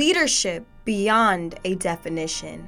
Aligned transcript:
Leadership 0.00 0.64
beyond 0.86 1.56
a 1.64 1.74
definition. 1.74 2.66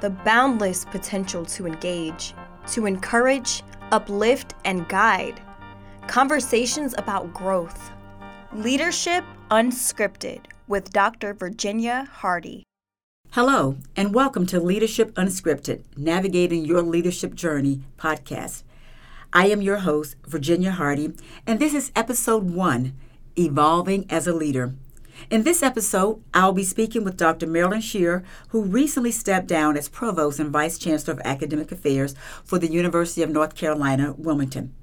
The 0.00 0.10
boundless 0.10 0.84
potential 0.84 1.44
to 1.44 1.68
engage, 1.68 2.34
to 2.72 2.86
encourage, 2.86 3.62
uplift, 3.92 4.54
and 4.64 4.88
guide. 4.88 5.40
Conversations 6.08 6.92
about 6.98 7.32
growth. 7.32 7.92
Leadership 8.52 9.22
Unscripted 9.52 10.46
with 10.66 10.92
Dr. 10.92 11.32
Virginia 11.32 12.08
Hardy. 12.10 12.64
Hello, 13.30 13.76
and 13.94 14.12
welcome 14.12 14.44
to 14.46 14.58
Leadership 14.58 15.14
Unscripted 15.14 15.84
Navigating 15.96 16.64
Your 16.64 16.82
Leadership 16.82 17.36
Journey 17.36 17.82
podcast. 17.98 18.64
I 19.32 19.46
am 19.46 19.62
your 19.62 19.78
host, 19.78 20.16
Virginia 20.26 20.72
Hardy, 20.72 21.12
and 21.46 21.60
this 21.60 21.72
is 21.72 21.92
episode 21.94 22.50
one 22.50 22.94
Evolving 23.38 24.06
as 24.10 24.26
a 24.26 24.32
Leader. 24.32 24.74
In 25.30 25.42
this 25.42 25.62
episode, 25.62 26.22
I'll 26.32 26.52
be 26.52 26.64
speaking 26.64 27.04
with 27.04 27.16
Dr. 27.16 27.46
Marilyn 27.46 27.80
Sheerer, 27.80 28.24
who 28.48 28.62
recently 28.62 29.10
stepped 29.10 29.46
down 29.46 29.76
as 29.76 29.88
Provost 29.88 30.38
and 30.38 30.50
Vice 30.50 30.78
Chancellor 30.78 31.14
of 31.14 31.20
Academic 31.24 31.72
Affairs 31.72 32.14
for 32.44 32.58
the 32.58 32.70
University 32.70 33.22
of 33.22 33.30
North 33.30 33.54
Carolina, 33.54 34.14
Wilmington. 34.18 34.74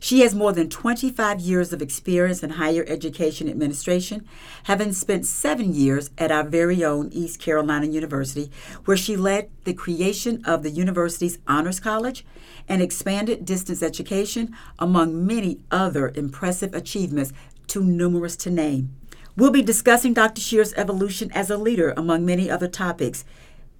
She 0.00 0.22
has 0.22 0.34
more 0.34 0.52
than 0.52 0.68
25 0.68 1.38
years 1.38 1.72
of 1.72 1.80
experience 1.80 2.42
in 2.42 2.50
higher 2.50 2.84
education 2.88 3.48
administration, 3.48 4.26
having 4.64 4.92
spent 4.92 5.26
seven 5.26 5.74
years 5.74 6.10
at 6.18 6.32
our 6.32 6.42
very 6.42 6.84
own 6.84 7.08
East 7.12 7.38
Carolina 7.38 7.86
University, 7.86 8.50
where 8.84 8.96
she 8.96 9.16
led 9.16 9.48
the 9.62 9.74
creation 9.74 10.44
of 10.44 10.64
the 10.64 10.70
university's 10.70 11.38
Honors 11.46 11.78
College 11.78 12.24
and 12.68 12.82
expanded 12.82 13.44
distance 13.44 13.80
education, 13.80 14.56
among 14.76 15.24
many 15.24 15.60
other 15.70 16.10
impressive 16.16 16.74
achievements 16.74 17.32
too 17.68 17.84
numerous 17.84 18.34
to 18.38 18.50
name. 18.50 18.96
We'll 19.36 19.50
be 19.50 19.62
discussing 19.62 20.12
Dr. 20.12 20.40
Sheerer's 20.40 20.74
evolution 20.74 21.32
as 21.32 21.48
a 21.48 21.56
leader, 21.56 21.94
among 21.96 22.26
many 22.26 22.50
other 22.50 22.68
topics, 22.68 23.24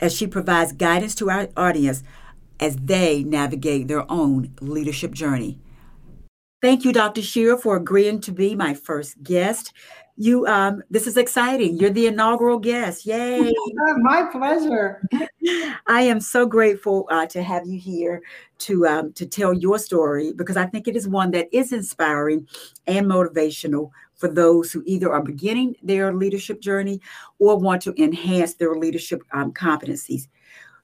as 0.01 0.15
she 0.15 0.27
provides 0.27 0.73
guidance 0.73 1.15
to 1.17 1.31
our 1.31 1.49
audience 1.57 2.03
as 2.59 2.77
they 2.77 3.23
navigate 3.23 3.89
their 3.89 4.11
own 4.11 4.55
leadership 4.61 5.13
journey. 5.13 5.59
Thank 6.63 6.85
you, 6.85 6.93
Dr. 6.93 7.23
Sheerer, 7.23 7.59
for 7.59 7.77
agreeing 7.77 8.21
to 8.21 8.31
be 8.31 8.55
my 8.55 8.73
first 8.73 9.21
guest. 9.23 9.73
You, 10.17 10.47
um, 10.47 10.83
this 10.91 11.09
is 11.09 11.17
exciting. 11.17 11.77
You're 11.77 11.91
the 11.91 12.07
inaugural 12.07 12.59
guest. 12.59 13.05
Yay! 13.05 13.53
my 13.97 14.29
pleasure. 14.31 15.03
I 15.89 16.03
am 16.03 16.21
so 16.21 16.47
grateful 16.47 17.09
uh, 17.11 17.27
to 17.27 17.43
have 17.43 17.67
you 17.67 17.81
here 17.81 18.23
to 18.59 18.87
um, 18.87 19.13
to 19.15 19.27
tell 19.27 19.53
your 19.53 19.79
story 19.79 20.33
because 20.33 20.57
I 20.57 20.67
think 20.67 20.87
it 20.87 20.95
is 20.95 21.09
one 21.09 21.33
that 21.33 21.49
is 21.53 21.73
inspiring 21.73 22.47
and 22.87 23.07
motivational 23.07 23.91
for 24.23 24.29
those 24.29 24.71
who 24.71 24.85
either 24.87 25.13
are 25.13 25.21
beginning 25.21 25.75
their 25.83 26.15
leadership 26.15 26.61
journey 26.61 27.01
or 27.41 27.59
want 27.59 27.83
to 27.83 27.93
enhance 28.01 28.55
their 28.55 28.77
leadership 28.77 29.21
um, 29.33 29.53
competencies 29.53 30.29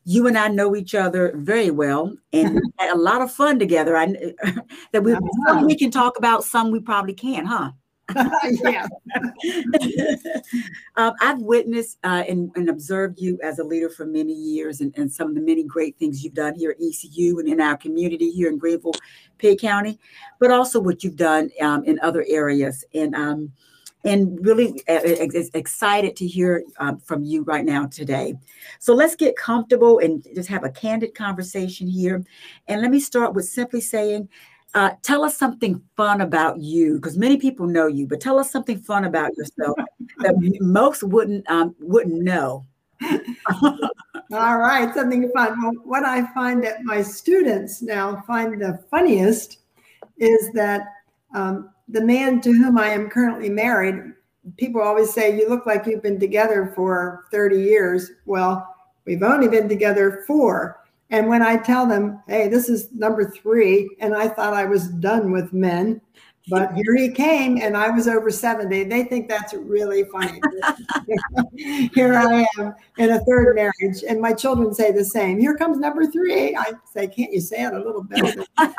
you 0.05 0.27
and 0.27 0.39
I 0.39 0.48
know 0.48 0.75
each 0.75 0.95
other 0.95 1.33
very 1.36 1.70
well 1.70 2.17
and 2.33 2.58
had 2.78 2.95
a 2.95 2.98
lot 2.98 3.20
of 3.20 3.30
fun 3.30 3.58
together. 3.58 3.95
I 3.95 4.06
that 4.92 5.05
we 5.05 5.14
some 5.47 5.67
we 5.67 5.77
can 5.77 5.91
talk 5.91 6.17
about, 6.17 6.45
some 6.45 6.70
we 6.70 6.80
probably 6.80 7.12
can, 7.12 7.45
huh? 7.45 7.72
Yeah. 8.14 8.87
um, 10.97 11.12
I've 11.20 11.41
witnessed 11.41 11.98
uh, 12.05 12.25
and, 12.28 12.51
and, 12.55 12.69
observed 12.70 13.20
you 13.20 13.39
as 13.42 13.59
a 13.59 13.64
leader 13.64 13.91
for 13.91 14.06
many 14.06 14.33
years 14.33 14.81
and, 14.81 14.97
and, 14.97 15.12
some 15.12 15.28
of 15.28 15.34
the 15.34 15.41
many 15.41 15.62
great 15.62 15.98
things 15.98 16.25
you've 16.25 16.34
done 16.34 16.55
here 16.55 16.70
at 16.70 16.79
ECU 16.83 17.39
and 17.39 17.48
in 17.48 17.61
our 17.61 17.77
community 17.77 18.31
here 18.31 18.48
in 18.48 18.59
Greenville, 18.59 18.95
Pitt 19.36 19.61
County, 19.61 19.98
but 20.41 20.51
also 20.51 20.81
what 20.81 21.05
you've 21.05 21.17
done 21.17 21.51
um, 21.61 21.84
in 21.84 21.98
other 22.01 22.25
areas. 22.29 22.84
And 22.95 23.14
um, 23.14 23.53
and 24.05 24.39
really 24.45 24.81
uh, 24.89 25.01
excited 25.55 26.14
to 26.17 26.27
hear 26.27 26.64
um, 26.79 26.98
from 27.01 27.25
you 27.25 27.42
right 27.42 27.64
now 27.64 27.86
today. 27.86 28.34
So 28.79 28.95
let's 28.95 29.17
get 29.17 29.36
comfortable 29.36 29.98
and 29.98 30.25
just 30.34 30.48
have 30.48 30.64
a 30.64 30.70
candid 30.70 31.14
conversation 31.14 31.89
here. 31.89 32.25
And 32.69 32.81
let 32.81 32.91
me 32.91 33.01
start 33.01 33.34
with 33.34 33.47
simply 33.47 33.81
saying, 33.81 34.29
uh, 34.74 34.90
tell 35.02 35.24
us 35.24 35.36
something 35.36 35.83
fun 35.96 36.20
about 36.20 36.58
you, 36.61 36.96
because 36.96 37.17
many 37.17 37.36
people 37.36 37.67
know 37.67 37.86
you, 37.86 38.06
but 38.06 38.20
tell 38.20 38.39
us 38.39 38.51
something 38.51 38.79
fun 38.79 39.05
about 39.05 39.36
yourself 39.36 39.77
that 40.18 40.34
most 40.61 41.02
wouldn't 41.02 41.48
um, 41.51 41.74
wouldn't 41.80 42.23
know. 42.23 42.64
All 44.33 44.58
right, 44.58 44.92
something 44.95 45.30
fun. 45.34 45.62
Well, 45.62 45.73
what 45.84 46.05
I 46.05 46.33
find 46.34 46.62
that 46.64 46.84
my 46.84 47.01
students 47.01 47.80
now 47.80 48.23
find 48.27 48.61
the 48.61 48.83
funniest 48.90 49.61
is 50.18 50.52
that 50.52 50.83
um, 51.34 51.70
the 51.89 52.01
man 52.02 52.40
to 52.42 52.52
whom 52.52 52.78
I 52.78 52.89
am 52.89 53.08
currently 53.08 53.48
married, 53.48 54.12
people 54.57 54.83
always 54.83 55.12
say, 55.12 55.36
You 55.36 55.48
look 55.48 55.64
like 55.67 55.86
you've 55.86 56.02
been 56.02 56.20
together 56.20 56.73
for 56.74 57.24
30 57.30 57.61
years. 57.61 58.11
Well, 58.27 58.74
we've 59.07 59.23
only 59.23 59.48
been 59.48 59.68
together 59.68 60.24
four. 60.27 60.84
And 61.11 61.29
when 61.29 61.42
I 61.42 61.57
tell 61.57 61.86
them, 61.86 62.23
Hey, 62.27 62.48
this 62.48 62.69
is 62.69 62.92
number 62.92 63.30
three, 63.30 63.89
and 64.01 64.14
I 64.14 64.29
thought 64.29 64.55
I 64.55 64.64
was 64.67 64.89
done 64.89 65.33
with 65.33 65.52
men, 65.52 66.01
but 66.48 66.73
here 66.75 66.97
he 66.97 67.11
came 67.11 67.59
and 67.61 67.77
I 67.77 67.91
was 67.91 68.09
over 68.09 68.31
70. 68.31 68.85
They 68.85 69.05
think 69.05 69.29
that's 69.29 69.55
really 69.55 70.05
funny. 70.05 70.41
here 71.95 72.14
I 72.14 72.47
am 72.59 72.75
in 72.97 73.11
a 73.11 73.20
third 73.20 73.55
marriage, 73.55 74.03
and 74.09 74.20
my 74.20 74.33
children 74.33 74.73
say 74.75 74.92
the 74.92 75.05
same. 75.05 75.39
Here 75.39 75.57
comes 75.57 75.79
number 75.79 76.07
three. 76.07 76.57
I 76.57 76.73
say, 76.85 77.07
Can't 77.07 77.33
you 77.33 77.41
say 77.41 77.64
it 77.64 77.73
a 77.73 77.79
little 77.79 78.03
better? 78.03 78.45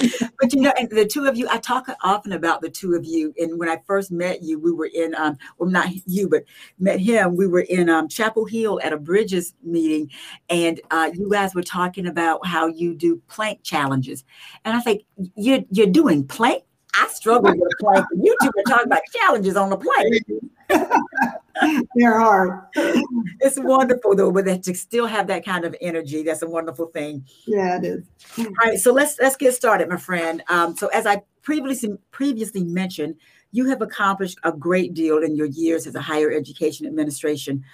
but 0.40 0.52
you 0.52 0.60
know, 0.60 0.72
and 0.78 0.88
the 0.90 1.06
two 1.06 1.26
of 1.26 1.36
you, 1.36 1.48
I 1.50 1.58
talk 1.58 1.88
often 2.02 2.32
about 2.32 2.60
the 2.60 2.68
two 2.68 2.94
of 2.94 3.04
you. 3.04 3.34
And 3.38 3.58
when 3.58 3.68
I 3.68 3.78
first 3.86 4.10
met 4.10 4.42
you, 4.42 4.58
we 4.58 4.72
were 4.72 4.90
in, 4.92 5.14
um, 5.14 5.38
well, 5.58 5.70
not 5.70 5.88
you, 6.06 6.28
but 6.28 6.44
met 6.78 7.00
him. 7.00 7.36
We 7.36 7.46
were 7.46 7.60
in 7.60 7.88
um, 7.88 8.08
Chapel 8.08 8.44
Hill 8.44 8.80
at 8.82 8.92
a 8.92 8.96
Bridges 8.96 9.54
meeting, 9.62 10.10
and 10.48 10.80
uh, 10.90 11.10
you 11.14 11.30
guys 11.30 11.54
were 11.54 11.62
talking 11.62 12.06
about 12.06 12.46
how 12.46 12.66
you 12.66 12.94
do 12.94 13.20
plank 13.28 13.62
challenges. 13.62 14.24
And 14.64 14.76
I 14.76 14.80
think 14.80 15.02
you're, 15.36 15.60
you're 15.70 15.86
doing 15.86 16.26
plank 16.26 16.59
I 16.94 17.08
struggle 17.08 17.52
with 17.56 17.72
plank. 17.78 18.06
You 18.16 18.36
two 18.42 18.48
are 18.48 18.62
talking 18.68 18.86
about 18.86 19.02
challenges 19.12 19.56
on 19.56 19.70
the 19.70 19.76
plank. 19.76 20.24
They're 21.94 22.18
hard. 22.18 22.66
It's 22.74 23.58
wonderful 23.58 24.14
though, 24.16 24.32
but 24.32 24.62
to 24.62 24.74
still 24.74 25.06
have 25.06 25.26
that 25.26 25.44
kind 25.44 25.64
of 25.64 25.76
energy, 25.80 26.22
that's 26.22 26.42
a 26.42 26.48
wonderful 26.48 26.86
thing. 26.86 27.26
Yeah, 27.46 27.78
it 27.78 27.84
is. 27.84 28.04
All 28.38 28.46
right, 28.64 28.78
so 28.78 28.92
let's 28.92 29.18
let's 29.20 29.36
get 29.36 29.54
started, 29.54 29.88
my 29.88 29.96
friend. 29.96 30.42
Um, 30.48 30.76
so 30.76 30.88
as 30.88 31.06
I 31.06 31.22
previously 31.42 31.90
previously 32.10 32.64
mentioned, 32.64 33.16
you 33.52 33.68
have 33.68 33.82
accomplished 33.82 34.38
a 34.44 34.52
great 34.52 34.94
deal 34.94 35.18
in 35.18 35.34
your 35.36 35.46
years 35.46 35.86
as 35.86 35.94
a 35.94 36.00
higher 36.00 36.30
education 36.30 36.86
administration. 36.86 37.64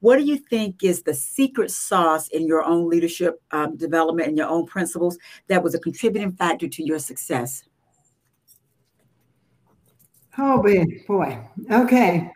What 0.00 0.16
do 0.16 0.24
you 0.24 0.36
think 0.36 0.84
is 0.84 1.02
the 1.02 1.14
secret 1.14 1.70
sauce 1.70 2.28
in 2.28 2.46
your 2.46 2.62
own 2.62 2.88
leadership 2.90 3.40
um, 3.52 3.76
development 3.76 4.28
and 4.28 4.36
your 4.36 4.48
own 4.48 4.66
principles 4.66 5.16
that 5.48 5.62
was 5.62 5.74
a 5.74 5.78
contributing 5.78 6.32
factor 6.32 6.68
to 6.68 6.84
your 6.84 6.98
success? 6.98 7.64
Oh, 10.38 10.62
boy. 10.62 10.84
boy. 11.06 11.38
Okay. 11.70 12.30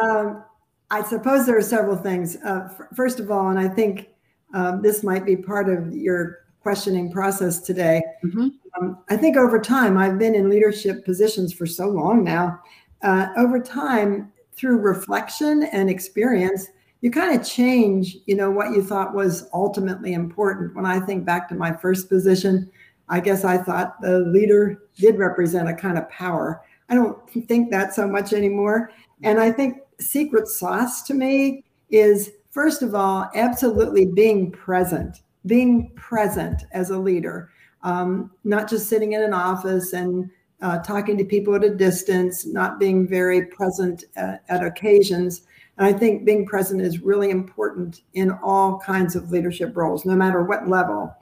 Um, 0.00 0.44
I 0.90 1.02
suppose 1.02 1.46
there 1.46 1.56
are 1.56 1.62
several 1.62 1.96
things. 1.96 2.36
Uh, 2.44 2.68
f- 2.70 2.88
first 2.94 3.20
of 3.20 3.30
all, 3.30 3.48
and 3.48 3.58
I 3.58 3.68
think 3.68 4.08
um, 4.52 4.82
this 4.82 5.02
might 5.02 5.24
be 5.24 5.36
part 5.36 5.68
of 5.68 5.94
your 5.94 6.38
questioning 6.62 7.10
process 7.10 7.60
today. 7.60 8.02
Mm-hmm. 8.24 8.48
Um, 8.80 8.98
I 9.08 9.16
think 9.16 9.36
over 9.36 9.60
time, 9.60 9.96
I've 9.96 10.18
been 10.18 10.34
in 10.34 10.50
leadership 10.50 11.04
positions 11.04 11.52
for 11.52 11.66
so 11.66 11.88
long 11.88 12.24
now. 12.24 12.60
Uh, 13.02 13.28
over 13.36 13.60
time, 13.60 14.32
through 14.52 14.78
reflection 14.78 15.62
and 15.72 15.88
experience, 15.88 16.68
you 17.00 17.10
kind 17.10 17.38
of 17.38 17.46
change, 17.46 18.18
you 18.26 18.34
know, 18.34 18.50
what 18.50 18.72
you 18.72 18.82
thought 18.82 19.14
was 19.14 19.48
ultimately 19.54 20.12
important. 20.12 20.74
When 20.74 20.84
I 20.84 21.00
think 21.00 21.24
back 21.24 21.48
to 21.48 21.54
my 21.54 21.72
first 21.72 22.10
position, 22.10 22.70
I 23.08 23.20
guess 23.20 23.44
I 23.44 23.56
thought 23.56 24.00
the 24.02 24.18
leader 24.20 24.82
did 24.96 25.18
represent 25.18 25.68
a 25.68 25.74
kind 25.74 25.96
of 25.96 26.08
power. 26.10 26.62
I 26.90 26.94
don't 26.94 27.18
think 27.46 27.70
that 27.70 27.94
so 27.94 28.06
much 28.06 28.32
anymore. 28.32 28.90
And 29.22 29.40
I 29.40 29.52
think 29.52 29.78
secret 30.00 30.48
sauce 30.48 31.02
to 31.02 31.14
me 31.14 31.64
is, 31.88 32.32
first 32.50 32.82
of 32.82 32.94
all, 32.94 33.30
absolutely 33.34 34.06
being 34.06 34.50
present, 34.50 35.22
being 35.46 35.92
present 35.94 36.64
as 36.72 36.90
a 36.90 36.98
leader, 36.98 37.50
um, 37.82 38.32
not 38.44 38.68
just 38.68 38.88
sitting 38.88 39.12
in 39.12 39.22
an 39.22 39.32
office 39.32 39.92
and 39.92 40.28
uh, 40.62 40.78
talking 40.80 41.16
to 41.16 41.24
people 41.24 41.54
at 41.54 41.64
a 41.64 41.74
distance, 41.74 42.44
not 42.44 42.78
being 42.78 43.06
very 43.06 43.46
present 43.46 44.04
at, 44.16 44.42
at 44.48 44.64
occasions. 44.64 45.42
And 45.78 45.86
I 45.86 45.92
think 45.96 46.26
being 46.26 46.44
present 46.44 46.82
is 46.82 47.00
really 47.00 47.30
important 47.30 48.02
in 48.14 48.32
all 48.42 48.78
kinds 48.80 49.16
of 49.16 49.30
leadership 49.30 49.76
roles, 49.76 50.04
no 50.04 50.14
matter 50.14 50.42
what 50.42 50.68
level. 50.68 51.14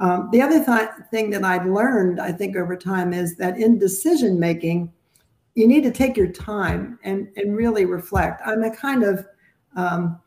Um, 0.00 0.30
the 0.32 0.40
other 0.40 0.64
th- 0.64 0.88
thing 1.10 1.30
that 1.30 1.44
I've 1.44 1.66
learned, 1.66 2.20
I 2.20 2.32
think, 2.32 2.56
over 2.56 2.74
time 2.74 3.12
is 3.12 3.36
that 3.36 3.58
in 3.58 3.78
decision 3.78 4.40
making, 4.40 4.90
you 5.54 5.66
need 5.66 5.82
to 5.82 5.90
take 5.90 6.16
your 6.16 6.28
time 6.28 6.98
and 7.02 7.28
and 7.36 7.56
really 7.56 7.84
reflect. 7.84 8.42
I'm 8.44 8.62
a 8.62 8.74
kind 8.74 9.02
of 9.02 9.26
um, 9.76 10.20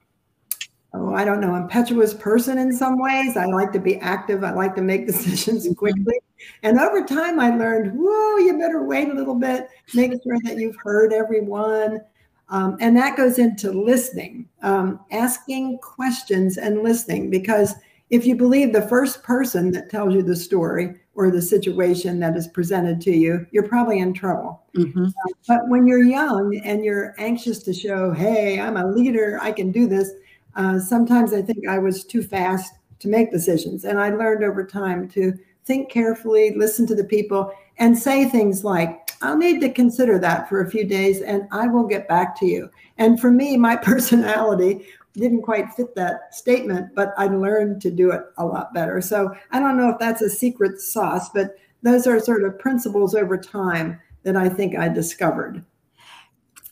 oh, 0.94 1.14
I 1.14 1.25
don't 1.25 1.42
know, 1.42 1.56
impetuous 1.56 2.14
person 2.14 2.58
in 2.58 2.72
some 2.72 3.00
ways. 3.00 3.36
I 3.36 3.46
like 3.46 3.72
to 3.74 3.80
be 3.80 3.98
active. 3.98 4.44
I 4.44 4.52
like 4.52 4.75
to 4.75 4.81
make 4.81 5.08
decisions 5.08 5.66
mm-hmm. 5.66 5.74
quickly. 5.74 6.20
And 6.62 6.80
over 6.80 7.06
time, 7.06 7.40
I 7.40 7.56
learned, 7.56 7.94
whoa, 7.98 8.38
you 8.38 8.58
better 8.60 8.84
wait 8.84 9.10
a 9.10 9.14
little 9.14 9.36
bit, 9.36 9.70
make 9.94 10.12
sure 10.24 10.38
that 10.44 10.58
you've 10.58 10.75
heard 10.75 11.14
everyone. 11.14 12.02
Um, 12.50 12.78
and 12.81 12.96
that 12.98 13.18
goes 13.18 13.40
into 13.40 13.72
listening, 13.72 14.48
um, 14.62 15.00
asking 15.12 15.80
questions 15.80 16.58
and 16.58 16.84
listening. 16.84 17.30
Because 17.30 17.74
if 18.10 18.25
you 18.25 18.36
believe 18.36 18.74
the 18.74 18.88
first 18.88 19.24
person 19.24 19.72
that 19.72 19.90
tells 19.90 20.14
you 20.14 20.22
the 20.22 20.36
story 20.36 20.96
or 21.15 21.30
the 21.30 21.42
situation 21.42 22.19
that 22.19 22.36
is 22.36 22.48
presented 22.48 23.00
to 23.01 23.12
you, 23.12 23.45
you're 23.51 23.68
probably 23.68 24.00
in 24.00 24.13
trouble. 24.13 24.63
Mm-hmm. 24.75 25.06
But 25.48 25.68
when 25.68 25.86
you're 25.86 26.04
young 26.04 26.60
and 26.63 26.83
you're 26.83 27.13
anxious 27.19 27.62
to 27.63 27.74
show, 27.74 28.12
hey, 28.12 28.60
I'm 28.60 28.77
a 28.77 28.88
leader, 28.88 29.39
I 29.42 29.51
can 29.51 29.71
do 29.71 29.88
this, 29.88 30.12
uh, 30.56 30.80
sometimes 30.80 31.33
I 31.33 31.42
think 31.42 31.68
I 31.68 31.77
was 31.77 32.04
too 32.04 32.24
fast 32.24 32.74
to 33.00 33.07
make 33.07 33.31
decisions. 33.31 33.86
And 33.86 34.00
I 34.00 34.10
learned 34.10 34.44
over 34.44 34.65
time 34.65 35.07
to 35.10 35.33
think 35.65 35.92
carefully, 35.92 36.54
listen 36.56 36.88
to 36.88 36.95
the 36.95 37.04
people, 37.04 37.54
and 37.77 37.98
say 37.98 38.25
things 38.25 38.63
like, 38.63 39.12
I'll 39.21 39.38
need 39.38 39.62
to 39.62 39.69
consider 39.69 40.19
that 40.19 40.50
for 40.50 40.62
a 40.62 40.69
few 40.69 40.83
days 40.83 41.21
and 41.21 41.48
I 41.51 41.68
will 41.68 41.88
get 41.88 42.07
back 42.07 42.38
to 42.39 42.45
you. 42.45 42.69
And 42.98 43.19
for 43.19 43.31
me, 43.31 43.56
my 43.57 43.75
personality 43.92 44.86
didn't 45.13 45.44
quite 45.44 45.71
fit 45.74 45.95
that 45.95 46.33
statement, 46.33 46.94
but 46.95 47.13
I 47.18 47.27
learned 47.27 47.81
to 47.83 47.92
do 47.92 48.12
it 48.12 48.21
a 48.38 48.45
lot 48.45 48.74
better. 48.74 49.00
So 49.01 49.33
I 49.51 49.60
don't 49.60 49.77
know 49.77 49.89
if 49.89 50.00
that's 50.00 50.21
a 50.21 50.30
secret 50.30 50.80
sauce, 50.81 51.30
but 51.30 51.56
those 51.83 52.07
are 52.07 52.19
sort 52.19 52.44
of 52.44 52.57
principles 52.60 53.13
over 53.13 53.38
time 53.38 54.00
that 54.24 54.36
I 54.36 54.50
think 54.50 54.75
I 54.77 54.89
discovered. 54.89 55.63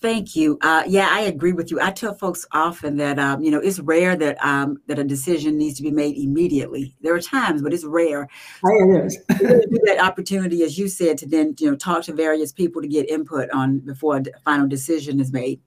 Thank 0.01 0.35
you. 0.35 0.57
Uh, 0.61 0.81
yeah, 0.88 1.09
I 1.11 1.21
agree 1.21 1.53
with 1.53 1.69
you. 1.69 1.79
I 1.79 1.91
tell 1.91 2.15
folks 2.15 2.43
often 2.53 2.97
that 2.97 3.19
um, 3.19 3.43
you 3.43 3.51
know 3.51 3.59
it's 3.59 3.79
rare 3.79 4.15
that 4.15 4.43
um, 4.43 4.81
that 4.88 4.97
a 4.97 5.03
decision 5.03 5.59
needs 5.59 5.77
to 5.77 5.83
be 5.83 5.91
made 5.91 6.17
immediately. 6.17 6.95
There 7.01 7.13
are 7.13 7.21
times, 7.21 7.61
but 7.61 7.71
it's 7.71 7.85
rare. 7.85 8.27
It 8.63 9.05
is. 9.05 9.17
that 9.27 9.99
opportunity, 10.01 10.63
as 10.63 10.75
you 10.79 10.88
said, 10.88 11.19
to 11.19 11.27
then 11.27 11.53
you 11.59 11.69
know 11.69 11.75
talk 11.75 12.03
to 12.05 12.13
various 12.13 12.51
people 12.51 12.81
to 12.81 12.88
get 12.88 13.11
input 13.11 13.51
on 13.51 13.77
before 13.79 14.17
a 14.17 14.23
final 14.43 14.67
decision 14.67 15.19
is 15.19 15.31
made. 15.31 15.61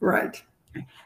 Right. 0.00 0.42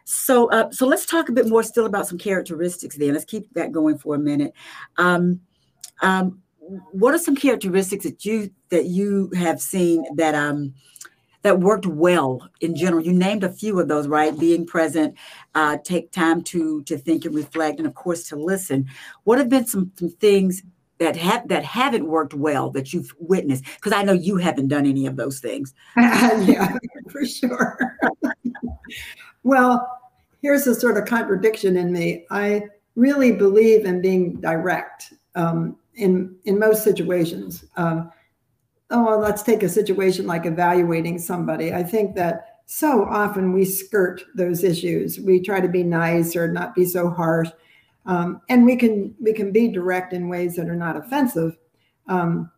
So, 0.04 0.50
uh, 0.50 0.70
so 0.70 0.86
let's 0.86 1.06
talk 1.06 1.28
a 1.28 1.32
bit 1.32 1.48
more 1.48 1.62
still 1.62 1.86
about 1.86 2.06
some 2.06 2.18
characteristics. 2.18 2.96
Then 2.96 3.14
let's 3.14 3.24
keep 3.24 3.52
that 3.54 3.72
going 3.72 3.98
for 3.98 4.14
a 4.14 4.18
minute. 4.18 4.52
Um, 4.96 5.40
um, 6.02 6.42
what 6.92 7.14
are 7.14 7.18
some 7.18 7.36
characteristics 7.36 8.04
that 8.04 8.24
you 8.24 8.50
that 8.70 8.86
you 8.86 9.30
have 9.36 9.60
seen 9.60 10.04
that 10.16 10.34
um, 10.34 10.74
that 11.42 11.60
worked 11.60 11.86
well 11.86 12.48
in 12.60 12.74
general. 12.74 13.04
You 13.04 13.12
named 13.12 13.44
a 13.44 13.52
few 13.52 13.78
of 13.80 13.88
those, 13.88 14.06
right? 14.06 14.38
Being 14.38 14.66
present, 14.66 15.16
uh, 15.54 15.78
take 15.84 16.12
time 16.12 16.42
to 16.44 16.82
to 16.84 16.98
think 16.98 17.24
and 17.24 17.34
reflect, 17.34 17.78
and 17.78 17.86
of 17.86 17.94
course 17.94 18.28
to 18.28 18.36
listen. 18.36 18.86
What 19.24 19.38
have 19.38 19.48
been 19.48 19.66
some, 19.66 19.92
some 19.96 20.10
things 20.10 20.62
that 20.98 21.16
have 21.16 21.48
that 21.48 21.64
haven't 21.64 22.06
worked 22.06 22.34
well 22.34 22.70
that 22.70 22.92
you've 22.92 23.14
witnessed? 23.18 23.64
Because 23.76 23.92
I 23.92 24.02
know 24.02 24.12
you 24.12 24.36
haven't 24.36 24.68
done 24.68 24.86
any 24.86 25.06
of 25.06 25.16
those 25.16 25.40
things. 25.40 25.74
yeah, 25.96 26.76
for 27.10 27.24
sure. 27.24 27.78
well, 29.42 30.00
here's 30.42 30.66
a 30.66 30.74
sort 30.74 30.96
of 30.96 31.04
contradiction 31.06 31.76
in 31.76 31.92
me. 31.92 32.26
I 32.30 32.64
really 32.96 33.32
believe 33.32 33.84
in 33.84 34.00
being 34.00 34.40
direct 34.40 35.12
um, 35.34 35.76
in 35.94 36.36
in 36.44 36.58
most 36.58 36.84
situations. 36.84 37.64
Um, 37.76 38.10
oh, 38.90 39.04
well, 39.04 39.18
let's 39.18 39.42
take 39.42 39.62
a 39.62 39.68
situation 39.68 40.26
like 40.26 40.46
evaluating 40.46 41.18
somebody. 41.18 41.72
I 41.72 41.82
think 41.82 42.14
that 42.16 42.60
so 42.66 43.04
often 43.04 43.52
we 43.52 43.64
skirt 43.64 44.22
those 44.34 44.62
issues. 44.62 45.18
We 45.18 45.40
try 45.40 45.60
to 45.60 45.68
be 45.68 45.82
nice 45.82 46.36
or 46.36 46.48
not 46.48 46.74
be 46.74 46.84
so 46.84 47.10
harsh, 47.10 47.50
um, 48.06 48.40
and 48.48 48.64
we 48.64 48.76
can 48.76 49.14
we 49.20 49.32
can 49.32 49.52
be 49.52 49.68
direct 49.68 50.12
in 50.12 50.28
ways 50.28 50.56
that 50.56 50.68
are 50.68 50.76
not 50.76 50.96
offensive. 50.96 51.56
Um, 52.08 52.50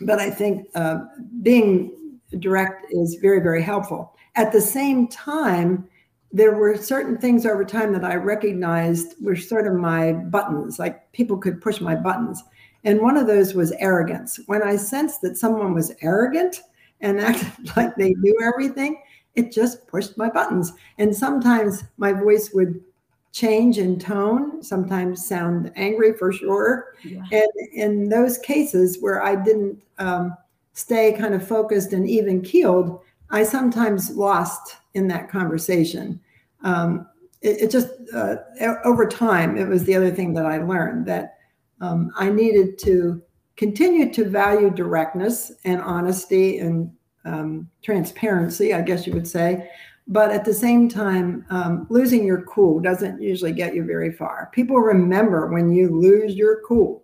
but 0.00 0.18
I 0.18 0.30
think 0.30 0.68
uh, 0.74 1.00
being 1.42 2.18
direct 2.38 2.86
is 2.90 3.16
very 3.16 3.40
very 3.40 3.62
helpful. 3.62 4.16
At 4.36 4.52
the 4.52 4.60
same 4.60 5.06
time, 5.06 5.88
there 6.34 6.52
were 6.52 6.76
certain 6.76 7.16
things 7.16 7.46
over 7.46 7.64
time 7.64 7.92
that 7.92 8.04
I 8.04 8.16
recognized 8.16 9.14
were 9.22 9.36
sort 9.36 9.68
of 9.68 9.74
my 9.74 10.12
buttons, 10.12 10.80
like 10.80 11.10
people 11.12 11.38
could 11.38 11.62
push 11.62 11.80
my 11.80 11.94
buttons. 11.94 12.42
And 12.82 13.00
one 13.00 13.16
of 13.16 13.28
those 13.28 13.54
was 13.54 13.70
arrogance. 13.78 14.40
When 14.46 14.60
I 14.60 14.74
sensed 14.74 15.22
that 15.22 15.36
someone 15.36 15.74
was 15.74 15.94
arrogant 16.02 16.62
and 17.00 17.20
acted 17.20 17.76
like 17.76 17.94
they 17.94 18.14
knew 18.14 18.36
everything, 18.42 19.00
it 19.36 19.52
just 19.52 19.86
pushed 19.86 20.18
my 20.18 20.28
buttons. 20.28 20.72
And 20.98 21.14
sometimes 21.14 21.84
my 21.98 22.12
voice 22.12 22.50
would 22.52 22.82
change 23.30 23.78
in 23.78 24.00
tone, 24.00 24.60
sometimes 24.60 25.24
sound 25.24 25.70
angry 25.76 26.14
for 26.14 26.32
sure. 26.32 26.94
Yeah. 27.04 27.22
And 27.30 27.50
in 27.72 28.08
those 28.08 28.38
cases 28.38 28.98
where 29.00 29.22
I 29.22 29.36
didn't 29.36 29.80
um, 29.98 30.36
stay 30.72 31.12
kind 31.12 31.34
of 31.34 31.46
focused 31.46 31.92
and 31.92 32.08
even 32.08 32.42
keeled, 32.42 33.00
I 33.30 33.44
sometimes 33.44 34.10
lost 34.10 34.78
in 34.94 35.06
that 35.08 35.28
conversation. 35.28 36.20
Um, 36.64 37.06
it, 37.42 37.62
it, 37.62 37.70
just, 37.70 37.88
uh, 38.14 38.36
over 38.84 39.06
time, 39.06 39.56
it 39.56 39.68
was 39.68 39.84
the 39.84 39.94
other 39.94 40.10
thing 40.10 40.34
that 40.34 40.46
I 40.46 40.58
learned 40.58 41.06
that 41.06 41.38
um, 41.80 42.10
I 42.16 42.30
needed 42.30 42.78
to 42.80 43.22
continue 43.56 44.12
to 44.12 44.24
value 44.24 44.70
directness 44.70 45.52
and 45.64 45.80
honesty 45.80 46.58
and 46.58 46.90
um, 47.24 47.70
transparency, 47.82 48.74
I 48.74 48.80
guess 48.82 49.06
you 49.06 49.12
would 49.12 49.28
say. 49.28 49.70
But 50.06 50.30
at 50.30 50.44
the 50.44 50.52
same 50.52 50.88
time, 50.88 51.46
um, 51.48 51.86
losing 51.88 52.24
your 52.24 52.42
cool 52.42 52.80
doesn't 52.80 53.22
usually 53.22 53.52
get 53.52 53.74
you 53.74 53.84
very 53.84 54.12
far. 54.12 54.50
People 54.52 54.76
remember 54.76 55.46
when 55.46 55.70
you 55.70 55.88
lose 55.88 56.34
your 56.34 56.60
cool, 56.66 57.02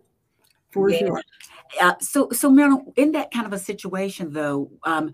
for 0.70 0.92
sure. 0.92 1.22
Uh, 1.80 1.94
so, 2.00 2.28
so 2.30 2.50
Marilyn, 2.50 2.92
in 2.96 3.12
that 3.12 3.30
kind 3.30 3.46
of 3.46 3.52
a 3.52 3.58
situation, 3.58 4.32
though, 4.32 4.70
um, 4.82 5.12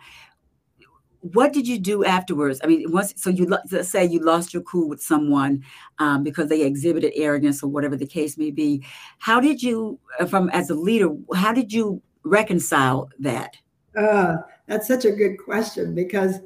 what 1.33 1.53
did 1.53 1.67
you 1.67 1.79
do 1.79 2.05
afterwards? 2.05 2.61
I 2.63 2.67
mean, 2.67 2.91
once 2.91 3.15
so 3.17 3.31
you 3.31 3.47
let's 3.47 3.89
say 3.89 4.05
you 4.05 4.21
lost 4.21 4.53
your 4.53 4.63
cool 4.63 4.89
with 4.89 5.03
someone 5.03 5.65
um, 5.99 6.23
because 6.23 6.49
they 6.49 6.63
exhibited 6.63 7.13
arrogance 7.17 7.63
or 7.63 7.69
whatever 7.69 7.97
the 7.97 8.07
case 8.07 8.37
may 8.37 8.51
be. 8.51 8.85
How 9.19 9.41
did 9.41 9.63
you, 9.63 9.99
uh, 10.21 10.27
from 10.27 10.51
as 10.51 10.71
a 10.71 10.75
leader, 10.75 11.11
how 11.35 11.53
did 11.53 11.73
you 11.73 12.03
reconcile 12.25 13.09
that? 13.19 13.57
Uh, 13.97 14.37
that's 14.67 14.87
such 14.87 15.05
a 15.05 15.13
good 15.13 15.37
question 15.39 15.95
because 15.95 16.41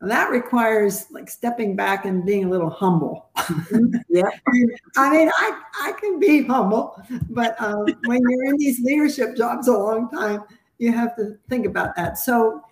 that 0.00 0.30
requires 0.30 1.06
like 1.10 1.28
stepping 1.28 1.74
back 1.74 2.04
and 2.04 2.24
being 2.24 2.44
a 2.44 2.48
little 2.48 2.70
humble. 2.70 3.30
Mm-hmm. 3.36 3.96
yeah. 4.08 4.30
I 4.96 5.10
mean, 5.10 5.30
I, 5.34 5.60
I 5.82 5.92
can 5.92 6.20
be 6.20 6.42
humble, 6.42 7.00
but 7.30 7.60
um, 7.60 7.84
when 8.04 8.20
you're 8.28 8.44
in 8.46 8.56
these 8.56 8.80
leadership 8.80 9.36
jobs 9.36 9.68
a 9.68 9.72
long 9.72 10.08
time, 10.10 10.44
you 10.78 10.92
have 10.92 11.16
to 11.16 11.36
think 11.48 11.66
about 11.66 11.96
that. 11.96 12.18
So 12.18 12.62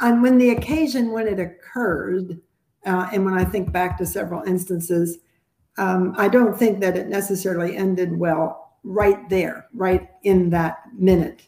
and 0.00 0.22
when 0.22 0.38
the 0.38 0.50
occasion 0.50 1.12
when 1.12 1.26
it 1.26 1.38
occurred, 1.38 2.40
uh, 2.86 3.08
and 3.12 3.24
when 3.24 3.34
I 3.34 3.44
think 3.44 3.72
back 3.72 3.98
to 3.98 4.06
several 4.06 4.42
instances, 4.42 5.18
um, 5.78 6.14
I 6.16 6.28
don't 6.28 6.58
think 6.58 6.80
that 6.80 6.96
it 6.96 7.08
necessarily 7.08 7.76
ended 7.76 8.18
well 8.18 8.76
right 8.82 9.28
there, 9.28 9.66
right 9.74 10.08
in 10.22 10.50
that 10.50 10.78
minute. 10.94 11.42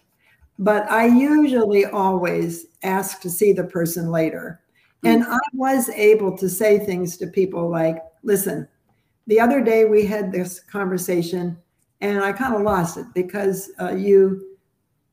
But 0.58 0.90
I 0.90 1.06
usually 1.06 1.86
always 1.86 2.66
ask 2.82 3.20
to 3.22 3.30
see 3.30 3.52
the 3.52 3.64
person 3.64 4.10
later. 4.10 4.60
And 5.04 5.24
I 5.24 5.38
was 5.52 5.88
able 5.88 6.36
to 6.38 6.48
say 6.48 6.78
things 6.78 7.16
to 7.16 7.26
people 7.26 7.68
like, 7.68 7.96
listen, 8.22 8.68
the 9.26 9.40
other 9.40 9.60
day 9.60 9.84
we 9.84 10.06
had 10.06 10.30
this 10.30 10.60
conversation 10.60 11.58
and 12.00 12.20
I 12.20 12.32
kind 12.32 12.54
of 12.54 12.62
lost 12.62 12.96
it 12.96 13.06
because 13.14 13.70
uh, 13.80 13.94
you 13.94 14.56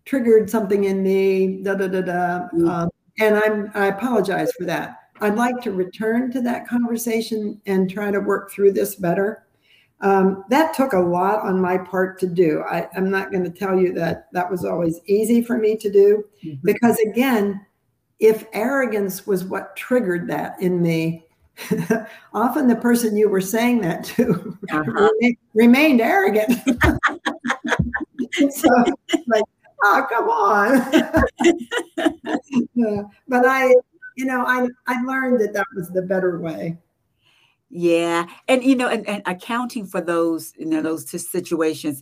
triggered 0.05 0.49
something 0.49 0.83
in 0.83 1.01
me, 1.03 1.63
da 1.63 1.75
da 1.75 1.87
da 1.87 2.01
da. 2.01 2.47
Mm. 2.53 2.69
Um, 2.69 2.88
and 3.19 3.37
I'm 3.37 3.71
I 3.73 3.87
apologize 3.87 4.51
for 4.57 4.65
that. 4.65 4.97
I'd 5.21 5.35
like 5.35 5.61
to 5.61 5.71
return 5.71 6.31
to 6.31 6.41
that 6.41 6.67
conversation 6.67 7.61
and 7.65 7.89
try 7.89 8.09
to 8.11 8.19
work 8.19 8.51
through 8.51 8.71
this 8.71 8.95
better. 8.95 9.45
Um, 10.01 10.45
that 10.49 10.73
took 10.73 10.93
a 10.93 10.99
lot 10.99 11.41
on 11.41 11.59
my 11.59 11.77
part 11.77 12.19
to 12.19 12.27
do. 12.27 12.63
I, 12.69 12.87
am 12.95 13.11
not 13.11 13.31
going 13.31 13.43
to 13.43 13.49
tell 13.49 13.77
you 13.77 13.93
that 13.95 14.27
that 14.31 14.49
was 14.49 14.63
always 14.63 15.01
easy 15.07 15.41
for 15.41 15.57
me 15.57 15.75
to 15.75 15.91
do, 15.91 16.23
mm-hmm. 16.43 16.55
because 16.63 16.97
again, 16.99 17.65
if 18.19 18.45
arrogance 18.53 19.27
was 19.27 19.43
what 19.43 19.75
triggered 19.75 20.29
that 20.29 20.55
in 20.61 20.81
me, 20.81 21.25
often 22.33 22.67
the 22.67 22.75
person 22.75 23.17
you 23.17 23.27
were 23.27 23.41
saying 23.41 23.81
that 23.81 24.05
to 24.05 24.57
uh-huh. 24.71 25.09
remained 25.53 25.99
arrogant. 25.99 26.53
so, 28.51 28.69
like, 29.27 29.43
oh, 29.83 30.05
come 30.09 30.29
on. 30.29 30.91
yeah. 32.73 33.03
But 33.27 33.45
I, 33.45 33.73
you 34.15 34.25
know, 34.25 34.43
I, 34.45 34.67
I 34.87 35.01
learned 35.03 35.41
that 35.41 35.53
that 35.53 35.65
was 35.75 35.89
the 35.89 36.01
better 36.01 36.39
way. 36.39 36.77
Yeah. 37.69 38.25
And, 38.47 38.63
you 38.63 38.75
know, 38.75 38.89
and, 38.89 39.07
and 39.07 39.21
accounting 39.25 39.85
for 39.85 40.01
those, 40.01 40.53
you 40.57 40.65
know, 40.65 40.81
those 40.81 41.09
situations. 41.09 42.01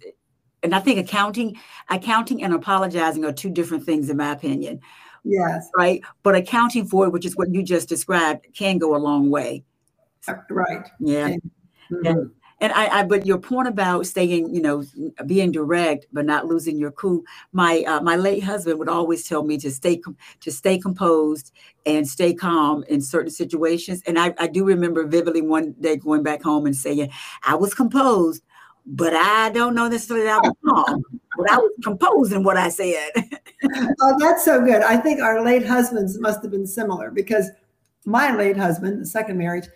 And 0.64 0.74
I 0.74 0.80
think 0.80 1.00
accounting, 1.00 1.58
accounting 1.90 2.44
and 2.44 2.54
apologizing 2.54 3.26
are 3.26 3.34
two 3.34 3.50
different 3.50 3.86
things 3.86 4.10
in 4.10 4.18
my 4.18 4.32
opinion. 4.32 4.80
Yes. 5.24 5.70
Right. 5.78 6.02
But 6.24 6.36
accounting 6.36 6.88
for 6.88 7.06
it, 7.06 7.12
which 7.12 7.26
is 7.26 7.36
what 7.36 7.54
you 7.54 7.64
just 7.64 7.90
described, 7.90 8.48
can 8.54 8.78
go 8.78 8.96
a 8.96 8.98
long 8.98 9.30
way. 9.30 9.66
Uh, 10.28 10.36
right. 10.50 10.88
Yeah. 11.00 11.30
Mm-hmm. 11.92 12.06
And, 12.06 12.32
and 12.60 12.74
I, 12.74 13.00
I, 13.00 13.04
but 13.04 13.26
your 13.26 13.38
point 13.38 13.68
about 13.68 14.08
staying, 14.08 14.54
you 14.54 14.62
know, 14.62 14.84
being 15.26 15.52
direct 15.52 16.08
but 16.12 16.26
not 16.26 16.48
losing 16.48 16.78
your 16.78 16.92
cool. 16.92 17.22
My 17.52 17.84
uh, 17.84 18.02
my 18.02 18.16
late 18.16 18.44
husband 18.44 18.80
would 18.80 18.90
always 18.90 19.28
tell 19.28 19.44
me 19.44 19.58
to 19.60 19.70
stay 19.70 20.02
to 20.42 20.52
stay 20.52 20.80
composed 20.80 21.52
and 21.86 22.08
stay 22.08 22.34
calm 22.34 22.84
in 22.90 23.00
certain 23.00 23.32
situations. 23.32 24.02
And 24.08 24.18
I, 24.18 24.34
I 24.40 24.48
do 24.48 24.64
remember 24.64 25.06
vividly 25.06 25.42
one 25.42 25.74
day 25.80 25.98
going 25.98 26.24
back 26.24 26.42
home 26.42 26.66
and 26.66 26.76
saying, 26.76 27.12
"I 27.44 27.54
was 27.54 27.76
composed, 27.76 28.44
but 28.88 29.14
I 29.14 29.52
don't 29.52 29.76
know 29.76 29.88
necessarily 29.88 30.26
that 30.26 30.44
I 30.44 30.48
was 30.48 30.56
calm, 30.66 31.04
but 31.38 31.52
I 31.52 31.58
was 31.58 31.72
composing 31.84 32.44
what 32.44 32.58
I 32.58 32.70
said." 32.70 33.12
oh, 34.02 34.16
that's 34.20 34.44
so 34.44 34.62
good. 34.62 34.82
I 34.82 34.98
think 34.98 35.22
our 35.22 35.44
late 35.44 35.66
husbands 35.66 36.20
must 36.20 36.42
have 36.42 36.52
been 36.52 36.68
similar 36.68 37.12
because 37.12 37.52
my 38.06 38.34
late 38.36 38.58
husband, 38.58 39.00
the 39.02 39.06
second 39.06 39.38
marriage 39.38 39.68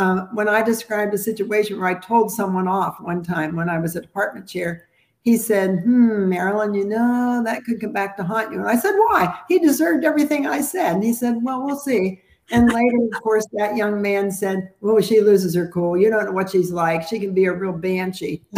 uh, 0.00 0.26
when 0.32 0.48
I 0.48 0.62
described 0.62 1.12
a 1.12 1.18
situation 1.18 1.78
where 1.78 1.90
I 1.90 1.94
told 1.94 2.32
someone 2.32 2.66
off 2.66 2.98
one 3.02 3.22
time 3.22 3.54
when 3.54 3.68
I 3.68 3.78
was 3.78 3.96
a 3.96 4.00
department 4.00 4.48
chair, 4.48 4.88
he 5.20 5.36
said, 5.36 5.80
Hmm, 5.80 6.30
Marilyn, 6.30 6.72
you 6.72 6.86
know, 6.86 7.42
that 7.44 7.64
could 7.64 7.82
come 7.82 7.92
back 7.92 8.16
to 8.16 8.24
haunt 8.24 8.50
you. 8.50 8.60
And 8.60 8.68
I 8.68 8.76
said, 8.76 8.94
Why? 8.94 9.38
He 9.46 9.58
deserved 9.58 10.06
everything 10.06 10.46
I 10.46 10.62
said. 10.62 10.94
And 10.94 11.04
he 11.04 11.12
said, 11.12 11.40
Well, 11.42 11.66
we'll 11.66 11.78
see. 11.78 12.22
And 12.50 12.72
later, 12.72 12.96
of 13.12 13.22
course, 13.22 13.46
that 13.52 13.76
young 13.76 14.00
man 14.00 14.30
said, 14.32 14.72
Oh, 14.82 15.02
she 15.02 15.20
loses 15.20 15.54
her 15.54 15.68
cool. 15.68 15.98
You 15.98 16.08
don't 16.08 16.24
know 16.24 16.32
what 16.32 16.48
she's 16.48 16.70
like. 16.72 17.06
She 17.06 17.20
can 17.20 17.34
be 17.34 17.44
a 17.44 17.52
real 17.52 17.74
banshee. 17.74 18.42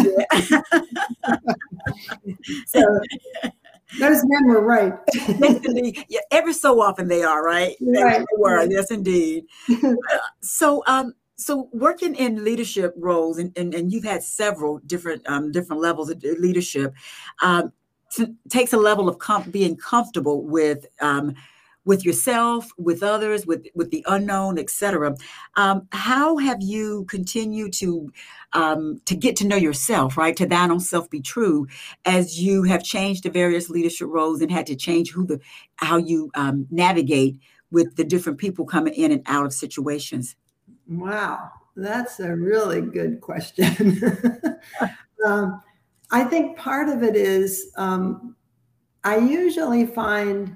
so 2.67 3.01
those 3.99 4.23
men 4.25 4.47
were 4.47 4.65
right. 4.65 4.95
yeah, 6.09 6.21
every 6.31 6.53
so 6.53 6.81
often 6.81 7.09
they 7.09 7.25
are, 7.25 7.45
right? 7.45 7.75
Right. 7.81 8.21
They 8.21 8.25
were, 8.39 8.65
yes, 8.71 8.93
indeed. 8.93 9.47
so, 10.41 10.85
um, 10.87 11.15
so 11.43 11.69
working 11.73 12.15
in 12.15 12.45
leadership 12.45 12.95
roles 12.97 13.39
and, 13.39 13.57
and, 13.57 13.75
and 13.75 13.93
you've 13.93 14.05
had 14.05 14.23
several 14.23 14.79
different 14.87 15.27
um, 15.29 15.53
different 15.53 15.83
levels 15.83 16.11
of 16.11 16.23
leadership 16.23 16.95
um, 17.43 17.73
takes 18.49 18.73
a 18.73 18.79
level 18.79 19.09
of 19.09 19.19
com- 19.19 19.51
being 19.51 19.77
comfortable 19.77 20.45
with 20.45 20.87
um, 21.01 21.35
with 21.85 22.05
yourself 22.05 22.71
with 22.79 23.03
others 23.03 23.47
with 23.47 23.67
with 23.75 23.91
the 23.91 24.05
unknown 24.09 24.59
etc 24.59 25.15
um, 25.57 25.87
how 25.91 26.37
have 26.37 26.63
you 26.63 27.05
continued 27.09 27.73
to 27.73 28.13
um, 28.53 29.01
to 29.07 29.17
get 29.17 29.35
to 29.37 29.47
know 29.47 29.57
yourself 29.57 30.17
right? 30.17 30.37
To 30.37 30.47
thine 30.47 30.71
own 30.71 30.81
self 30.81 31.11
be 31.11 31.21
true 31.21 31.67
as 32.05 32.41
you 32.41 32.63
have 32.65 32.85
changed 32.85 33.25
the 33.25 33.31
various 33.31 33.69
leadership 33.69 34.09
roles 34.11 34.41
and 34.41 34.51
had 34.51 34.67
to 34.67 34.77
change 34.77 35.11
who 35.11 35.27
the 35.27 35.41
how 35.77 35.97
you 35.97 36.31
um, 36.35 36.67
navigate 36.71 37.41
with 37.71 37.97
the 37.97 38.05
different 38.05 38.39
people 38.39 38.67
coming 38.67 38.95
in 38.95 39.11
and 39.11 39.23
out 39.27 39.47
of 39.47 39.53
situations 39.53 40.37
Wow, 40.89 41.51
that's 41.77 42.21
a 42.21 42.35
really 42.35 42.81
good 42.81 43.21
question. 43.21 44.01
um, 45.27 45.63
I 46.11 46.25
think 46.25 46.59
part 46.59 46.89
of 46.89 47.03
it 47.03 47.17
is 47.17 47.73
um, 47.77 48.37
I 49.05 49.17
usually 49.17 49.87
find, 49.87 50.55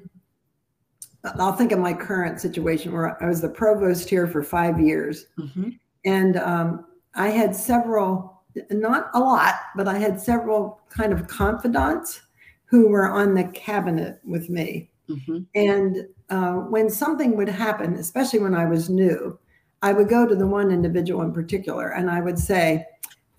I'll 1.24 1.54
think 1.54 1.72
of 1.72 1.78
my 1.78 1.92
current 1.92 2.40
situation 2.40 2.92
where 2.92 3.22
I 3.22 3.28
was 3.28 3.40
the 3.40 3.48
provost 3.48 4.08
here 4.08 4.26
for 4.26 4.42
five 4.42 4.78
years. 4.78 5.26
Mm-hmm. 5.38 5.70
And 6.04 6.36
um, 6.36 6.86
I 7.14 7.28
had 7.28 7.56
several, 7.56 8.42
not 8.70 9.10
a 9.14 9.20
lot, 9.20 9.54
but 9.74 9.88
I 9.88 9.98
had 9.98 10.20
several 10.20 10.80
kind 10.90 11.12
of 11.12 11.26
confidants 11.26 12.22
who 12.66 12.88
were 12.88 13.10
on 13.10 13.34
the 13.34 13.44
cabinet 13.44 14.20
with 14.24 14.50
me. 14.50 14.90
Mm-hmm. 15.08 15.38
And 15.54 16.06
uh, 16.30 16.52
when 16.52 16.90
something 16.90 17.36
would 17.36 17.48
happen, 17.48 17.94
especially 17.94 18.40
when 18.40 18.54
I 18.54 18.66
was 18.66 18.90
new, 18.90 19.38
I 19.82 19.92
would 19.92 20.08
go 20.08 20.26
to 20.26 20.34
the 20.34 20.46
one 20.46 20.70
individual 20.70 21.22
in 21.22 21.32
particular 21.32 21.90
and 21.90 22.10
I 22.10 22.20
would 22.20 22.38
say, 22.38 22.86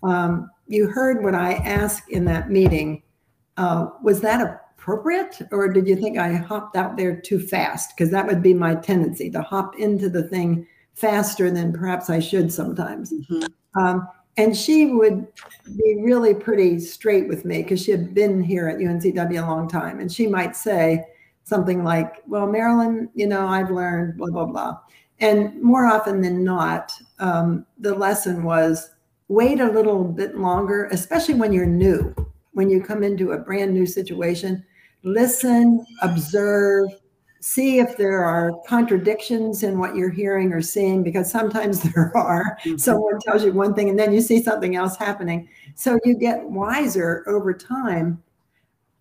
um, 0.02 0.50
You 0.66 0.86
heard 0.86 1.22
what 1.22 1.34
I 1.34 1.54
asked 1.54 2.08
in 2.10 2.24
that 2.26 2.50
meeting. 2.50 3.02
Uh, 3.56 3.88
was 4.02 4.20
that 4.20 4.40
appropriate? 4.40 5.38
Or 5.50 5.68
did 5.68 5.88
you 5.88 5.96
think 5.96 6.16
I 6.16 6.34
hopped 6.34 6.76
out 6.76 6.96
there 6.96 7.20
too 7.20 7.40
fast? 7.40 7.96
Because 7.96 8.10
that 8.12 8.26
would 8.26 8.42
be 8.42 8.54
my 8.54 8.74
tendency 8.76 9.30
to 9.30 9.42
hop 9.42 9.78
into 9.78 10.08
the 10.08 10.22
thing 10.22 10.66
faster 10.94 11.50
than 11.50 11.72
perhaps 11.72 12.08
I 12.10 12.20
should 12.20 12.52
sometimes. 12.52 13.12
Mm-hmm. 13.12 13.80
Um, 13.80 14.08
and 14.36 14.56
she 14.56 14.86
would 14.86 15.26
be 15.76 16.00
really 16.00 16.32
pretty 16.32 16.78
straight 16.78 17.26
with 17.28 17.44
me 17.44 17.62
because 17.62 17.82
she 17.82 17.90
had 17.90 18.14
been 18.14 18.42
here 18.42 18.68
at 18.68 18.78
UNCW 18.78 19.42
a 19.42 19.46
long 19.46 19.68
time. 19.68 19.98
And 19.98 20.10
she 20.10 20.26
might 20.26 20.54
say 20.56 21.04
something 21.44 21.82
like, 21.82 22.22
Well, 22.26 22.46
Marilyn, 22.46 23.10
you 23.14 23.26
know, 23.26 23.48
I've 23.48 23.70
learned 23.70 24.16
blah, 24.16 24.30
blah, 24.30 24.46
blah. 24.46 24.78
And 25.20 25.60
more 25.62 25.86
often 25.86 26.20
than 26.20 26.44
not, 26.44 26.92
um, 27.18 27.66
the 27.78 27.94
lesson 27.94 28.44
was 28.44 28.90
wait 29.28 29.60
a 29.60 29.70
little 29.70 30.04
bit 30.04 30.38
longer, 30.38 30.86
especially 30.90 31.34
when 31.34 31.52
you're 31.52 31.66
new, 31.66 32.14
when 32.52 32.70
you 32.70 32.82
come 32.82 33.02
into 33.02 33.32
a 33.32 33.38
brand 33.38 33.72
new 33.74 33.86
situation. 33.86 34.64
Listen, 35.02 35.84
observe, 36.02 36.88
see 37.40 37.78
if 37.78 37.96
there 37.96 38.24
are 38.24 38.52
contradictions 38.66 39.62
in 39.62 39.78
what 39.78 39.94
you're 39.94 40.10
hearing 40.10 40.52
or 40.52 40.62
seeing, 40.62 41.02
because 41.02 41.30
sometimes 41.30 41.82
there 41.94 42.12
are. 42.16 42.58
Mm-hmm. 42.64 42.78
Someone 42.78 43.18
tells 43.20 43.44
you 43.44 43.52
one 43.52 43.74
thing 43.74 43.90
and 43.90 43.98
then 43.98 44.12
you 44.12 44.20
see 44.20 44.42
something 44.42 44.76
else 44.76 44.96
happening. 44.96 45.48
So 45.74 45.98
you 46.04 46.14
get 46.14 46.42
wiser 46.44 47.24
over 47.26 47.52
time 47.52 48.22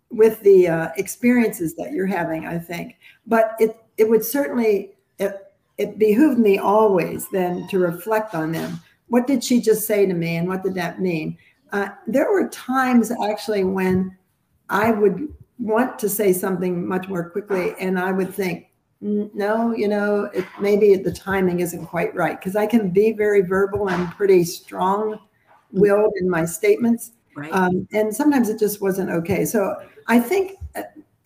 with 0.10 0.40
the 0.42 0.68
uh, 0.68 0.90
experiences 0.98 1.76
that 1.76 1.92
you're 1.92 2.06
having, 2.06 2.48
I 2.48 2.58
think. 2.58 2.98
But 3.26 3.56
it, 3.60 3.78
it 3.98 4.10
would 4.10 4.24
certainly, 4.24 4.96
it, 5.20 5.47
it 5.78 6.00
behooved 6.00 6.40
me 6.40 6.58
always 6.58 7.30
then 7.30 7.68
to 7.70 7.80
reflect 7.80 8.34
on 8.34 8.52
them. 8.52 8.80
What 9.08 9.28
did 9.28 9.44
she 9.44 9.62
just 9.62 9.88
say 9.88 10.06
to 10.06 10.14
me, 10.14 10.38
and 10.38 10.48
what 10.48 10.64
did 10.64 10.76
that 10.76 11.00
mean? 11.00 11.38
Uh, 11.72 11.90
there 12.08 12.32
were 12.32 12.50
times 12.50 13.12
actually 13.30 13.64
when 13.64 14.18
I 14.70 14.92
would 14.92 15.34
want 15.60 15.98
to 16.00 16.10
say 16.10 16.34
something 16.34 16.88
much 16.88 17.08
more 17.08 17.30
quickly, 17.30 17.74
and 17.80 18.00
I 18.00 18.12
would 18.12 18.34
think, 18.34 18.68
no, 19.00 19.76
you 19.76 19.88
know, 19.88 20.26
it, 20.34 20.46
maybe 20.60 20.96
the 20.96 21.12
timing 21.12 21.60
isn't 21.60 21.86
quite 21.86 22.16
right 22.16 22.40
because 22.40 22.56
I 22.56 22.66
can 22.66 22.90
be 22.90 23.12
very 23.12 23.42
verbal 23.42 23.90
and 23.90 24.10
pretty 24.12 24.44
strong 24.44 25.20
willed 25.72 26.14
in 26.20 26.30
my 26.30 26.46
statements. 26.46 27.12
Right. 27.36 27.52
Um, 27.54 27.88
and 27.94 28.16
sometimes 28.16 28.50
it 28.50 28.58
just 28.58 28.82
wasn't 28.82 29.12
okay. 29.12 29.46
So 29.46 29.76
I 30.08 30.20
think, 30.20 30.54
uh, 30.76 30.84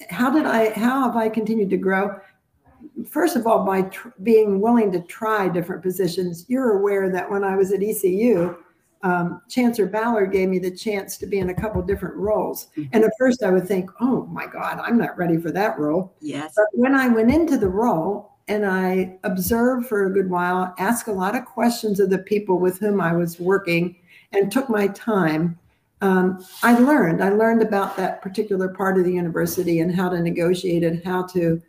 how 0.10 0.30
did 0.30 0.46
I, 0.46 0.72
how 0.72 1.04
have 1.04 1.16
I 1.16 1.30
continued 1.30 1.70
to 1.70 1.78
grow? 1.78 2.20
First 3.06 3.36
of 3.36 3.48
all, 3.48 3.66
by 3.66 3.84
tr- 3.84 4.10
being 4.24 4.60
willing 4.60 4.92
to 4.92 5.02
try 5.02 5.50
different 5.50 5.82
positions, 5.82 6.46
you're 6.48 6.80
aware 6.80 7.10
that 7.10 7.30
when 7.30 7.44
I 7.44 7.56
was 7.56 7.72
at 7.72 7.84
ECU, 7.84 8.58
um, 9.04 9.42
Chancellor 9.50 9.88
Ballard 9.88 10.32
gave 10.32 10.50
me 10.50 10.60
the 10.60 10.72
chance 10.72 11.18
to 11.18 11.26
be 11.26 11.40
in 11.40 11.50
a 11.50 11.54
couple 11.54 11.82
different 11.82 12.16
roles. 12.16 12.68
Mm-hmm. 12.78 12.90
And 12.94 13.04
at 13.04 13.12
first 13.18 13.44
I 13.44 13.52
would 13.52 13.68
think, 13.68 13.90
oh 14.00 14.26
my 14.28 14.46
God, 14.46 14.80
I'm 14.80 14.98
not 14.98 15.18
ready 15.18 15.38
for 15.38 15.52
that 15.52 15.80
role. 15.80 16.14
Yes. 16.22 16.54
But 16.56 16.68
when 16.74 16.96
I 16.96 17.08
went 17.08 17.32
into 17.32 17.58
the 17.58 17.70
role 17.70 18.34
and 18.48 18.66
I 18.66 19.18
observed 19.24 19.88
for 19.88 20.06
a 20.06 20.14
good 20.14 20.30
while, 20.30 20.74
asked 20.78 21.08
a 21.08 21.14
lot 21.14 21.36
of 21.36 21.46
questions 21.46 22.00
of 22.00 22.10
the 22.10 22.20
people 22.20 22.60
with 22.60 22.80
whom 22.80 23.00
I 23.02 23.14
was 23.14 23.40
working, 23.40 23.96
and 24.34 24.52
took 24.52 24.70
my 24.70 24.88
time, 24.88 25.58
um, 26.02 26.44
I 26.64 26.78
learned. 26.78 27.24
I 27.24 27.30
learned 27.30 27.62
about 27.62 27.96
that 27.98 28.22
particular 28.22 28.70
part 28.70 28.98
of 28.98 29.04
the 29.04 29.14
university 29.14 29.80
and 29.80 29.94
how 29.94 30.10
to 30.10 30.20
negotiate 30.20 30.84
and 30.84 31.04
how 31.04 31.24
to 31.28 31.62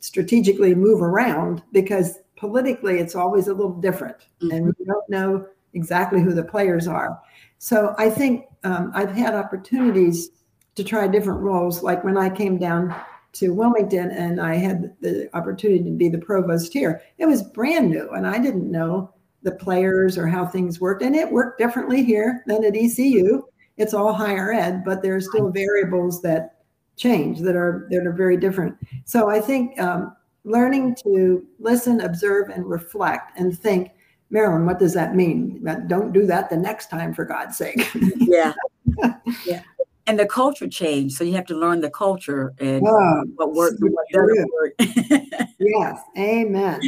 strategically 0.00 0.74
move 0.74 1.02
around 1.02 1.62
because 1.72 2.18
politically 2.36 2.98
it's 2.98 3.14
always 3.14 3.48
a 3.48 3.54
little 3.54 3.78
different 3.80 4.16
mm-hmm. 4.42 4.50
and 4.50 4.66
we 4.66 4.84
don't 4.86 5.08
know 5.08 5.46
exactly 5.74 6.20
who 6.20 6.32
the 6.32 6.42
players 6.42 6.88
are. 6.88 7.20
So 7.58 7.94
I 7.98 8.08
think 8.10 8.46
um, 8.64 8.90
I've 8.94 9.12
had 9.12 9.34
opportunities 9.34 10.30
to 10.74 10.84
try 10.84 11.06
different 11.06 11.40
roles. 11.40 11.82
Like 11.82 12.02
when 12.02 12.16
I 12.16 12.30
came 12.30 12.58
down 12.58 12.94
to 13.32 13.50
Wilmington 13.54 14.10
and 14.10 14.40
I 14.40 14.54
had 14.54 14.94
the 15.00 15.28
opportunity 15.36 15.84
to 15.84 15.90
be 15.90 16.08
the 16.08 16.18
provost 16.18 16.72
here, 16.72 17.02
it 17.18 17.26
was 17.26 17.42
brand 17.42 17.90
new 17.90 18.10
and 18.10 18.26
I 18.26 18.38
didn't 18.38 18.70
know 18.70 19.12
the 19.42 19.52
players 19.52 20.18
or 20.18 20.26
how 20.26 20.46
things 20.46 20.80
worked. 20.80 21.02
And 21.02 21.14
it 21.14 21.30
worked 21.30 21.58
differently 21.58 22.02
here 22.02 22.42
than 22.46 22.64
at 22.64 22.76
ECU. 22.76 23.42
It's 23.76 23.94
all 23.94 24.12
higher 24.12 24.52
ed, 24.52 24.84
but 24.84 25.02
there's 25.02 25.28
still 25.28 25.50
variables 25.50 26.20
that 26.22 26.59
change 27.00 27.40
that 27.40 27.56
are 27.56 27.88
that 27.90 28.06
are 28.06 28.12
very 28.12 28.36
different. 28.36 28.76
So 29.04 29.30
I 29.30 29.40
think 29.40 29.80
um, 29.80 30.14
learning 30.44 30.96
to 31.02 31.44
listen, 31.58 32.00
observe, 32.02 32.50
and 32.50 32.64
reflect, 32.66 33.38
and 33.38 33.58
think, 33.58 33.90
Marilyn, 34.28 34.66
what 34.66 34.78
does 34.78 34.94
that 34.94 35.16
mean? 35.16 35.64
Don't 35.88 36.12
do 36.12 36.26
that 36.26 36.50
the 36.50 36.56
next 36.56 36.90
time, 36.90 37.14
for 37.14 37.24
God's 37.24 37.56
sake. 37.56 37.88
yeah, 38.16 38.52
yeah. 39.46 39.62
And 40.06 40.18
the 40.18 40.26
culture 40.26 40.68
change, 40.68 41.12
so 41.12 41.24
you 41.24 41.34
have 41.34 41.46
to 41.46 41.54
learn 41.54 41.80
the 41.80 41.90
culture 41.90 42.52
and 42.58 42.82
oh, 42.86 43.24
what 43.36 43.52
works 43.54 43.80
and 43.80 43.92
what 43.92 44.06
doesn't 44.12 44.50
work. 44.52 44.72
yes, 45.58 46.00
amen. 46.18 46.80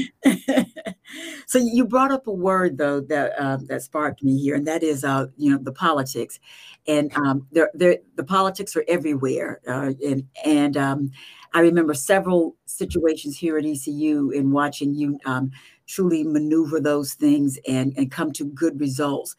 So 1.46 1.58
you 1.58 1.86
brought 1.86 2.12
up 2.12 2.26
a 2.26 2.32
word 2.32 2.78
though 2.78 3.00
that 3.00 3.32
uh, 3.38 3.58
that 3.66 3.82
sparked 3.82 4.22
me 4.22 4.38
here, 4.38 4.54
and 4.54 4.66
that 4.66 4.82
is, 4.82 5.04
uh, 5.04 5.26
you 5.36 5.50
know, 5.50 5.58
the 5.58 5.72
politics 5.72 6.38
and 6.86 7.14
um, 7.16 7.46
they're, 7.52 7.70
they're, 7.74 7.98
the 8.16 8.24
politics 8.24 8.74
are 8.76 8.84
everywhere. 8.88 9.60
Uh, 9.66 9.92
and 10.04 10.26
and 10.44 10.76
um, 10.76 11.10
I 11.54 11.60
remember 11.60 11.94
several 11.94 12.56
situations 12.66 13.36
here 13.36 13.58
at 13.58 13.64
ECU 13.64 14.30
in 14.30 14.50
watching 14.50 14.94
you 14.94 15.18
um, 15.24 15.50
truly 15.86 16.24
maneuver 16.24 16.80
those 16.80 17.14
things 17.14 17.58
and 17.68 17.92
and 17.96 18.10
come 18.10 18.32
to 18.32 18.44
good 18.44 18.80
results. 18.80 19.36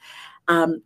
Um, 0.48 0.82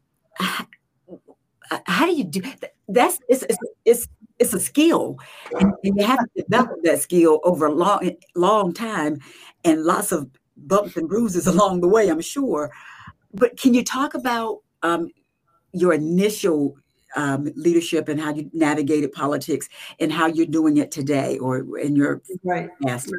how 1.86 2.06
do 2.06 2.14
you 2.14 2.24
do 2.24 2.42
that's 2.88 3.20
it's 3.28 3.44
it's 3.44 3.58
it's, 3.84 4.08
it's 4.40 4.54
a 4.54 4.60
skill 4.60 5.18
and, 5.60 5.74
and, 5.84 6.00
you 6.00 6.06
have 6.06 6.20
to 6.20 6.44
develop 6.44 6.78
that 6.84 7.02
skill 7.02 7.42
over 7.44 7.66
a 7.66 7.74
long 7.74 8.12
long 8.36 8.74
time 8.74 9.20
and 9.66 9.84
lots 9.84 10.14
of 10.14 10.30
bumps 10.58 10.98
and 10.98 11.08
bruises 11.08 11.48
along 11.54 11.82
the 11.82 11.88
way 11.88 12.10
i'm 12.10 12.22
sure 12.22 12.72
but 13.34 13.58
can 13.58 13.74
you 13.74 13.84
talk 13.84 14.14
about 14.14 14.60
um, 14.84 15.10
your 15.74 15.94
initial 15.94 16.78
um, 17.16 17.50
leadership 17.56 18.10
and 18.10 18.20
how 18.20 18.34
you 18.34 18.50
navigated 18.54 19.12
politics 19.12 19.70
and 20.00 20.12
how 20.12 20.28
you're 20.28 20.46
doing 20.46 20.78
it 20.78 20.92
today 20.92 21.38
or 21.40 21.80
in 21.80 21.96
your 21.96 22.22
right 22.44 22.70
past 22.84 23.12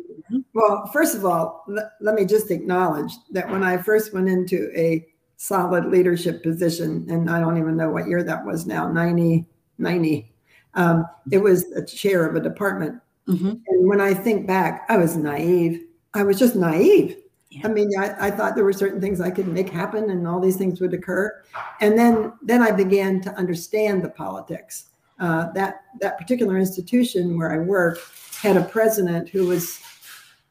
well 0.54 0.86
first 0.92 1.16
of 1.16 1.24
all 1.24 1.64
l- 1.68 1.90
let 2.00 2.14
me 2.14 2.24
just 2.24 2.50
acknowledge 2.50 3.12
that 3.30 3.50
when 3.50 3.62
i 3.62 3.76
first 3.76 4.12
went 4.12 4.28
into 4.28 4.70
a 4.76 5.04
solid 5.38 5.86
leadership 5.86 6.42
position. 6.42 7.06
And 7.08 7.30
I 7.30 7.40
don't 7.40 7.56
even 7.56 7.76
know 7.76 7.88
what 7.88 8.06
year 8.08 8.22
that 8.22 8.44
was 8.44 8.66
now 8.66 8.90
90, 8.90 9.46
90. 9.78 10.32
Um, 10.74 11.06
it 11.30 11.38
was 11.38 11.64
a 11.72 11.84
chair 11.84 12.26
of 12.26 12.36
a 12.36 12.40
department. 12.40 13.00
Mm-hmm. 13.26 13.54
And 13.66 13.88
when 13.88 14.00
I 14.00 14.12
think 14.12 14.46
back, 14.46 14.84
I 14.88 14.98
was 14.98 15.16
naive. 15.16 15.84
I 16.12 16.24
was 16.24 16.38
just 16.38 16.56
naive. 16.56 17.16
Yeah. 17.50 17.66
I 17.66 17.68
mean, 17.68 17.90
I, 17.98 18.26
I, 18.26 18.30
thought 18.30 18.54
there 18.54 18.64
were 18.64 18.74
certain 18.74 19.00
things 19.00 19.22
I 19.22 19.30
could 19.30 19.48
make 19.48 19.70
happen 19.70 20.10
and 20.10 20.26
all 20.28 20.38
these 20.38 20.56
things 20.56 20.82
would 20.82 20.92
occur. 20.92 21.42
And 21.80 21.98
then, 21.98 22.34
then 22.42 22.62
I 22.62 22.72
began 22.72 23.22
to 23.22 23.34
understand 23.36 24.02
the 24.02 24.10
politics. 24.10 24.90
Uh, 25.18 25.50
that, 25.52 25.82
that 26.00 26.18
particular 26.18 26.58
institution 26.58 27.38
where 27.38 27.50
I 27.52 27.58
work 27.58 27.98
had 28.42 28.56
a 28.56 28.64
president 28.64 29.30
who 29.30 29.46
was, 29.46 29.80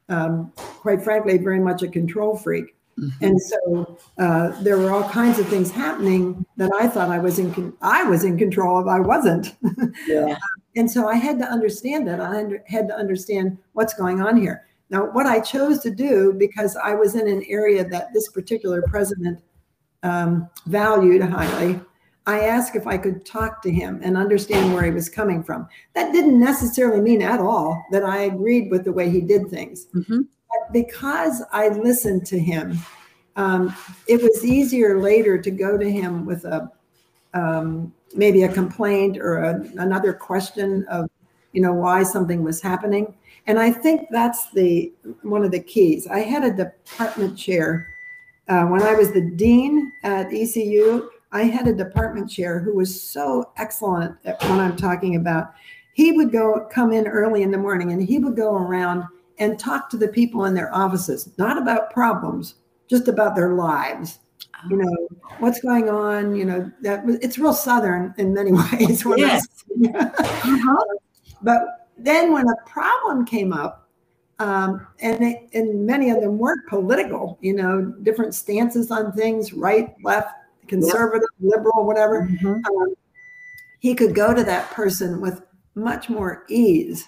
um, 0.08 0.52
quite 0.56 1.02
frankly, 1.02 1.38
very 1.38 1.60
much 1.60 1.82
a 1.82 1.88
control 1.88 2.36
freak. 2.36 2.74
Mm-hmm. 2.98 3.24
And 3.24 3.40
so 3.40 3.98
uh, 4.18 4.60
there 4.62 4.76
were 4.76 4.90
all 4.90 5.08
kinds 5.08 5.38
of 5.38 5.46
things 5.48 5.70
happening 5.70 6.44
that 6.56 6.70
I 6.74 6.88
thought 6.88 7.10
I 7.10 7.18
was 7.18 7.38
in 7.38 7.54
con- 7.54 7.76
I 7.80 8.02
was 8.02 8.24
in 8.24 8.36
control 8.36 8.78
of. 8.78 8.88
I 8.88 9.00
wasn't. 9.00 9.56
Yeah. 10.06 10.36
and 10.76 10.90
so 10.90 11.08
I 11.08 11.16
had 11.16 11.38
to 11.38 11.44
understand 11.44 12.06
that. 12.08 12.20
I 12.20 12.38
under- 12.38 12.62
had 12.66 12.88
to 12.88 12.96
understand 12.96 13.58
what's 13.72 13.94
going 13.94 14.20
on 14.20 14.36
here. 14.36 14.67
Now, 14.90 15.04
what 15.12 15.26
I 15.26 15.40
chose 15.40 15.80
to 15.80 15.90
do 15.90 16.32
because 16.32 16.76
I 16.76 16.94
was 16.94 17.14
in 17.14 17.28
an 17.28 17.44
area 17.48 17.86
that 17.88 18.12
this 18.12 18.28
particular 18.28 18.82
president 18.82 19.42
um, 20.02 20.48
valued 20.66 21.22
highly, 21.22 21.80
I 22.26 22.40
asked 22.40 22.76
if 22.76 22.86
I 22.86 22.98
could 22.98 23.24
talk 23.24 23.62
to 23.62 23.70
him 23.70 24.00
and 24.02 24.16
understand 24.16 24.72
where 24.72 24.84
he 24.84 24.90
was 24.90 25.08
coming 25.08 25.42
from. 25.42 25.66
That 25.94 26.12
didn't 26.12 26.38
necessarily 26.38 27.00
mean 27.00 27.22
at 27.22 27.40
all 27.40 27.84
that 27.90 28.04
I 28.04 28.22
agreed 28.22 28.70
with 28.70 28.84
the 28.84 28.92
way 28.92 29.10
he 29.10 29.20
did 29.20 29.48
things. 29.48 29.86
Mm-hmm 29.94 30.20
because 30.72 31.42
I 31.52 31.68
listened 31.68 32.26
to 32.26 32.38
him, 32.38 32.78
um, 33.36 33.74
it 34.06 34.22
was 34.22 34.44
easier 34.44 35.00
later 35.00 35.38
to 35.38 35.50
go 35.50 35.78
to 35.78 35.90
him 35.90 36.26
with 36.26 36.44
a 36.44 36.70
um, 37.34 37.92
maybe 38.14 38.44
a 38.44 38.52
complaint 38.52 39.18
or 39.18 39.38
a, 39.38 39.60
another 39.76 40.12
question 40.12 40.84
of 40.88 41.10
you 41.52 41.62
know 41.62 41.72
why 41.72 42.02
something 42.02 42.42
was 42.42 42.60
happening. 42.60 43.14
And 43.46 43.58
I 43.58 43.70
think 43.70 44.08
that's 44.10 44.50
the 44.50 44.92
one 45.22 45.44
of 45.44 45.50
the 45.50 45.60
keys. 45.60 46.06
I 46.06 46.20
had 46.20 46.44
a 46.44 46.52
department 46.52 47.38
chair 47.38 47.88
uh, 48.48 48.64
when 48.64 48.82
I 48.82 48.94
was 48.94 49.12
the 49.12 49.22
dean 49.22 49.92
at 50.04 50.32
ECU. 50.32 51.08
I 51.32 51.42
had 51.42 51.66
a 51.66 51.74
department 51.74 52.30
chair 52.30 52.58
who 52.58 52.74
was 52.74 53.00
so 53.00 53.50
excellent 53.56 54.16
at 54.24 54.42
what 54.42 54.60
I'm 54.60 54.76
talking 54.76 55.16
about. 55.16 55.52
He 55.94 56.12
would 56.12 56.32
go 56.32 56.68
come 56.70 56.92
in 56.92 57.06
early 57.06 57.42
in 57.42 57.50
the 57.50 57.58
morning 57.58 57.92
and 57.92 58.02
he 58.02 58.18
would 58.18 58.36
go 58.36 58.54
around 58.54 59.04
and 59.38 59.58
talk 59.58 59.88
to 59.90 59.96
the 59.96 60.08
people 60.08 60.44
in 60.46 60.54
their 60.54 60.74
offices, 60.74 61.30
not 61.38 61.58
about 61.58 61.90
problems, 61.90 62.56
just 62.88 63.08
about 63.08 63.36
their 63.36 63.54
lives. 63.54 64.20
You 64.68 64.76
know 64.76 65.08
what's 65.38 65.60
going 65.60 65.88
on. 65.88 66.34
You 66.34 66.44
know 66.44 66.72
that 66.82 67.04
it's 67.22 67.38
real 67.38 67.52
southern 67.52 68.14
in 68.18 68.34
many 68.34 68.52
ways. 68.72 69.04
Yes. 69.16 69.46
uh-huh. 69.94 70.84
But 71.42 71.88
then 71.96 72.32
when 72.32 72.46
a 72.48 72.56
problem 72.66 73.24
came 73.24 73.52
up, 73.52 73.88
um, 74.40 74.86
and 75.00 75.24
it, 75.24 75.48
and 75.52 75.84
many 75.84 76.10
of 76.10 76.20
them 76.20 76.38
weren't 76.38 76.66
political. 76.68 77.38
You 77.40 77.54
know, 77.54 77.92
different 78.02 78.34
stances 78.34 78.90
on 78.90 79.12
things, 79.12 79.52
right, 79.52 79.94
left, 80.02 80.32
conservative, 80.68 81.28
yep. 81.40 81.56
liberal, 81.56 81.84
whatever. 81.86 82.22
Mm-hmm. 82.22 82.46
Um, 82.46 82.94
he 83.80 83.94
could 83.94 84.14
go 84.14 84.34
to 84.34 84.44
that 84.44 84.70
person 84.70 85.20
with 85.20 85.42
much 85.74 86.08
more 86.08 86.44
ease 86.48 87.04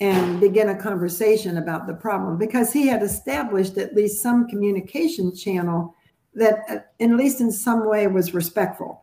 and 0.00 0.40
begin 0.40 0.70
a 0.70 0.76
conversation 0.76 1.58
about 1.58 1.86
the 1.86 1.94
problem 1.94 2.38
because 2.38 2.72
he 2.72 2.86
had 2.88 3.02
established 3.02 3.78
at 3.78 3.94
least 3.94 4.22
some 4.22 4.48
communication 4.48 5.34
channel 5.34 5.94
that 6.34 6.64
uh, 6.68 6.78
at 7.00 7.10
least 7.10 7.40
in 7.40 7.52
some 7.52 7.88
way 7.88 8.06
was 8.06 8.34
respectful 8.34 9.02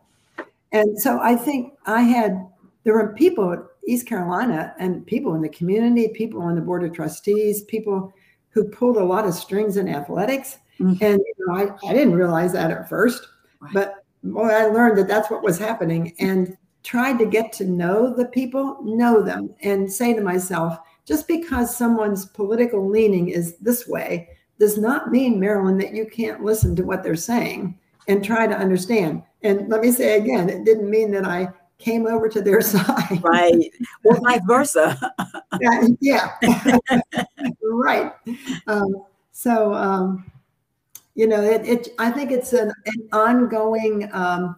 and 0.72 1.00
so 1.00 1.20
i 1.20 1.34
think 1.36 1.74
i 1.86 2.02
had 2.02 2.46
there 2.84 2.94
were 2.94 3.14
people 3.14 3.66
east 3.86 4.06
carolina 4.06 4.74
and 4.78 5.06
people 5.06 5.34
in 5.34 5.42
the 5.42 5.48
community 5.48 6.08
people 6.08 6.42
on 6.42 6.54
the 6.54 6.60
board 6.60 6.84
of 6.84 6.92
trustees 6.92 7.62
people 7.62 8.12
who 8.50 8.64
pulled 8.64 8.96
a 8.96 9.04
lot 9.04 9.26
of 9.26 9.34
strings 9.34 9.76
in 9.76 9.88
athletics 9.88 10.58
mm-hmm. 10.78 11.02
and 11.04 11.20
you 11.20 11.46
know, 11.46 11.54
I, 11.54 11.88
I 11.88 11.92
didn't 11.92 12.14
realize 12.14 12.52
that 12.52 12.70
at 12.70 12.88
first 12.88 13.28
right. 13.60 13.72
but 13.72 14.04
boy 14.22 14.48
i 14.48 14.66
learned 14.66 14.98
that 14.98 15.08
that's 15.08 15.30
what 15.30 15.42
was 15.42 15.58
happening 15.58 16.14
and 16.20 16.56
tried 16.82 17.18
to 17.18 17.26
get 17.26 17.52
to 17.52 17.64
know 17.64 18.14
the 18.14 18.24
people 18.26 18.78
know 18.82 19.22
them 19.22 19.54
and 19.62 19.92
say 19.92 20.14
to 20.14 20.22
myself 20.22 20.78
just 21.04 21.28
because 21.28 21.76
someone's 21.76 22.26
political 22.26 22.88
leaning 22.88 23.28
is 23.28 23.56
this 23.58 23.86
way 23.86 24.28
does 24.60 24.76
not 24.78 25.10
mean, 25.10 25.40
Marilyn, 25.40 25.78
that 25.78 25.94
you 25.94 26.06
can't 26.06 26.44
listen 26.44 26.76
to 26.76 26.84
what 26.84 27.02
they're 27.02 27.16
saying 27.16 27.76
and 28.06 28.22
try 28.22 28.46
to 28.46 28.56
understand. 28.56 29.22
And 29.42 29.68
let 29.70 29.80
me 29.80 29.90
say 29.90 30.18
again, 30.18 30.50
it 30.50 30.64
didn't 30.64 30.90
mean 30.90 31.10
that 31.12 31.24
I 31.24 31.48
came 31.80 32.06
over 32.06 32.28
to 32.28 32.40
their 32.40 32.60
side. 32.60 33.22
Right. 33.22 33.72
Or 34.04 34.20
vice 34.20 34.40
versa. 34.46 35.12
yeah. 36.00 36.36
right. 37.62 38.12
Um, 38.66 39.04
so, 39.32 39.74
um, 39.74 40.30
you 41.14 41.26
know, 41.26 41.42
it, 41.42 41.66
it, 41.66 41.88
I 41.98 42.10
think 42.10 42.30
it's 42.30 42.52
an, 42.52 42.72
an 42.86 43.08
ongoing 43.12 44.08
um, 44.12 44.56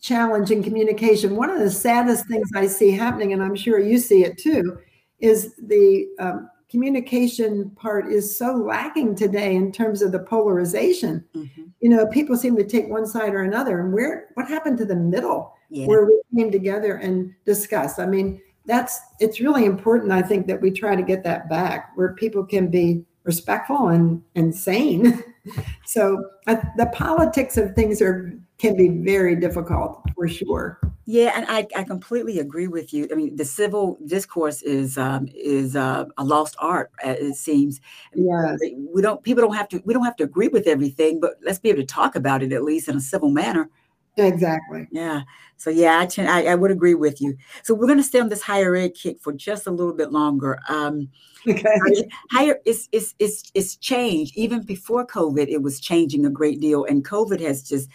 challenge 0.00 0.50
in 0.50 0.62
communication. 0.62 1.36
One 1.36 1.50
of 1.50 1.60
the 1.60 1.70
saddest 1.70 2.26
things 2.26 2.50
I 2.54 2.66
see 2.66 2.90
happening, 2.90 3.32
and 3.32 3.42
I'm 3.42 3.54
sure 3.54 3.78
you 3.78 3.98
see 3.98 4.24
it 4.24 4.38
too, 4.38 4.78
is 5.20 5.54
the 5.56 6.08
um, 6.18 6.50
communication 6.70 7.70
part 7.70 8.12
is 8.12 8.36
so 8.36 8.52
lacking 8.52 9.14
today 9.14 9.54
in 9.54 9.70
terms 9.72 10.02
of 10.02 10.12
the 10.12 10.18
polarization. 10.18 11.24
Mm-hmm. 11.34 11.62
You 11.80 11.90
know, 11.90 12.06
people 12.06 12.36
seem 12.36 12.56
to 12.56 12.64
take 12.64 12.88
one 12.88 13.06
side 13.06 13.34
or 13.34 13.42
another, 13.42 13.80
and 13.80 13.92
where 13.92 14.28
what 14.34 14.48
happened 14.48 14.78
to 14.78 14.84
the 14.84 14.96
middle 14.96 15.54
yeah. 15.70 15.86
where 15.86 16.06
we 16.06 16.20
came 16.34 16.50
together 16.50 16.96
and 16.96 17.34
discussed? 17.44 17.98
I 17.98 18.06
mean, 18.06 18.40
that's 18.64 18.98
it's 19.20 19.40
really 19.40 19.64
important. 19.64 20.12
I 20.12 20.22
think 20.22 20.46
that 20.48 20.60
we 20.60 20.70
try 20.70 20.96
to 20.96 21.02
get 21.02 21.22
that 21.24 21.48
back 21.48 21.92
where 21.94 22.14
people 22.14 22.44
can 22.44 22.68
be 22.68 23.04
respectful 23.24 23.88
and 23.88 24.22
and 24.34 24.54
sane. 24.54 25.22
so 25.84 26.24
uh, 26.46 26.56
the 26.76 26.86
politics 26.86 27.56
of 27.56 27.74
things 27.74 28.02
are 28.02 28.32
can 28.58 28.76
be 28.76 28.88
very 28.88 29.36
difficult 29.36 30.02
for 30.14 30.28
sure. 30.28 30.80
Yeah, 31.04 31.32
and 31.36 31.46
I, 31.48 31.66
I 31.76 31.84
completely 31.84 32.40
agree 32.40 32.66
with 32.66 32.92
you. 32.92 33.06
I 33.12 33.14
mean, 33.14 33.36
the 33.36 33.44
civil 33.44 33.96
discourse 34.06 34.62
is 34.62 34.98
um, 34.98 35.28
is 35.34 35.76
uh, 35.76 36.06
a 36.16 36.24
lost 36.24 36.56
art. 36.58 36.90
Uh, 37.04 37.10
it 37.10 37.34
seems. 37.34 37.80
Yes. 38.14 38.58
We 38.92 39.02
don't. 39.02 39.22
People 39.22 39.42
don't 39.42 39.54
have 39.54 39.68
to. 39.68 39.80
We 39.84 39.94
don't 39.94 40.04
have 40.04 40.16
to 40.16 40.24
agree 40.24 40.48
with 40.48 40.66
everything, 40.66 41.20
but 41.20 41.34
let's 41.44 41.60
be 41.60 41.68
able 41.68 41.82
to 41.82 41.86
talk 41.86 42.16
about 42.16 42.42
it 42.42 42.52
at 42.52 42.64
least 42.64 42.88
in 42.88 42.96
a 42.96 43.00
civil 43.00 43.30
manner. 43.30 43.70
Exactly. 44.16 44.88
Yeah. 44.90 45.22
So 45.58 45.70
yeah, 45.70 46.06
I 46.18 46.46
I 46.46 46.54
would 46.54 46.70
agree 46.70 46.94
with 46.94 47.20
you. 47.20 47.36
So 47.62 47.74
we're 47.74 47.86
going 47.86 47.98
to 47.98 48.04
stay 48.04 48.18
on 48.18 48.28
this 48.28 48.42
higher 48.42 48.74
ed 48.74 48.94
kick 48.94 49.20
for 49.20 49.32
just 49.32 49.66
a 49.66 49.70
little 49.70 49.92
bit 49.92 50.10
longer. 50.10 50.58
Um, 50.68 51.08
okay. 51.46 52.08
Higher 52.32 52.58
is 52.64 52.88
is 52.92 53.14
is 53.18 53.44
is 53.54 53.76
changed. 53.76 54.36
Even 54.36 54.62
before 54.62 55.06
COVID, 55.06 55.48
it 55.48 55.62
was 55.62 55.80
changing 55.80 56.24
a 56.24 56.30
great 56.30 56.60
deal, 56.60 56.84
and 56.84 57.04
COVID 57.04 57.40
has 57.40 57.62
just 57.62 57.90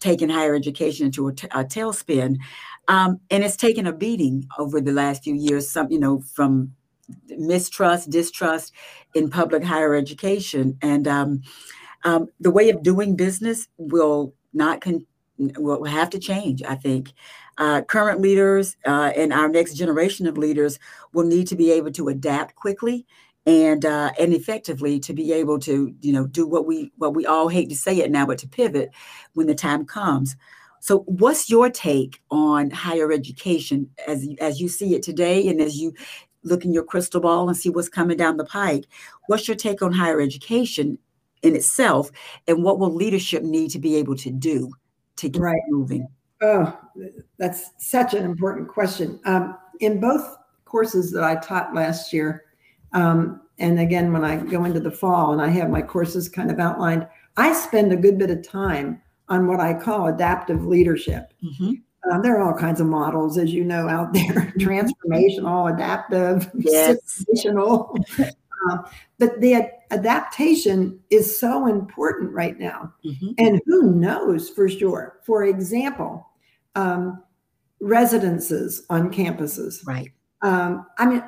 taken 0.00 0.28
higher 0.28 0.54
education 0.54 1.06
into 1.06 1.28
a, 1.28 1.34
t- 1.34 1.48
a 1.52 1.64
tailspin. 1.64 2.36
Um, 2.88 3.20
and 3.30 3.42
it's 3.44 3.56
taken 3.56 3.86
a 3.86 3.92
beating 3.92 4.46
over 4.58 4.80
the 4.80 4.92
last 4.92 5.24
few 5.24 5.34
years, 5.34 5.70
some, 5.70 5.90
you 5.90 5.98
know, 5.98 6.20
from 6.34 6.72
mistrust, 7.28 8.10
distrust 8.10 8.72
in 9.14 9.30
public 9.30 9.64
higher 9.64 9.94
education. 9.94 10.76
And 10.82 11.08
um, 11.08 11.42
um, 12.04 12.28
the 12.40 12.50
way 12.50 12.70
of 12.70 12.82
doing 12.82 13.16
business 13.16 13.68
will 13.78 14.34
not 14.52 14.80
con- 14.80 15.06
will 15.38 15.84
have 15.84 16.10
to 16.10 16.18
change, 16.18 16.62
I 16.62 16.76
think. 16.76 17.12
Uh, 17.58 17.82
current 17.82 18.20
leaders 18.20 18.76
uh, 18.86 19.12
and 19.16 19.32
our 19.32 19.48
next 19.48 19.74
generation 19.74 20.26
of 20.26 20.38
leaders 20.38 20.78
will 21.12 21.24
need 21.24 21.46
to 21.48 21.56
be 21.56 21.70
able 21.72 21.90
to 21.92 22.08
adapt 22.08 22.54
quickly 22.54 23.06
and 23.46 23.84
uh, 23.84 24.12
and 24.18 24.32
effectively 24.32 24.98
to 25.00 25.12
be 25.12 25.32
able 25.32 25.58
to 25.60 25.94
you 26.00 26.12
know 26.12 26.26
do 26.26 26.46
what 26.46 26.66
we 26.66 26.92
what 26.96 27.14
we 27.14 27.26
all 27.26 27.48
hate 27.48 27.68
to 27.68 27.76
say 27.76 27.98
it 27.98 28.10
now, 28.10 28.26
but 28.26 28.38
to 28.38 28.48
pivot 28.48 28.90
when 29.34 29.46
the 29.46 29.54
time 29.54 29.84
comes. 29.84 30.36
So, 30.80 31.00
what's 31.00 31.48
your 31.48 31.70
take 31.70 32.20
on 32.30 32.70
higher 32.70 33.12
education 33.12 33.90
as 34.06 34.26
as 34.40 34.60
you 34.60 34.68
see 34.68 34.94
it 34.94 35.02
today, 35.02 35.48
and 35.48 35.60
as 35.60 35.78
you 35.78 35.94
look 36.42 36.64
in 36.64 36.72
your 36.72 36.84
crystal 36.84 37.20
ball 37.20 37.48
and 37.48 37.56
see 37.56 37.70
what's 37.70 37.88
coming 37.88 38.16
down 38.16 38.36
the 38.36 38.44
pike? 38.44 38.84
What's 39.26 39.48
your 39.48 39.56
take 39.56 39.82
on 39.82 39.92
higher 39.92 40.20
education 40.20 40.98
in 41.42 41.54
itself, 41.54 42.10
and 42.46 42.62
what 42.62 42.78
will 42.78 42.94
leadership 42.94 43.42
need 43.42 43.70
to 43.70 43.78
be 43.78 43.96
able 43.96 44.16
to 44.16 44.30
do 44.30 44.72
to 45.16 45.28
get 45.28 45.40
right. 45.40 45.62
moving? 45.68 46.08
Oh, 46.42 46.78
that's 47.38 47.70
such 47.78 48.14
an 48.14 48.24
important 48.24 48.68
question. 48.68 49.20
Um, 49.24 49.56
in 49.80 50.00
both 50.00 50.36
courses 50.64 51.10
that 51.12 51.24
I 51.24 51.36
taught 51.36 51.74
last 51.74 52.12
year, 52.12 52.44
um, 52.94 53.40
and 53.58 53.78
again 53.78 54.12
when 54.12 54.24
I 54.24 54.36
go 54.36 54.64
into 54.64 54.80
the 54.80 54.90
fall 54.90 55.32
and 55.32 55.42
I 55.42 55.48
have 55.48 55.70
my 55.70 55.82
courses 55.82 56.28
kind 56.28 56.50
of 56.50 56.58
outlined, 56.58 57.06
I 57.36 57.52
spend 57.52 57.92
a 57.92 57.96
good 57.96 58.18
bit 58.18 58.30
of 58.30 58.46
time 58.46 59.00
on 59.28 59.46
what 59.46 59.60
I 59.60 59.74
call 59.74 60.06
adaptive 60.06 60.66
leadership. 60.66 61.32
Mm-hmm. 61.42 61.72
Um, 62.10 62.22
there 62.22 62.38
are 62.38 62.42
all 62.42 62.58
kinds 62.58 62.80
of 62.80 62.86
models, 62.86 63.38
as 63.38 63.52
you 63.52 63.64
know, 63.64 63.88
out 63.88 64.12
there 64.12 64.52
transformational, 64.58 65.72
adaptive, 65.72 66.50
yes. 66.54 67.24
situational. 67.24 67.96
uh, 68.20 68.78
but 69.18 69.40
the 69.40 69.54
ad- 69.54 69.72
adaptation 69.90 71.00
is 71.10 71.38
so 71.38 71.66
important 71.66 72.30
right 72.32 72.58
now. 72.58 72.92
Mm-hmm. 73.04 73.32
And 73.38 73.60
who 73.66 73.92
knows 73.92 74.50
for 74.50 74.68
sure? 74.68 75.20
For 75.24 75.44
example, 75.44 76.26
um, 76.74 77.22
residences 77.80 78.84
on 78.90 79.10
campuses. 79.12 79.86
Right. 79.86 80.12
Um, 80.42 80.86
I 80.98 81.06
mean, 81.06 81.22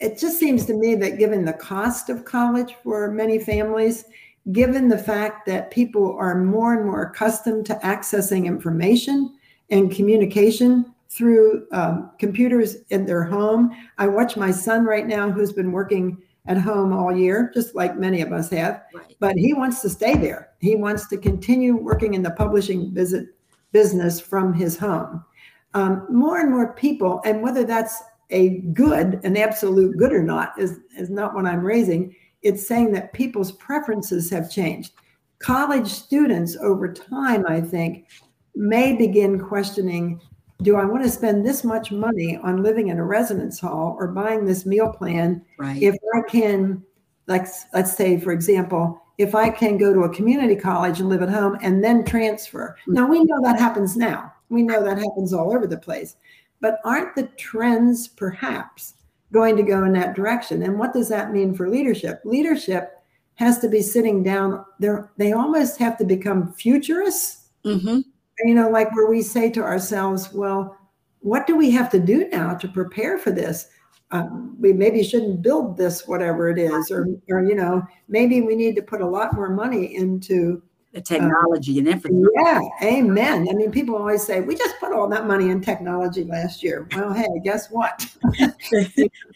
it 0.00 0.18
just 0.18 0.38
seems 0.38 0.66
to 0.66 0.74
me 0.74 0.94
that 0.96 1.18
given 1.18 1.44
the 1.44 1.52
cost 1.52 2.08
of 2.08 2.24
college 2.24 2.74
for 2.82 3.10
many 3.10 3.38
families, 3.38 4.04
given 4.52 4.88
the 4.88 4.98
fact 4.98 5.46
that 5.46 5.70
people 5.70 6.16
are 6.18 6.34
more 6.34 6.74
and 6.74 6.84
more 6.84 7.02
accustomed 7.02 7.64
to 7.66 7.74
accessing 7.76 8.46
information 8.46 9.38
and 9.70 9.94
communication 9.94 10.94
through 11.08 11.66
um, 11.70 12.10
computers 12.18 12.78
in 12.90 13.06
their 13.06 13.22
home. 13.22 13.70
I 13.98 14.08
watch 14.08 14.36
my 14.36 14.50
son 14.50 14.84
right 14.84 15.06
now, 15.06 15.30
who's 15.30 15.52
been 15.52 15.70
working 15.70 16.20
at 16.46 16.58
home 16.58 16.92
all 16.92 17.16
year, 17.16 17.50
just 17.54 17.74
like 17.74 17.96
many 17.96 18.20
of 18.20 18.32
us 18.32 18.50
have, 18.50 18.82
right. 18.92 19.16
but 19.20 19.36
he 19.36 19.54
wants 19.54 19.80
to 19.82 19.88
stay 19.88 20.14
there. 20.14 20.50
He 20.60 20.74
wants 20.74 21.06
to 21.08 21.16
continue 21.16 21.76
working 21.76 22.14
in 22.14 22.22
the 22.22 22.32
publishing 22.32 22.92
visit 22.92 23.28
business 23.72 24.20
from 24.20 24.52
his 24.52 24.76
home. 24.76 25.24
Um, 25.72 26.06
more 26.10 26.40
and 26.40 26.50
more 26.50 26.74
people, 26.74 27.22
and 27.24 27.42
whether 27.42 27.64
that's 27.64 28.02
a 28.30 28.60
good, 28.72 29.20
an 29.24 29.36
absolute 29.36 29.96
good 29.96 30.12
or 30.12 30.22
not, 30.22 30.58
is, 30.58 30.80
is 30.96 31.10
not 31.10 31.34
what 31.34 31.46
I'm 31.46 31.64
raising 31.64 32.14
it's 32.44 32.66
saying 32.66 32.92
that 32.92 33.12
people's 33.12 33.50
preferences 33.52 34.30
have 34.30 34.50
changed. 34.50 34.92
College 35.40 35.88
students 35.88 36.56
over 36.58 36.92
time, 36.92 37.44
I 37.48 37.60
think, 37.60 38.06
may 38.54 38.94
begin 38.94 39.40
questioning 39.40 40.20
do 40.62 40.76
I 40.76 40.84
want 40.84 41.02
to 41.02 41.10
spend 41.10 41.44
this 41.44 41.64
much 41.64 41.90
money 41.90 42.38
on 42.42 42.62
living 42.62 42.88
in 42.88 42.98
a 42.98 43.04
residence 43.04 43.58
hall 43.58 43.96
or 43.98 44.06
buying 44.06 44.44
this 44.44 44.64
meal 44.64 44.88
plan 44.88 45.44
right. 45.58 45.82
if 45.82 45.96
I 46.14 46.20
can, 46.30 46.82
like, 47.26 47.46
let's 47.74 47.94
say, 47.94 48.20
for 48.20 48.30
example, 48.30 49.02
if 49.18 49.34
I 49.34 49.50
can 49.50 49.76
go 49.76 49.92
to 49.92 50.04
a 50.04 50.14
community 50.14 50.54
college 50.54 51.00
and 51.00 51.08
live 51.08 51.22
at 51.22 51.28
home 51.28 51.58
and 51.60 51.82
then 51.82 52.04
transfer. 52.04 52.76
Mm-hmm. 52.82 52.92
Now, 52.92 53.06
we 53.08 53.24
know 53.24 53.42
that 53.42 53.58
happens 53.58 53.96
now. 53.96 54.32
We 54.48 54.62
know 54.62 54.82
that 54.82 54.96
happens 54.96 55.34
all 55.34 55.52
over 55.52 55.66
the 55.66 55.76
place. 55.76 56.16
But 56.64 56.80
aren't 56.82 57.14
the 57.14 57.24
trends 57.36 58.08
perhaps 58.08 58.94
going 59.30 59.54
to 59.58 59.62
go 59.62 59.84
in 59.84 59.92
that 59.92 60.16
direction. 60.16 60.62
And 60.62 60.78
what 60.78 60.94
does 60.94 61.10
that 61.10 61.30
mean 61.30 61.52
for 61.52 61.68
leadership? 61.68 62.22
Leadership 62.24 63.02
has 63.34 63.58
to 63.58 63.68
be 63.68 63.82
sitting 63.82 64.22
down 64.22 64.64
there. 64.78 65.10
They 65.18 65.32
almost 65.32 65.78
have 65.78 65.98
to 65.98 66.06
become 66.06 66.54
futurists. 66.54 67.48
Mm-hmm. 67.66 67.98
You 68.44 68.54
know, 68.54 68.70
like 68.70 68.96
where 68.96 69.10
we 69.10 69.20
say 69.20 69.50
to 69.50 69.62
ourselves, 69.62 70.32
well, 70.32 70.74
what 71.20 71.46
do 71.46 71.54
we 71.54 71.70
have 71.72 71.90
to 71.90 71.98
do 71.98 72.30
now 72.30 72.54
to 72.54 72.66
prepare 72.66 73.18
for 73.18 73.30
this? 73.30 73.68
Um, 74.10 74.56
we 74.58 74.72
maybe 74.72 75.04
shouldn't 75.04 75.42
build 75.42 75.76
this, 75.76 76.08
whatever 76.08 76.48
it 76.48 76.58
is, 76.58 76.90
or, 76.90 77.06
or, 77.28 77.44
you 77.44 77.56
know, 77.56 77.82
maybe 78.08 78.40
we 78.40 78.56
need 78.56 78.74
to 78.76 78.82
put 78.82 79.02
a 79.02 79.06
lot 79.06 79.34
more 79.34 79.50
money 79.50 79.96
into 79.96 80.62
the 80.94 81.00
technology 81.00 81.80
and 81.80 81.88
everything. 81.88 82.24
Yeah, 82.36 82.60
amen. 82.80 83.48
I 83.50 83.54
mean, 83.54 83.72
people 83.72 83.96
always 83.96 84.22
say, 84.22 84.40
we 84.40 84.54
just 84.54 84.78
put 84.78 84.92
all 84.92 85.08
that 85.08 85.26
money 85.26 85.50
in 85.50 85.60
technology 85.60 86.22
last 86.22 86.62
year. 86.62 86.86
Well, 86.94 87.12
hey, 87.12 87.26
guess 87.42 87.68
what? 87.68 88.06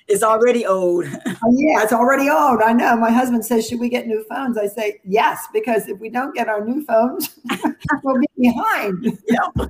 it's 0.06 0.22
already 0.22 0.64
old. 0.64 1.06
Oh, 1.40 1.54
yeah, 1.56 1.82
it's 1.84 1.92
already 1.92 2.28
old. 2.28 2.62
I 2.62 2.72
know. 2.72 2.96
My 2.96 3.10
husband 3.10 3.44
says, 3.44 3.66
should 3.68 3.78
we 3.78 3.88
get 3.88 4.08
new 4.08 4.24
phones? 4.28 4.58
I 4.58 4.66
say, 4.66 5.00
yes, 5.04 5.46
because 5.52 5.88
if 5.88 5.98
we 6.00 6.08
don't 6.08 6.34
get 6.34 6.48
our 6.48 6.64
new 6.64 6.84
phones, 6.84 7.38
we'll 8.02 8.18
be 8.18 8.26
behind. 8.36 9.18
Yeah. 9.28 9.66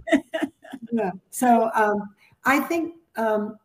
yeah. 0.91 1.11
So 1.31 1.71
um, 1.75 2.15
I 2.47 2.61
think 2.61 2.95
um, 3.17 3.59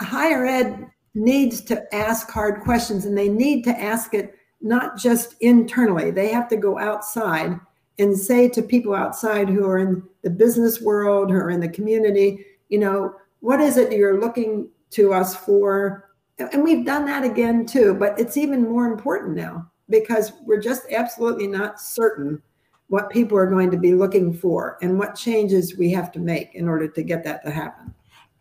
higher 0.00 0.46
ed 0.46 0.90
needs 1.14 1.60
to 1.62 1.94
ask 1.94 2.30
hard 2.30 2.62
questions 2.62 3.04
and 3.04 3.16
they 3.16 3.28
need 3.28 3.64
to 3.64 3.78
ask 3.78 4.14
it 4.14 4.34
not 4.64 4.96
just 4.96 5.34
internally. 5.40 6.10
They 6.10 6.32
have 6.32 6.48
to 6.48 6.56
go 6.56 6.78
outside 6.78 7.60
and 7.98 8.18
say 8.18 8.48
to 8.48 8.62
people 8.62 8.94
outside 8.94 9.48
who 9.48 9.66
are 9.66 9.78
in 9.78 10.02
the 10.22 10.30
business 10.30 10.80
world, 10.80 11.30
who 11.30 11.36
are 11.36 11.50
in 11.50 11.60
the 11.60 11.68
community, 11.68 12.44
you 12.70 12.78
know, 12.78 13.14
what 13.40 13.60
is 13.60 13.76
it 13.76 13.92
you're 13.92 14.20
looking 14.20 14.68
to 14.90 15.12
us 15.12 15.36
for? 15.36 16.10
And 16.38 16.64
we've 16.64 16.84
done 16.84 17.04
that 17.04 17.24
again 17.24 17.66
too, 17.66 17.94
but 17.94 18.18
it's 18.18 18.38
even 18.38 18.62
more 18.62 18.86
important 18.86 19.36
now 19.36 19.70
because 19.90 20.32
we're 20.44 20.60
just 20.60 20.90
absolutely 20.90 21.46
not 21.46 21.78
certain 21.78 22.42
what 22.88 23.10
people 23.10 23.36
are 23.36 23.46
going 23.46 23.70
to 23.70 23.76
be 23.76 23.94
looking 23.94 24.32
for 24.32 24.78
and 24.80 24.98
what 24.98 25.14
changes 25.14 25.76
we 25.76 25.90
have 25.90 26.10
to 26.12 26.18
make 26.18 26.54
in 26.54 26.68
order 26.68 26.88
to 26.88 27.02
get 27.02 27.22
that 27.24 27.44
to 27.44 27.50
happen. 27.50 27.94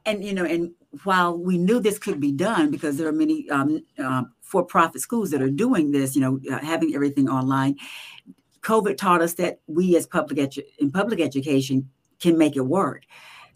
And 0.06 0.24
you 0.24 0.34
know, 0.34 0.46
and 0.46 0.72
while 1.04 1.38
we 1.38 1.58
knew 1.58 1.80
this 1.80 2.00
could 2.00 2.22
be 2.22 2.32
done 2.32 2.72
because 2.72 2.98
there 2.98 3.08
are 3.08 3.14
many 3.14 3.50
um, 3.50 3.84
uh, 3.98 4.24
for-profit 4.54 5.02
schools 5.02 5.32
that 5.32 5.42
are 5.42 5.50
doing 5.50 5.92
this, 5.92 6.16
you 6.16 6.22
know, 6.22 6.40
uh, 6.52 6.60
having 6.60 6.94
everything 6.94 7.28
online. 7.28 7.76
COVID 8.62 8.98
taught 8.98 9.24
us 9.24 9.34
that 9.34 9.60
we, 9.66 9.98
as 9.98 10.06
public 10.06 10.38
edu- 10.38 10.64
in 10.78 10.92
public 10.92 11.20
education, 11.20 11.90
can 12.22 12.38
make 12.38 12.56
it 12.56 12.62
work. 12.62 13.02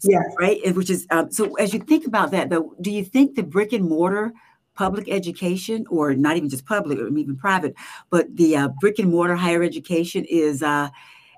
So, 0.00 0.10
yes. 0.10 0.24
Right. 0.40 0.74
Which 0.74 0.90
is 0.90 1.06
um, 1.10 1.30
so. 1.30 1.54
As 1.54 1.72
you 1.72 1.78
think 1.80 2.04
about 2.04 2.32
that, 2.32 2.50
though, 2.50 2.74
do 2.80 2.90
you 2.90 3.04
think 3.04 3.36
the 3.36 3.44
brick 3.44 3.72
and 3.72 3.84
mortar 3.88 4.32
public 4.74 5.08
education, 5.08 5.86
or 5.88 6.14
not 6.14 6.36
even 6.36 6.48
just 6.48 6.66
public, 6.66 6.98
or 6.98 7.08
even 7.08 7.36
private, 7.36 7.74
but 8.10 8.24
the 8.36 8.56
uh, 8.56 8.68
brick 8.80 8.98
and 8.98 9.10
mortar 9.10 9.36
higher 9.36 9.62
education 9.62 10.24
is 10.28 10.62
uh, 10.62 10.88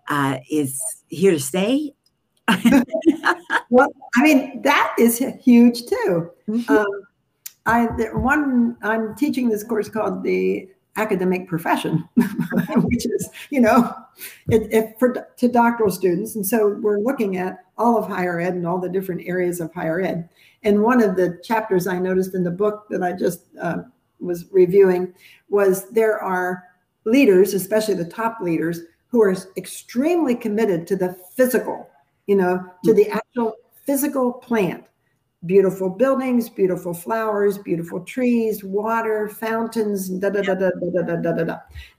uh, 0.09 0.39
is 0.51 0.81
here 1.09 1.33
to 1.33 1.41
stay? 1.41 1.93
well, 3.71 3.93
I 4.17 4.23
mean, 4.23 4.63
that 4.63 4.95
is 4.99 5.19
huge 5.43 5.85
too. 5.87 6.31
Mm-hmm. 6.49 6.73
Um, 6.73 6.87
I 7.67 7.87
one 8.15 8.77
I'm 8.83 9.15
teaching 9.15 9.49
this 9.49 9.65
course 9.65 9.89
called 9.89 10.23
the 10.23 10.69
academic 10.97 11.47
profession, 11.47 12.09
which 12.17 13.07
is 13.07 13.29
you 13.51 13.61
know, 13.61 13.95
it, 14.49 14.73
it, 14.73 14.99
for 14.99 15.29
to 15.37 15.49
doctoral 15.49 15.91
students, 15.91 16.35
and 16.35 16.47
so 16.47 16.79
we're 16.81 17.01
looking 17.01 17.37
at 17.37 17.65
all 17.79 17.97
of 17.97 18.07
higher 18.07 18.41
ed 18.41 18.55
and 18.55 18.67
all 18.67 18.79
the 18.79 18.89
different 18.89 19.23
areas 19.27 19.61
of 19.61 19.73
higher 19.73 20.01
ed. 20.01 20.29
And 20.63 20.83
one 20.83 21.03
of 21.03 21.17
the 21.17 21.41
chapters 21.43 21.87
I 21.87 21.99
noticed 21.99 22.35
in 22.35 22.45
the 22.45 22.51
book 22.51 22.87
that 22.91 23.03
I 23.03 23.13
just 23.13 23.45
uh, 23.61 23.79
was 24.21 24.47
reviewing 24.51 25.15
was 25.49 25.89
there 25.91 26.19
are 26.23 26.65
leaders, 27.05 27.55
especially 27.55 27.95
the 27.95 28.05
top 28.05 28.39
leaders, 28.41 28.81
who 29.09 29.23
are 29.23 29.35
extremely 29.57 30.35
committed 30.35 30.87
to 30.87 30.97
the 30.97 31.15
physical, 31.35 31.89
you 32.27 32.37
know, 32.37 32.65
to 32.85 32.95
the 32.95 33.09
actual 33.09 33.55
physical 33.85 34.33
plant 34.33 34.90
beautiful 35.47 35.89
buildings, 35.89 36.49
beautiful 36.49 36.93
flowers, 36.93 37.59
beautiful 37.59 38.01
trees, 38.01 38.63
water, 38.63 39.29
fountains, 39.29 40.09
da 40.09 40.31
da 40.31 40.43
da 40.43 40.55
da 40.55 40.71
da 40.71 41.03
da 41.03 41.17
da 41.17 41.33
da 41.33 41.45
da. 41.45 41.57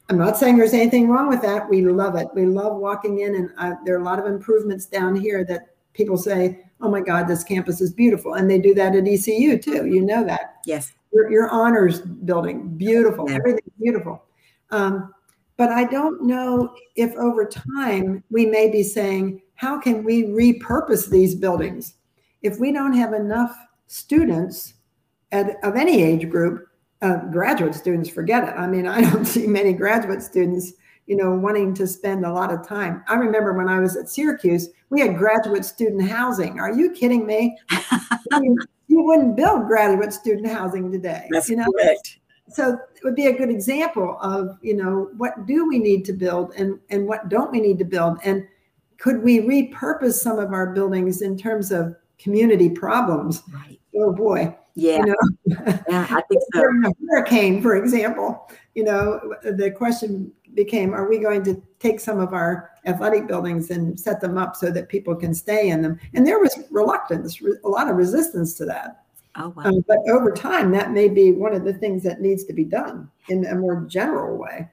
I'm 0.10 0.18
not 0.18 0.38
saying 0.38 0.58
there's 0.58 0.74
anything 0.74 1.10
wrong 1.10 1.30
with 1.30 1.42
that. 1.42 1.70
We 1.70 1.82
love 1.82 2.16
it. 2.16 2.28
We 2.36 2.46
love 2.46 2.78
walking 2.78 3.20
in, 3.20 3.36
and 3.36 3.50
uh, 3.58 3.76
there 3.86 3.96
are 3.96 4.02
a 4.02 4.04
lot 4.04 4.20
of 4.20 4.26
improvements 4.26 4.86
down 4.86 5.16
here 5.16 5.44
that 5.46 5.76
people 5.94 6.18
say, 6.18 6.66
"Oh 6.82 6.90
my 6.90 7.02
God, 7.02 7.28
this 7.28 7.44
campus 7.44 7.82
is 7.82 7.92
beautiful," 7.94 8.36
and 8.36 8.50
they 8.50 8.60
do 8.60 8.74
that 8.76 8.96
at 8.96 9.08
ECU 9.08 9.58
too. 9.58 9.86
You 9.86 10.02
know 10.02 10.24
that. 10.26 10.58
Yes. 10.66 10.94
Your, 11.14 11.32
your 11.32 11.50
honors 11.50 12.02
building, 12.02 12.70
beautiful. 12.78 13.30
Yeah. 13.30 13.36
Everything's 13.36 13.74
beautiful. 13.80 14.24
Um, 14.70 15.14
but 15.58 15.70
I 15.70 15.84
don't 15.84 16.24
know 16.24 16.74
if 16.96 17.14
over 17.18 17.46
time 17.46 18.24
we 18.32 18.46
may 18.46 18.72
be 18.72 18.82
saying, 18.82 19.42
how 19.56 19.80
can 19.80 20.04
we 20.04 20.24
repurpose 20.24 21.10
these 21.10 21.36
buildings? 21.36 21.96
If 22.42 22.60
we 22.60 22.72
don't 22.72 22.94
have 22.94 23.14
enough 23.14 23.56
students 23.88 24.74
at, 25.32 25.64
of 25.64 25.76
any 25.76 26.04
age 26.04 26.30
group, 26.30 26.68
uh, 27.02 27.18
graduate 27.32 27.76
students, 27.76 28.10
forget 28.10 28.44
it. 28.48 28.54
I 28.58 28.68
mean, 28.68 28.88
I 28.88 29.02
don't 29.02 29.26
see 29.26 29.48
many 29.48 29.74
graduate 29.74 30.22
students, 30.22 30.74
you 31.08 31.16
know, 31.16 31.32
wanting 31.32 31.74
to 31.76 31.88
spend 31.88 32.26
a 32.26 32.32
lot 32.32 32.54
of 32.54 32.68
time. 32.68 33.04
I 33.08 33.16
remember 33.16 33.54
when 33.54 33.68
I 33.68 33.80
was 33.80 33.96
at 33.98 34.10
Syracuse, 34.10 34.70
we 34.90 35.02
had 35.02 35.18
graduate 35.18 35.66
student 35.66 36.10
housing. 36.10 36.60
Are 36.60 36.74
you 36.74 36.92
kidding 36.92 37.26
me? 37.26 37.58
you, 38.32 38.58
you 38.88 39.04
wouldn't 39.04 39.36
build 39.36 39.68
graduate 39.68 40.14
student 40.14 40.48
housing 40.48 40.92
today. 40.92 41.28
That's 41.32 41.50
you 41.50 41.56
know? 41.56 41.66
correct. 41.72 42.20
So 42.50 42.74
it 42.74 43.04
would 43.04 43.16
be 43.16 43.28
a 43.28 43.38
good 43.38 43.50
example 43.50 44.18
of, 44.22 44.58
you 44.62 44.76
know, 44.76 45.10
what 45.16 45.48
do 45.48 45.68
we 45.68 45.80
need 45.80 46.04
to 46.06 46.14
build 46.14 46.54
and 46.58 46.80
and 46.90 47.08
what 47.08 47.30
don't 47.30 47.50
we 47.50 47.62
need 47.62 47.80
to 47.80 47.86
build, 47.86 48.18
and 48.26 48.46
could 48.98 49.24
we 49.24 49.40
repurpose 49.40 50.16
some 50.16 50.38
of 50.38 50.52
our 50.52 50.74
buildings 50.74 51.22
in 51.22 51.38
terms 51.38 51.72
of 51.72 51.96
community 52.22 52.70
problems. 52.70 53.44
Right. 53.54 53.80
Oh 53.96 54.14
boy. 54.14 54.56
Yeah. 54.76 55.00
You 55.00 55.06
know? 55.06 55.16
yeah, 55.90 56.08
I 56.10 56.22
think 56.30 56.42
so. 56.54 56.62
During 56.62 56.86
a 56.86 56.92
hurricane, 57.10 57.62
for 57.62 57.76
example, 57.76 58.50
you 58.76 58.84
know, 58.84 59.36
the 59.44 59.72
question 59.72 60.32
became 60.54 60.94
are 60.94 61.10
we 61.10 61.18
going 61.18 61.44
to 61.44 61.62
take 61.80 62.00
some 62.00 62.20
of 62.20 62.34
our 62.34 62.72
athletic 62.86 63.28
buildings 63.28 63.70
and 63.70 64.00
set 64.00 64.22
them 64.22 64.38
up 64.38 64.56
so 64.56 64.72
that 64.72 64.90
people 64.90 65.16
can 65.16 65.34
stay 65.34 65.70
in 65.70 65.82
them? 65.82 66.00
And 66.14 66.26
there 66.26 66.40
was 66.40 66.58
reluctance, 66.72 67.40
a 67.64 67.68
lot 67.68 67.90
of 67.90 67.96
resistance 67.96 68.54
to 68.56 68.66
that. 68.66 69.04
Oh, 69.38 69.50
wow. 69.56 69.64
Um, 69.64 69.86
but 69.88 70.00
over 70.10 70.32
time, 70.32 70.72
that 70.72 70.92
may 70.92 71.08
be 71.08 71.32
one 71.32 71.54
of 71.54 71.64
the 71.64 71.74
things 71.74 72.04
that 72.04 72.22
needs 72.22 72.44
to 72.46 72.54
be 72.54 72.66
done 72.66 73.10
in 73.30 73.46
a 73.46 73.56
more 73.56 73.86
general 73.88 74.38
way. 74.38 74.70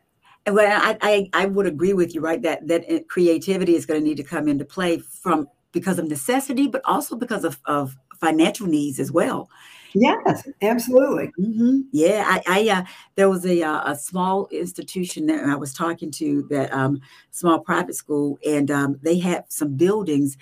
Well, 0.48 0.80
I, 0.82 0.96
I, 1.00 1.30
I 1.42 1.46
would 1.46 1.66
agree 1.66 1.92
with 1.92 2.14
you, 2.14 2.20
right? 2.20 2.40
That 2.42 2.66
that 2.68 3.08
creativity 3.08 3.74
is 3.74 3.86
going 3.86 4.00
to 4.00 4.06
need 4.06 4.16
to 4.16 4.24
come 4.24 4.48
into 4.48 4.64
play 4.64 4.98
from 4.98 5.48
because 5.72 5.98
of 5.98 6.08
necessity, 6.08 6.66
but 6.66 6.82
also 6.84 7.16
because 7.16 7.44
of, 7.44 7.58
of 7.64 7.96
financial 8.20 8.66
needs 8.66 8.98
as 8.98 9.12
well. 9.12 9.48
Yes, 9.94 10.46
absolutely. 10.60 11.32
Mm-hmm. 11.40 11.80
Yeah, 11.92 12.24
I, 12.26 12.42
I 12.46 12.68
uh, 12.68 12.84
there 13.14 13.30
was 13.30 13.46
a 13.46 13.62
uh, 13.62 13.92
a 13.92 13.96
small 13.96 14.46
institution 14.50 15.26
that 15.26 15.44
I 15.44 15.56
was 15.56 15.72
talking 15.72 16.10
to 16.12 16.46
that 16.50 16.72
um, 16.72 17.00
small 17.30 17.60
private 17.60 17.94
school, 17.94 18.38
and 18.46 18.70
um, 18.70 18.98
they 19.02 19.18
had 19.18 19.44
some 19.48 19.76
buildings 19.76 20.36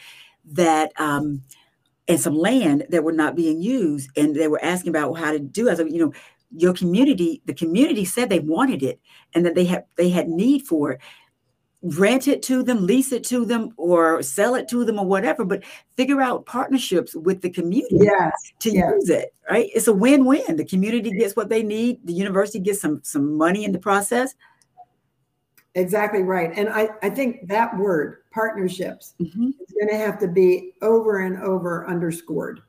that 0.44 0.92
um, 1.00 1.42
and 2.08 2.20
some 2.20 2.36
land 2.36 2.86
that 2.90 3.04
were 3.04 3.12
not 3.12 3.36
being 3.36 3.62
used, 3.62 4.10
and 4.16 4.34
they 4.34 4.48
were 4.48 4.62
asking 4.64 4.90
about 4.90 5.14
how 5.14 5.30
to 5.32 5.38
do. 5.38 5.74
So, 5.76 5.84
you 5.84 6.04
know, 6.04 6.12
your 6.56 6.72
community, 6.74 7.40
the 7.46 7.54
community 7.54 8.04
said 8.04 8.28
they 8.28 8.40
wanted 8.40 8.82
it, 8.82 9.00
and 9.34 9.46
that 9.46 9.54
they 9.54 9.64
had 9.64 9.84
they 9.96 10.10
had 10.10 10.28
need 10.28 10.62
for 10.62 10.92
it 10.92 11.00
rent 11.98 12.28
it 12.28 12.42
to 12.44 12.62
them, 12.62 12.86
lease 12.86 13.12
it 13.12 13.24
to 13.24 13.44
them, 13.44 13.70
or 13.76 14.22
sell 14.22 14.54
it 14.54 14.68
to 14.68 14.84
them, 14.84 14.98
or 14.98 15.06
whatever. 15.06 15.44
But 15.44 15.64
figure 15.96 16.20
out 16.20 16.46
partnerships 16.46 17.14
with 17.14 17.42
the 17.42 17.50
community 17.50 17.98
yes, 18.00 18.32
to 18.60 18.70
yes. 18.70 18.92
use 18.94 19.10
it. 19.10 19.34
Right? 19.50 19.70
It's 19.74 19.88
a 19.88 19.92
win-win. 19.92 20.56
The 20.56 20.64
community 20.64 21.10
gets 21.10 21.36
what 21.36 21.48
they 21.48 21.62
need. 21.62 22.06
The 22.06 22.12
university 22.12 22.58
gets 22.58 22.80
some 22.80 23.00
some 23.02 23.36
money 23.36 23.64
in 23.64 23.72
the 23.72 23.78
process. 23.78 24.34
Exactly 25.74 26.22
right. 26.22 26.52
And 26.56 26.70
I, 26.70 26.88
I 27.02 27.10
think 27.10 27.48
that 27.48 27.76
word, 27.76 28.22
partnerships, 28.32 29.14
mm-hmm. 29.20 29.48
is 29.60 29.74
going 29.78 29.90
to 29.90 29.96
have 29.96 30.18
to 30.20 30.28
be 30.28 30.72
over 30.80 31.20
and 31.20 31.42
over 31.42 31.86
underscored. 31.86 32.62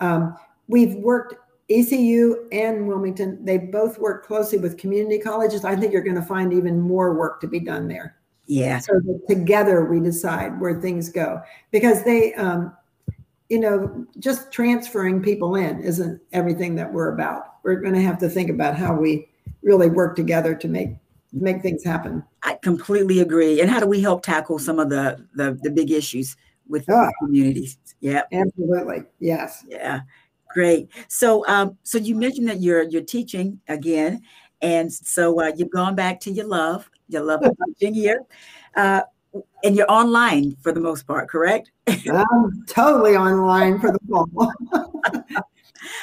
Um, 0.00 0.36
we've 0.68 0.94
worked 0.96 1.36
ECU 1.70 2.48
and 2.50 2.86
Wilmington, 2.86 3.44
they 3.44 3.56
both 3.56 3.98
work 3.98 4.26
closely 4.26 4.58
with 4.58 4.76
community 4.76 5.18
colleges. 5.18 5.64
I 5.64 5.76
think 5.76 5.92
you're 5.92 6.02
going 6.02 6.16
to 6.16 6.22
find 6.22 6.52
even 6.52 6.80
more 6.80 7.14
work 7.14 7.40
to 7.42 7.46
be 7.46 7.60
done 7.60 7.86
there. 7.86 8.16
Yeah. 8.50 8.80
So 8.80 8.94
that 8.94 9.28
together 9.28 9.84
we 9.84 10.00
decide 10.00 10.60
where 10.60 10.80
things 10.80 11.08
go 11.08 11.40
because 11.70 12.02
they, 12.02 12.34
um, 12.34 12.76
you 13.48 13.60
know, 13.60 14.04
just 14.18 14.50
transferring 14.50 15.22
people 15.22 15.54
in 15.54 15.80
isn't 15.80 16.20
everything 16.32 16.74
that 16.74 16.92
we're 16.92 17.14
about. 17.14 17.44
We're 17.62 17.80
going 17.80 17.94
to 17.94 18.02
have 18.02 18.18
to 18.18 18.28
think 18.28 18.50
about 18.50 18.76
how 18.76 18.92
we 18.92 19.28
really 19.62 19.88
work 19.88 20.16
together 20.16 20.56
to 20.56 20.66
make 20.66 20.90
make 21.32 21.62
things 21.62 21.84
happen. 21.84 22.24
I 22.42 22.58
completely 22.60 23.20
agree. 23.20 23.60
And 23.60 23.70
how 23.70 23.78
do 23.78 23.86
we 23.86 24.00
help 24.00 24.24
tackle 24.24 24.58
some 24.58 24.80
of 24.80 24.90
the 24.90 25.24
the, 25.36 25.56
the 25.62 25.70
big 25.70 25.92
issues 25.92 26.36
with 26.68 26.90
oh, 26.90 27.08
communities? 27.20 27.78
Yeah, 28.00 28.22
absolutely. 28.32 29.04
Yes. 29.20 29.64
Yeah. 29.68 30.00
Great. 30.52 30.88
So, 31.06 31.46
um, 31.46 31.78
so 31.84 31.98
you 31.98 32.16
mentioned 32.16 32.48
that 32.48 32.60
you're 32.60 32.82
you're 32.82 33.02
teaching 33.02 33.60
again, 33.68 34.22
and 34.60 34.92
so 34.92 35.40
uh, 35.40 35.52
you've 35.56 35.70
gone 35.70 35.94
back 35.94 36.18
to 36.22 36.32
your 36.32 36.46
love 36.46 36.90
you 37.10 37.20
love 37.20 37.42
teaching 37.78 37.94
here. 37.94 38.22
Uh, 38.76 39.02
and 39.62 39.76
you're 39.76 39.90
online 39.90 40.56
for 40.60 40.72
the 40.72 40.80
most 40.80 41.06
part, 41.06 41.28
correct? 41.28 41.70
I'm 41.86 42.64
totally 42.66 43.16
online 43.16 43.78
for 43.78 43.92
the 43.92 43.98
fall. 44.08 44.28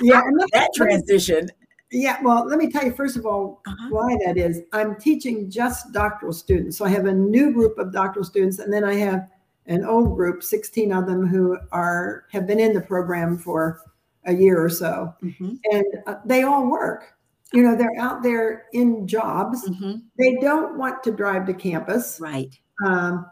yeah, 0.01 0.21
that 0.53 0.69
transition. 0.75 1.49
Yeah, 1.91 2.21
well, 2.21 2.45
let 2.45 2.57
me 2.57 2.69
tell 2.69 2.83
you 2.83 2.93
first 2.93 3.15
of 3.15 3.25
all 3.25 3.61
uh-huh. 3.65 3.87
why 3.89 4.17
that 4.25 4.37
is. 4.37 4.61
I'm 4.73 4.95
teaching 4.97 5.49
just 5.49 5.93
doctoral 5.93 6.33
students. 6.33 6.77
So 6.77 6.85
I 6.85 6.89
have 6.89 7.05
a 7.05 7.13
new 7.13 7.53
group 7.53 7.77
of 7.77 7.93
doctoral 7.93 8.25
students, 8.25 8.59
and 8.59 8.71
then 8.71 8.83
I 8.83 8.95
have 8.95 9.29
an 9.67 9.85
old 9.85 10.15
group, 10.15 10.43
16 10.43 10.91
of 10.91 11.05
them 11.05 11.27
who 11.27 11.57
are 11.71 12.25
have 12.31 12.47
been 12.47 12.59
in 12.59 12.73
the 12.73 12.81
program 12.81 13.37
for 13.37 13.81
a 14.25 14.33
year 14.33 14.61
or 14.61 14.69
so. 14.69 15.13
Mm-hmm. 15.23 15.55
And 15.71 15.85
uh, 16.05 16.15
they 16.25 16.43
all 16.43 16.69
work 16.69 17.16
you 17.53 17.63
know 17.63 17.75
they're 17.75 17.99
out 17.99 18.23
there 18.23 18.65
in 18.73 19.07
jobs. 19.07 19.67
Mm-hmm. 19.67 19.95
they 20.17 20.35
don't 20.35 20.77
want 20.77 21.03
to 21.03 21.11
drive 21.11 21.45
to 21.47 21.53
campus. 21.53 22.19
Right. 22.19 22.57
Um, 22.85 23.25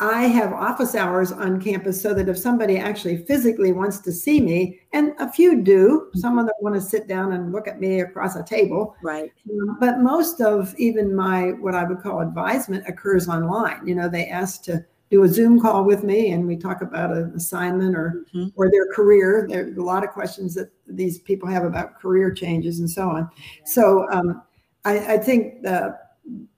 i 0.00 0.22
have 0.22 0.52
office 0.54 0.94
hours 0.94 1.30
on 1.30 1.60
campus 1.60 2.00
so 2.00 2.14
that 2.14 2.28
if 2.28 2.38
somebody 2.38 2.78
actually 2.78 3.18
physically 3.18 3.72
wants 3.72 3.98
to 3.98 4.10
see 4.10 4.40
me 4.40 4.80
and 4.94 5.12
a 5.20 5.30
few 5.30 5.62
do 5.62 6.06
mm-hmm. 6.08 6.18
some 6.18 6.38
of 6.38 6.46
them 6.46 6.54
want 6.60 6.74
to 6.74 6.80
sit 6.80 7.06
down 7.06 7.32
and 7.32 7.52
look 7.52 7.68
at 7.68 7.80
me 7.80 8.00
across 8.00 8.34
a 8.34 8.42
table. 8.42 8.96
Right. 9.02 9.30
Um, 9.50 9.76
but 9.78 10.00
most 10.00 10.40
of 10.40 10.74
even 10.78 11.14
my 11.14 11.50
what 11.60 11.74
i 11.74 11.84
would 11.84 12.00
call 12.00 12.20
advisement 12.20 12.88
occurs 12.88 13.28
online. 13.28 13.86
You 13.86 13.94
know 13.94 14.08
they 14.08 14.26
ask 14.26 14.62
to 14.64 14.84
do 15.10 15.24
a 15.24 15.28
Zoom 15.28 15.60
call 15.60 15.84
with 15.84 16.04
me 16.04 16.30
and 16.30 16.46
we 16.46 16.56
talk 16.56 16.82
about 16.82 17.10
an 17.10 17.32
assignment 17.34 17.96
or 17.96 18.24
mm-hmm. 18.32 18.48
or 18.54 18.70
their 18.70 18.92
career. 18.92 19.46
There's 19.48 19.76
a 19.76 19.82
lot 19.82 20.04
of 20.04 20.10
questions 20.10 20.54
that 20.54 20.70
these 20.86 21.18
people 21.18 21.48
have 21.48 21.64
about 21.64 21.98
career 22.00 22.32
changes 22.32 22.78
and 22.78 22.88
so 22.88 23.10
on. 23.10 23.28
So 23.64 24.08
um, 24.12 24.42
I, 24.84 25.14
I, 25.14 25.18
think 25.18 25.64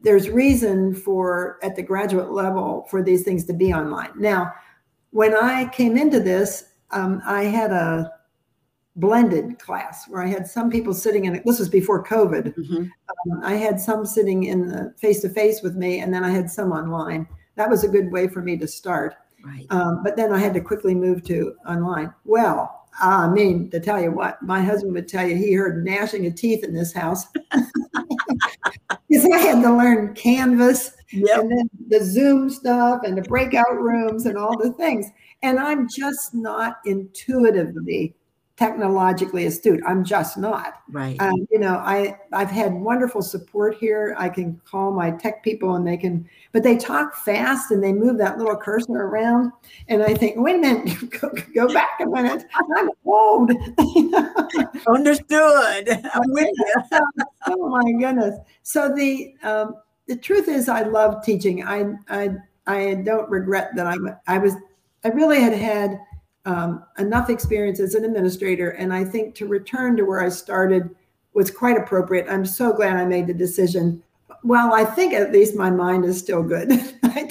there's 0.00 0.28
reason 0.28 0.94
for 0.94 1.58
at 1.62 1.76
the 1.76 1.82
graduate 1.82 2.30
level 2.30 2.86
for 2.90 3.02
these 3.02 3.22
things 3.22 3.44
to 3.46 3.54
be 3.54 3.72
online. 3.72 4.10
Now, 4.16 4.52
when 5.10 5.34
I 5.34 5.68
came 5.68 5.96
into 5.96 6.20
this, 6.20 6.64
um, 6.90 7.22
I 7.26 7.44
had 7.44 7.70
a 7.72 8.12
blended 8.96 9.58
class 9.58 10.06
where 10.08 10.22
I 10.22 10.26
had 10.26 10.46
some 10.46 10.70
people 10.70 10.92
sitting 10.92 11.24
in 11.24 11.34
it. 11.34 11.42
This 11.46 11.58
was 11.58 11.70
before 11.70 12.04
COVID. 12.04 12.54
Mm-hmm. 12.54 12.76
Um, 12.76 13.40
I 13.42 13.54
had 13.54 13.80
some 13.80 14.04
sitting 14.04 14.44
in 14.44 14.68
the 14.68 14.94
face 14.98 15.20
to 15.20 15.30
face 15.30 15.62
with 15.62 15.74
me, 15.74 16.00
and 16.00 16.12
then 16.12 16.22
I 16.22 16.30
had 16.30 16.50
some 16.50 16.72
online 16.72 17.26
that 17.56 17.68
was 17.68 17.84
a 17.84 17.88
good 17.88 18.10
way 18.10 18.28
for 18.28 18.42
me 18.42 18.56
to 18.58 18.66
start. 18.66 19.16
Right. 19.44 19.66
Um, 19.70 20.02
but 20.02 20.16
then 20.16 20.32
I 20.32 20.38
had 20.38 20.54
to 20.54 20.60
quickly 20.60 20.94
move 20.94 21.24
to 21.24 21.54
online. 21.66 22.12
Well, 22.24 22.86
I 23.00 23.28
mean, 23.28 23.70
to 23.70 23.80
tell 23.80 24.00
you 24.00 24.10
what, 24.10 24.42
my 24.42 24.60
husband 24.60 24.92
would 24.94 25.08
tell 25.08 25.26
you 25.26 25.36
he 25.36 25.52
heard 25.52 25.84
gnashing 25.84 26.26
of 26.26 26.34
teeth 26.34 26.64
in 26.64 26.74
this 26.74 26.92
house. 26.92 27.26
Because 29.08 29.28
I 29.30 29.38
had 29.38 29.62
to 29.62 29.76
learn 29.76 30.14
Canvas 30.14 30.92
yep. 31.12 31.40
and 31.40 31.50
then 31.50 31.70
the 31.88 32.02
Zoom 32.02 32.48
stuff 32.48 33.02
and 33.04 33.16
the 33.16 33.22
breakout 33.22 33.78
rooms 33.78 34.24
and 34.24 34.38
all 34.38 34.56
the 34.56 34.72
things. 34.72 35.06
And 35.42 35.58
I'm 35.58 35.86
just 35.94 36.34
not 36.34 36.78
intuitively 36.86 38.14
technologically 38.56 39.46
astute. 39.46 39.80
I'm 39.86 40.04
just 40.04 40.36
not. 40.36 40.82
Right. 40.90 41.20
Um, 41.20 41.46
you 41.50 41.58
know, 41.58 41.76
I 41.76 42.18
I've 42.32 42.50
had 42.50 42.72
wonderful 42.72 43.22
support 43.22 43.76
here. 43.78 44.14
I 44.18 44.28
can 44.28 44.60
call 44.64 44.92
my 44.92 45.10
tech 45.10 45.42
people 45.42 45.74
and 45.74 45.86
they 45.86 45.96
can, 45.96 46.28
but 46.52 46.62
they 46.62 46.76
talk 46.76 47.16
fast 47.16 47.70
and 47.70 47.82
they 47.82 47.92
move 47.92 48.18
that 48.18 48.38
little 48.38 48.56
cursor 48.56 48.92
around. 48.92 49.52
And 49.88 50.02
I 50.02 50.14
think, 50.14 50.34
wait 50.36 50.56
a 50.56 50.58
minute, 50.58 51.10
go, 51.20 51.30
go 51.54 51.72
back 51.72 52.00
a 52.00 52.06
minute. 52.06 52.44
I'm 52.76 52.90
old. 53.04 53.50
Understood. 54.86 55.88
I'm 56.14 56.32
with 56.32 56.48
you. 56.54 57.00
oh 57.46 57.68
my 57.68 57.92
goodness. 57.92 58.38
So 58.62 58.94
the 58.94 59.34
um, 59.42 59.76
the 60.08 60.16
truth 60.16 60.48
is, 60.48 60.68
I 60.68 60.82
love 60.82 61.24
teaching. 61.24 61.64
I 61.64 61.94
I 62.10 62.30
I 62.66 62.94
don't 62.94 63.30
regret 63.30 63.70
that 63.76 63.86
I'm. 63.86 64.14
I 64.26 64.38
was 64.38 64.54
I 65.04 65.08
really 65.08 65.40
had 65.40 65.54
had 65.54 66.00
um, 66.44 66.84
enough 66.98 67.30
experience 67.30 67.80
as 67.80 67.94
an 67.94 68.04
administrator. 68.04 68.70
And 68.70 68.92
I 68.92 69.04
think 69.04 69.34
to 69.36 69.46
return 69.46 69.96
to 69.96 70.04
where 70.04 70.20
I 70.20 70.28
started 70.28 70.94
was 71.34 71.50
quite 71.50 71.76
appropriate. 71.76 72.26
I'm 72.28 72.44
so 72.44 72.72
glad 72.72 72.96
I 72.96 73.04
made 73.04 73.26
the 73.26 73.34
decision. 73.34 74.02
Well, 74.42 74.74
I 74.74 74.84
think 74.84 75.14
at 75.14 75.32
least 75.32 75.54
my 75.54 75.70
mind 75.70 76.04
is 76.04 76.18
still 76.18 76.42
good. 76.42 76.72
I, 77.04 77.30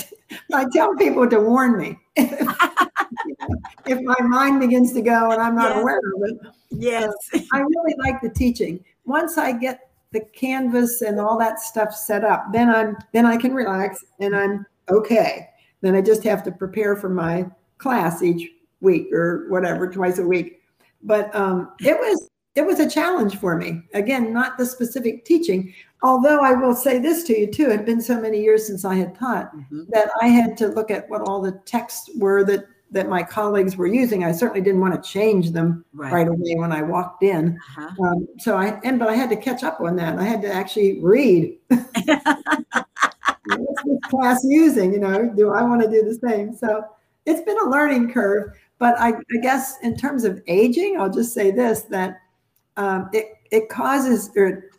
I 0.54 0.66
tell 0.74 0.96
people 0.96 1.30
to 1.30 1.40
warn 1.40 1.78
me 1.78 2.00
if 2.16 4.02
my 4.02 4.22
mind 4.22 4.60
begins 4.60 4.94
to 4.94 5.02
go 5.02 5.32
and 5.32 5.42
I'm 5.42 5.56
not 5.56 5.76
yes. 5.76 5.82
aware 5.82 6.00
of 6.16 6.24
it. 6.24 6.38
Yes. 6.72 7.14
Uh, 7.34 7.40
I 7.54 7.60
really 7.60 7.96
like 8.00 8.22
the 8.22 8.30
teaching. 8.30 8.84
Once 9.06 9.38
I 9.38 9.52
get 9.52 9.90
the 10.12 10.22
canvas 10.34 11.02
and 11.02 11.20
all 11.20 11.38
that 11.40 11.60
stuff 11.60 11.94
set 11.94 12.24
up, 12.24 12.46
then 12.52 12.70
I'm 12.70 12.98
then 13.14 13.26
I 13.26 13.38
can 13.38 13.54
relax 13.54 14.04
and 14.20 14.36
I'm 14.36 14.66
okay. 14.90 15.50
Then 15.82 15.96
I 15.96 16.02
just 16.02 16.24
have 16.24 16.44
to 16.44 16.52
prepare 16.52 16.96
for 16.96 17.10
my 17.10 17.46
class 17.78 18.22
each 18.22 18.50
week 18.82 19.14
or 19.14 19.46
whatever, 19.50 19.90
twice 19.90 20.18
a 20.18 20.26
week. 20.26 20.62
But 21.04 21.34
um, 21.36 21.72
it 21.80 21.98
was 21.98 22.30
it 22.56 22.66
was 22.66 22.80
a 22.80 22.90
challenge 22.90 23.38
for 23.38 23.56
me. 23.56 23.82
Again, 23.94 24.34
not 24.34 24.58
the 24.58 24.66
specific 24.66 25.24
teaching, 25.24 25.74
although 26.04 26.42
I 26.42 26.52
will 26.52 26.76
say 26.76 27.00
this 27.00 27.24
to 27.24 27.40
you 27.40 27.48
too. 27.48 27.70
It 27.70 27.78
had 27.78 27.86
been 27.86 28.02
so 28.02 28.20
many 28.20 28.42
years 28.42 28.68
since 28.68 28.84
I 28.84 28.96
had 28.96 29.16
taught 29.16 29.56
mm-hmm. 29.56 29.84
that 29.90 30.10
I 30.22 30.28
had 30.28 30.58
to 30.58 30.68
look 30.68 30.92
at 30.92 31.10
what 31.10 31.22
all 31.22 31.42
the 31.42 31.54
texts 31.66 32.10
were 32.18 32.44
that 32.46 32.66
that 32.92 33.08
my 33.08 33.24
colleagues 33.24 33.78
were 33.78 33.88
using. 33.88 34.26
I 34.26 34.34
certainly 34.34 34.62
didn't 34.62 34.82
want 34.82 35.02
to 35.02 35.10
change 35.10 35.52
them 35.52 35.86
right, 35.94 36.12
right 36.12 36.28
away 36.28 36.56
when 36.56 36.74
I 36.74 36.82
walked 36.82 37.24
in. 37.24 37.58
Uh-huh. 37.78 38.04
Um, 38.04 38.28
so 38.38 38.58
I 38.58 38.82
and 38.84 39.00
but 39.00 39.08
I 39.08 39.16
had 39.16 39.30
to 39.30 39.38
catch 39.38 39.64
up 39.64 39.80
on 39.80 39.96
that. 39.96 40.20
I 40.20 40.24
had 40.24 40.42
to 40.42 40.54
actually 40.54 41.00
read. 41.00 41.58
What's 41.70 41.86
this 43.84 44.00
class 44.10 44.44
using? 44.44 44.94
You 44.94 45.00
know, 45.00 45.32
do 45.36 45.52
I 45.52 45.64
want 45.64 45.82
to 45.82 45.90
do 45.90 46.04
the 46.04 46.16
same? 46.16 46.56
So 46.56 46.84
it's 47.26 47.42
been 47.42 47.58
a 47.60 47.70
learning 47.70 48.12
curve. 48.12 48.54
But 48.82 49.00
I, 49.00 49.10
I 49.10 49.38
guess 49.44 49.78
in 49.84 49.96
terms 49.96 50.24
of 50.24 50.42
aging, 50.48 51.00
I'll 51.00 51.12
just 51.12 51.36
say 51.36 51.52
this 51.52 51.84
that 51.84 52.20
um, 52.78 53.12
it, 53.14 53.28
it 53.52 53.70
causes, 53.70 54.32
or 54.36 54.72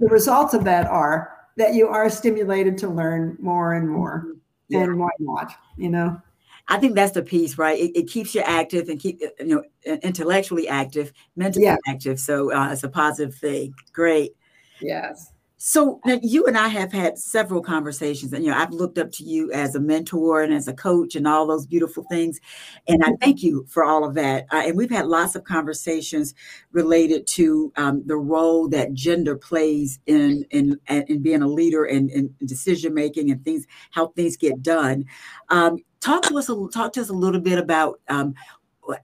the 0.00 0.06
results 0.06 0.54
of 0.54 0.64
that 0.64 0.86
are 0.86 1.36
that 1.58 1.74
you 1.74 1.88
are 1.88 2.08
stimulated 2.08 2.78
to 2.78 2.88
learn 2.88 3.36
more 3.38 3.74
and 3.74 3.86
more. 3.86 4.24
Mm-hmm. 4.24 4.32
Yeah. 4.70 4.80
And 4.84 4.98
why 4.98 5.10
not? 5.18 5.52
You 5.76 5.90
know. 5.90 6.22
I 6.68 6.78
think 6.78 6.94
that's 6.94 7.12
the 7.12 7.22
piece, 7.22 7.58
right? 7.58 7.78
It, 7.78 7.94
it, 7.94 8.08
keeps 8.08 8.34
you 8.34 8.40
active 8.40 8.88
and 8.88 8.98
keep 8.98 9.20
you 9.20 9.46
know 9.46 9.62
intellectually 10.02 10.66
active, 10.66 11.12
mentally 11.36 11.66
yeah. 11.66 11.76
active. 11.86 12.18
So 12.18 12.50
uh, 12.50 12.72
it's 12.72 12.82
a 12.82 12.88
positive 12.88 13.34
thing. 13.34 13.74
Great. 13.92 14.32
Yes. 14.80 15.32
So 15.58 16.00
now 16.04 16.18
you 16.22 16.44
and 16.44 16.56
I 16.56 16.68
have 16.68 16.92
had 16.92 17.16
several 17.16 17.62
conversations, 17.62 18.32
and 18.34 18.44
you 18.44 18.50
know 18.50 18.58
I've 18.58 18.72
looked 18.72 18.98
up 18.98 19.10
to 19.12 19.24
you 19.24 19.50
as 19.52 19.74
a 19.74 19.80
mentor 19.80 20.42
and 20.42 20.52
as 20.52 20.68
a 20.68 20.74
coach 20.74 21.16
and 21.16 21.26
all 21.26 21.46
those 21.46 21.66
beautiful 21.66 22.04
things, 22.10 22.38
and 22.86 23.02
I 23.02 23.12
thank 23.22 23.42
you 23.42 23.64
for 23.66 23.82
all 23.82 24.04
of 24.04 24.14
that. 24.14 24.46
Uh, 24.52 24.64
and 24.66 24.76
we've 24.76 24.90
had 24.90 25.06
lots 25.06 25.34
of 25.34 25.44
conversations 25.44 26.34
related 26.72 27.26
to 27.28 27.72
um, 27.76 28.02
the 28.04 28.18
role 28.18 28.68
that 28.68 28.92
gender 28.92 29.34
plays 29.34 29.98
in 30.04 30.44
in 30.50 30.78
in 30.88 31.22
being 31.22 31.40
a 31.40 31.48
leader 31.48 31.84
and, 31.84 32.10
in 32.10 32.34
decision 32.44 32.92
making 32.92 33.30
and 33.30 33.42
things 33.42 33.66
how 33.92 34.08
things 34.08 34.36
get 34.36 34.62
done. 34.62 35.06
Um, 35.48 35.78
talk 36.00 36.22
to 36.24 36.36
us 36.36 36.50
talk 36.72 36.92
to 36.92 37.00
us 37.00 37.08
a 37.08 37.14
little 37.14 37.40
bit 37.40 37.58
about 37.58 37.98
um, 38.08 38.34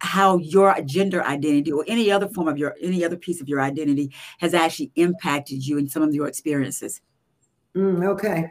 how 0.01 0.39
your 0.39 0.75
gender 0.85 1.25
identity 1.25 1.73
or 1.73 1.85
any 1.89 2.11
other 2.11 2.29
form 2.29 2.49
of 2.49 2.59
your 2.59 2.77
any 2.81 3.05
other 3.05 3.17
piece 3.17 3.41
of 3.41 3.49
your 3.49 3.61
identity 3.61 4.13
has 4.39 4.55
actually 4.55 4.93
impacted 4.97 5.67
you 5.67 5.79
in 5.79 5.89
some 5.89 6.03
of 6.03 6.15
your 6.15 6.27
experiences. 6.27 7.01
Mm, 7.77 8.07
okay. 8.07 8.51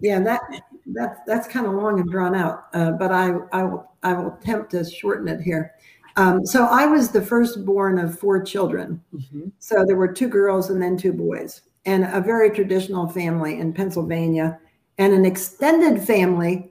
Yeah 0.00 0.20
that 0.20 0.40
that's 0.86 1.20
that's 1.26 1.48
kind 1.48 1.66
of 1.66 1.74
long 1.74 2.00
and 2.00 2.10
drawn 2.10 2.34
out 2.34 2.64
uh, 2.72 2.92
but 2.92 3.12
i 3.12 3.32
i 3.52 3.62
will 3.62 3.90
i 4.02 4.12
will 4.12 4.34
attempt 4.34 4.70
to 4.72 4.84
shorten 4.84 5.28
it 5.28 5.40
here. 5.40 5.72
Um, 6.16 6.44
so 6.44 6.64
i 6.64 6.86
was 6.86 7.10
the 7.10 7.22
firstborn 7.22 7.98
of 7.98 8.18
four 8.18 8.42
children. 8.42 9.02
Mm-hmm. 9.14 9.48
so 9.58 9.84
there 9.86 9.96
were 9.96 10.12
two 10.12 10.28
girls 10.28 10.70
and 10.70 10.82
then 10.82 10.96
two 10.96 11.12
boys 11.12 11.62
and 11.86 12.04
a 12.04 12.20
very 12.20 12.50
traditional 12.50 13.08
family 13.08 13.58
in 13.58 13.72
pennsylvania 13.72 14.58
and 14.98 15.12
an 15.12 15.24
extended 15.24 16.02
family 16.02 16.69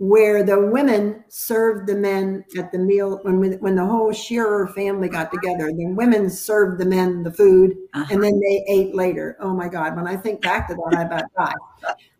where 0.00 0.42
the 0.42 0.58
women 0.58 1.22
served 1.28 1.86
the 1.86 1.94
men 1.94 2.42
at 2.56 2.72
the 2.72 2.78
meal 2.78 3.20
when 3.22 3.52
when 3.60 3.74
the 3.74 3.84
whole 3.84 4.10
Sheerer 4.14 4.66
family 4.68 5.10
got 5.10 5.30
together. 5.30 5.70
The 5.70 5.88
women 5.88 6.30
served 6.30 6.80
the 6.80 6.86
men 6.86 7.22
the 7.22 7.30
food, 7.30 7.76
uh-huh. 7.92 8.06
and 8.10 8.24
then 8.24 8.40
they 8.40 8.64
ate 8.66 8.94
later. 8.94 9.36
Oh 9.40 9.52
my 9.52 9.68
God! 9.68 9.94
When 9.94 10.06
I 10.06 10.16
think 10.16 10.40
back 10.40 10.68
to 10.68 10.74
that, 10.74 10.96
I 10.96 11.02
about 11.02 11.24
die. 11.36 11.54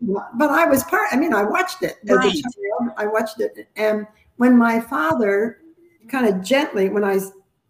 But 0.02 0.50
I 0.50 0.66
was 0.66 0.84
part. 0.84 1.08
I 1.10 1.16
mean, 1.16 1.32
I 1.32 1.42
watched 1.42 1.82
it 1.82 1.96
as 2.06 2.16
right. 2.16 2.28
a 2.28 2.42
child. 2.42 2.92
I 2.98 3.06
watched 3.06 3.40
it, 3.40 3.66
and 3.76 4.06
when 4.36 4.58
my 4.58 4.78
father, 4.78 5.60
kind 6.08 6.26
of 6.26 6.42
gently, 6.42 6.90
when 6.90 7.02
I 7.02 7.18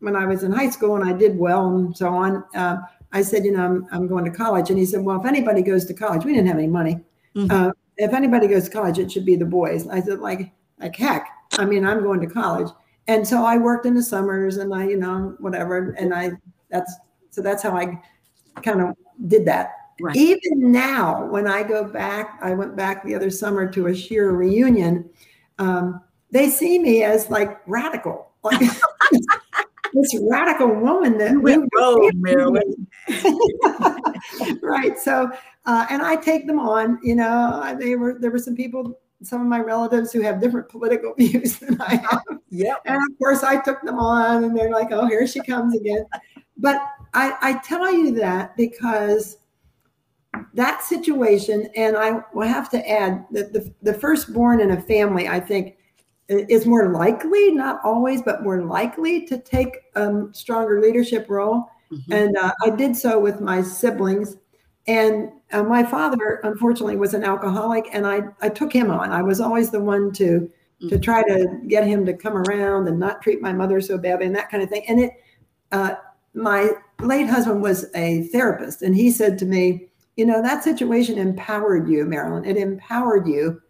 when 0.00 0.16
I 0.16 0.26
was 0.26 0.42
in 0.42 0.50
high 0.50 0.70
school 0.70 0.96
and 0.96 1.08
I 1.08 1.12
did 1.12 1.38
well 1.38 1.68
and 1.68 1.96
so 1.96 2.08
on. 2.08 2.44
Uh, 2.52 2.78
I 3.12 3.22
said, 3.22 3.44
you 3.44 3.50
know, 3.50 3.64
I'm, 3.64 3.86
I'm 3.90 4.06
going 4.06 4.24
to 4.24 4.30
college. 4.30 4.70
And 4.70 4.78
he 4.78 4.86
said, 4.86 5.02
well, 5.02 5.18
if 5.18 5.26
anybody 5.26 5.62
goes 5.62 5.84
to 5.86 5.94
college, 5.94 6.24
we 6.24 6.32
didn't 6.32 6.46
have 6.46 6.58
any 6.58 6.68
money. 6.68 7.00
Mm-hmm. 7.34 7.50
Uh, 7.50 7.72
if 8.00 8.14
anybody 8.14 8.48
goes 8.48 8.64
to 8.64 8.70
college, 8.70 8.98
it 8.98 9.12
should 9.12 9.26
be 9.26 9.36
the 9.36 9.44
boys. 9.44 9.86
I 9.86 10.00
said, 10.00 10.20
like, 10.20 10.50
like 10.78 10.96
heck. 10.96 11.28
I 11.58 11.66
mean, 11.66 11.84
I'm 11.84 12.02
going 12.02 12.20
to 12.20 12.26
college. 12.26 12.68
And 13.08 13.26
so 13.26 13.44
I 13.44 13.58
worked 13.58 13.84
in 13.84 13.94
the 13.94 14.02
summers 14.02 14.56
and 14.56 14.74
I, 14.74 14.88
you 14.88 14.96
know, 14.96 15.36
whatever. 15.38 15.90
And 15.98 16.14
I, 16.14 16.32
that's, 16.70 16.92
so 17.30 17.42
that's 17.42 17.62
how 17.62 17.76
I 17.76 18.00
kind 18.62 18.80
of 18.80 18.96
did 19.28 19.44
that. 19.46 19.72
Right. 20.00 20.16
Even 20.16 20.72
now, 20.72 21.26
when 21.26 21.46
I 21.46 21.62
go 21.62 21.84
back, 21.84 22.38
I 22.40 22.54
went 22.54 22.74
back 22.74 23.04
the 23.04 23.14
other 23.14 23.30
summer 23.30 23.70
to 23.70 23.88
a 23.88 23.94
Sheerer 23.94 24.32
reunion. 24.32 25.10
Um, 25.58 26.00
they 26.30 26.48
see 26.48 26.78
me 26.78 27.02
as 27.02 27.28
like 27.28 27.60
radical, 27.66 28.30
like 28.42 28.60
this 29.94 30.18
radical 30.22 30.68
woman 30.68 31.18
that 31.18 31.34
we 31.34 31.56
road, 31.76 32.12
Marilyn. 32.14 32.86
right. 34.62 34.98
So, 34.98 35.30
uh, 35.66 35.86
and 35.90 36.02
I 36.02 36.16
take 36.16 36.46
them 36.46 36.58
on. 36.58 36.98
You 37.02 37.16
know, 37.16 37.76
they 37.78 37.96
were 37.96 38.18
there 38.18 38.30
were 38.30 38.38
some 38.38 38.56
people, 38.56 38.98
some 39.22 39.40
of 39.40 39.46
my 39.46 39.60
relatives 39.60 40.12
who 40.12 40.20
have 40.22 40.40
different 40.40 40.68
political 40.68 41.14
views 41.18 41.58
than 41.58 41.80
I 41.80 41.96
have. 41.96 42.22
Yeah. 42.50 42.74
And 42.84 42.96
of 42.96 43.18
course, 43.18 43.42
I 43.42 43.60
took 43.60 43.82
them 43.82 43.98
on, 43.98 44.44
and 44.44 44.56
they're 44.56 44.70
like, 44.70 44.88
"Oh, 44.92 45.06
here 45.06 45.26
she 45.26 45.40
comes 45.40 45.74
again." 45.74 46.04
But 46.56 46.76
I, 47.14 47.36
I 47.40 47.52
tell 47.64 47.92
you 47.92 48.12
that 48.16 48.56
because 48.56 49.38
that 50.54 50.82
situation, 50.82 51.68
and 51.76 51.96
I 51.96 52.20
will 52.34 52.46
have 52.46 52.70
to 52.70 52.90
add 52.90 53.26
that 53.32 53.52
the, 53.52 53.72
the 53.82 53.94
firstborn 53.94 54.60
in 54.60 54.72
a 54.72 54.80
family, 54.80 55.28
I 55.28 55.40
think, 55.40 55.76
is 56.30 56.64
more 56.64 56.90
likely, 56.90 57.50
not 57.50 57.80
always, 57.84 58.22
but 58.22 58.42
more 58.42 58.62
likely 58.62 59.26
to 59.26 59.38
take 59.38 59.76
a 59.96 60.06
um, 60.06 60.32
stronger 60.32 60.80
leadership 60.80 61.26
role. 61.28 61.68
Mm-hmm. 61.92 62.12
And 62.12 62.36
uh, 62.36 62.52
I 62.62 62.70
did 62.70 62.96
so 62.96 63.18
with 63.18 63.40
my 63.40 63.62
siblings. 63.62 64.36
And 64.86 65.30
uh, 65.52 65.64
my 65.64 65.82
father, 65.82 66.40
unfortunately, 66.44 66.96
was 66.96 67.14
an 67.14 67.24
alcoholic, 67.24 67.86
and 67.92 68.06
I, 68.06 68.22
I 68.40 68.48
took 68.48 68.72
him 68.72 68.90
on. 68.90 69.10
I 69.12 69.22
was 69.22 69.40
always 69.40 69.70
the 69.70 69.80
one 69.80 70.12
to 70.12 70.24
mm-hmm. 70.24 70.88
to 70.88 70.98
try 70.98 71.22
to 71.22 71.60
get 71.66 71.86
him 71.86 72.06
to 72.06 72.14
come 72.14 72.36
around 72.36 72.88
and 72.88 72.98
not 72.98 73.22
treat 73.22 73.42
my 73.42 73.52
mother 73.52 73.80
so 73.80 73.98
badly 73.98 74.26
and 74.26 74.36
that 74.36 74.50
kind 74.50 74.62
of 74.62 74.68
thing. 74.68 74.84
And 74.88 75.00
it, 75.00 75.12
uh, 75.72 75.94
my 76.32 76.70
late 77.00 77.28
husband 77.28 77.60
was 77.60 77.86
a 77.94 78.22
therapist, 78.24 78.82
and 78.82 78.94
he 78.94 79.10
said 79.10 79.38
to 79.38 79.44
me, 79.44 79.88
"You 80.16 80.26
know, 80.26 80.40
that 80.42 80.64
situation 80.64 81.18
empowered 81.18 81.88
you, 81.88 82.04
Marilyn. 82.04 82.44
It 82.44 82.56
empowered 82.56 83.26
you 83.26 83.60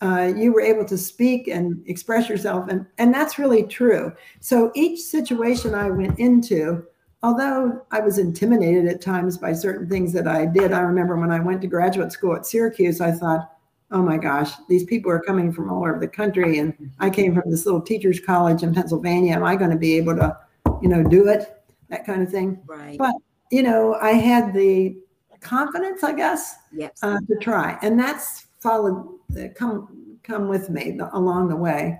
uh, 0.00 0.32
you 0.34 0.52
were 0.52 0.62
able 0.62 0.84
to 0.86 0.96
speak 0.96 1.48
and 1.48 1.82
express 1.86 2.28
yourself. 2.28 2.68
And, 2.68 2.86
and 2.98 3.12
that's 3.12 3.38
really 3.38 3.64
true. 3.64 4.12
So 4.40 4.72
each 4.74 5.00
situation 5.00 5.74
I 5.74 5.90
went 5.90 6.18
into, 6.18 6.84
although 7.22 7.82
I 7.90 8.00
was 8.00 8.18
intimidated 8.18 8.86
at 8.86 9.02
times 9.02 9.36
by 9.36 9.52
certain 9.52 9.88
things 9.88 10.12
that 10.14 10.26
I 10.26 10.46
did, 10.46 10.72
I 10.72 10.80
remember 10.80 11.16
when 11.16 11.30
I 11.30 11.40
went 11.40 11.60
to 11.62 11.66
graduate 11.66 12.12
school 12.12 12.34
at 12.34 12.46
Syracuse, 12.46 13.00
I 13.00 13.12
thought, 13.12 13.52
oh 13.90 14.02
my 14.02 14.16
gosh, 14.16 14.52
these 14.68 14.84
people 14.84 15.10
are 15.10 15.20
coming 15.20 15.52
from 15.52 15.70
all 15.70 15.80
over 15.82 15.98
the 15.98 16.08
country. 16.08 16.58
And 16.58 16.92
I 16.98 17.10
came 17.10 17.34
from 17.34 17.50
this 17.50 17.66
little 17.66 17.82
teacher's 17.82 18.20
college 18.20 18.62
in 18.62 18.72
Pennsylvania. 18.72 19.34
Am 19.34 19.44
I 19.44 19.56
going 19.56 19.70
to 19.70 19.76
be 19.76 19.96
able 19.96 20.16
to, 20.16 20.36
you 20.80 20.88
know, 20.88 21.02
do 21.02 21.28
it? 21.28 21.62
That 21.88 22.06
kind 22.06 22.22
of 22.22 22.30
thing. 22.30 22.60
Right. 22.66 22.96
But, 22.96 23.14
you 23.50 23.64
know, 23.64 23.96
I 24.00 24.12
had 24.12 24.54
the 24.54 24.96
confidence, 25.40 26.04
I 26.04 26.12
guess, 26.12 26.54
yes. 26.72 26.92
uh, 27.02 27.18
to 27.18 27.36
try. 27.40 27.78
And 27.82 27.98
that's 27.98 28.46
followed 28.60 29.19
come 29.54 30.18
come 30.22 30.48
with 30.48 30.70
me 30.70 30.98
along 31.12 31.48
the 31.48 31.56
way. 31.56 31.98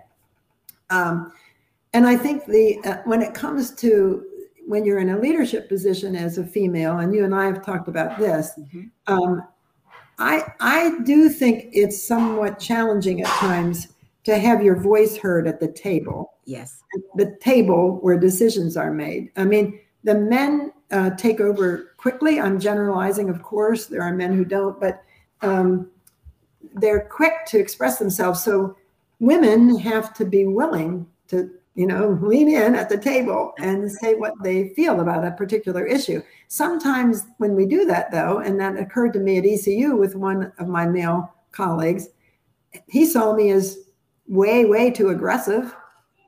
Um, 0.91 1.33
and 1.93 2.07
I 2.07 2.17
think 2.17 2.47
the 2.47 2.79
uh, 2.85 2.99
when 3.05 3.23
it 3.23 3.35
comes 3.35 3.73
to 3.77 4.25
when 4.67 4.85
you're 4.85 5.01
in 5.01 5.11
a 5.11 5.19
leadership 5.19 5.69
position 5.69 6.15
as 6.15 6.39
a 6.39 6.45
female, 6.45 6.99
and 6.99 7.15
you 7.15 7.25
and 7.25 7.35
I 7.35 7.47
have 7.47 7.65
talked 7.65 7.89
about 7.89 8.19
this, 8.19 8.53
mm-hmm. 8.59 8.83
um, 9.13 9.43
I 10.19 10.45
I 10.61 10.99
do 11.05 11.29
think 11.29 11.71
it's 11.73 12.01
somewhat 12.01 12.59
challenging 12.59 13.23
at 13.23 13.29
times 13.39 13.89
to 14.25 14.39
have 14.39 14.63
your 14.63 14.77
voice 14.77 15.17
heard 15.17 15.49
at 15.49 15.59
the 15.59 15.69
table. 15.69 16.35
Yes, 16.45 16.83
the 17.17 17.37
table 17.41 17.99
where 18.03 18.19
decisions 18.19 18.77
are 18.77 18.93
made. 18.93 19.31
I 19.37 19.45
mean, 19.45 19.81
the 20.05 20.15
men 20.15 20.73
uh, 20.91 21.11
take 21.11 21.41
over 21.41 21.95
quickly. 21.97 22.41
I'm 22.41 22.61
generalizing, 22.61 23.29
of 23.29 23.43
course. 23.43 23.87
There 23.87 24.03
are 24.03 24.15
men 24.15 24.37
who 24.37 24.45
don't, 24.45 24.79
but 24.81 25.03
um, 25.43 25.90
they're 26.75 27.01
quick 27.01 27.47
to 27.47 27.59
express 27.59 27.99
themselves. 27.99 28.43
So 28.43 28.77
women 29.19 29.79
have 29.79 30.15
to 30.15 30.25
be 30.25 30.47
willing 30.47 31.07
to, 31.29 31.51
you 31.75 31.87
know, 31.87 32.19
lean 32.23 32.49
in 32.49 32.75
at 32.75 32.89
the 32.89 32.99
table 32.99 33.53
and 33.59 33.91
say 33.91 34.15
what 34.15 34.35
they 34.43 34.71
feel 34.71 35.01
about 35.01 35.25
a 35.25 35.31
particular 35.33 35.87
issue. 35.87 36.23
Sometimes 36.49 37.27
when 37.39 37.55
we 37.55 37.67
do 37.67 37.85
that, 37.87 38.11
though, 38.11 38.39
and 38.39 38.59
that 38.61 38.79
occurred 38.79 39.13
to 39.15 39.21
me 39.21 39.39
at 39.39 39.47
ECU 39.47 39.97
with 39.97 40.15
one 40.15 40.53
of 40.59 40.69
my 40.69 40.87
male 40.87 41.33
colleagues, 41.53 42.09
he 42.89 43.07
saw 43.07 43.35
me 43.35 43.51
as 43.51 43.79
way, 44.27 44.65
way 44.65 44.91
too 44.91 45.09
aggressive 45.09 45.75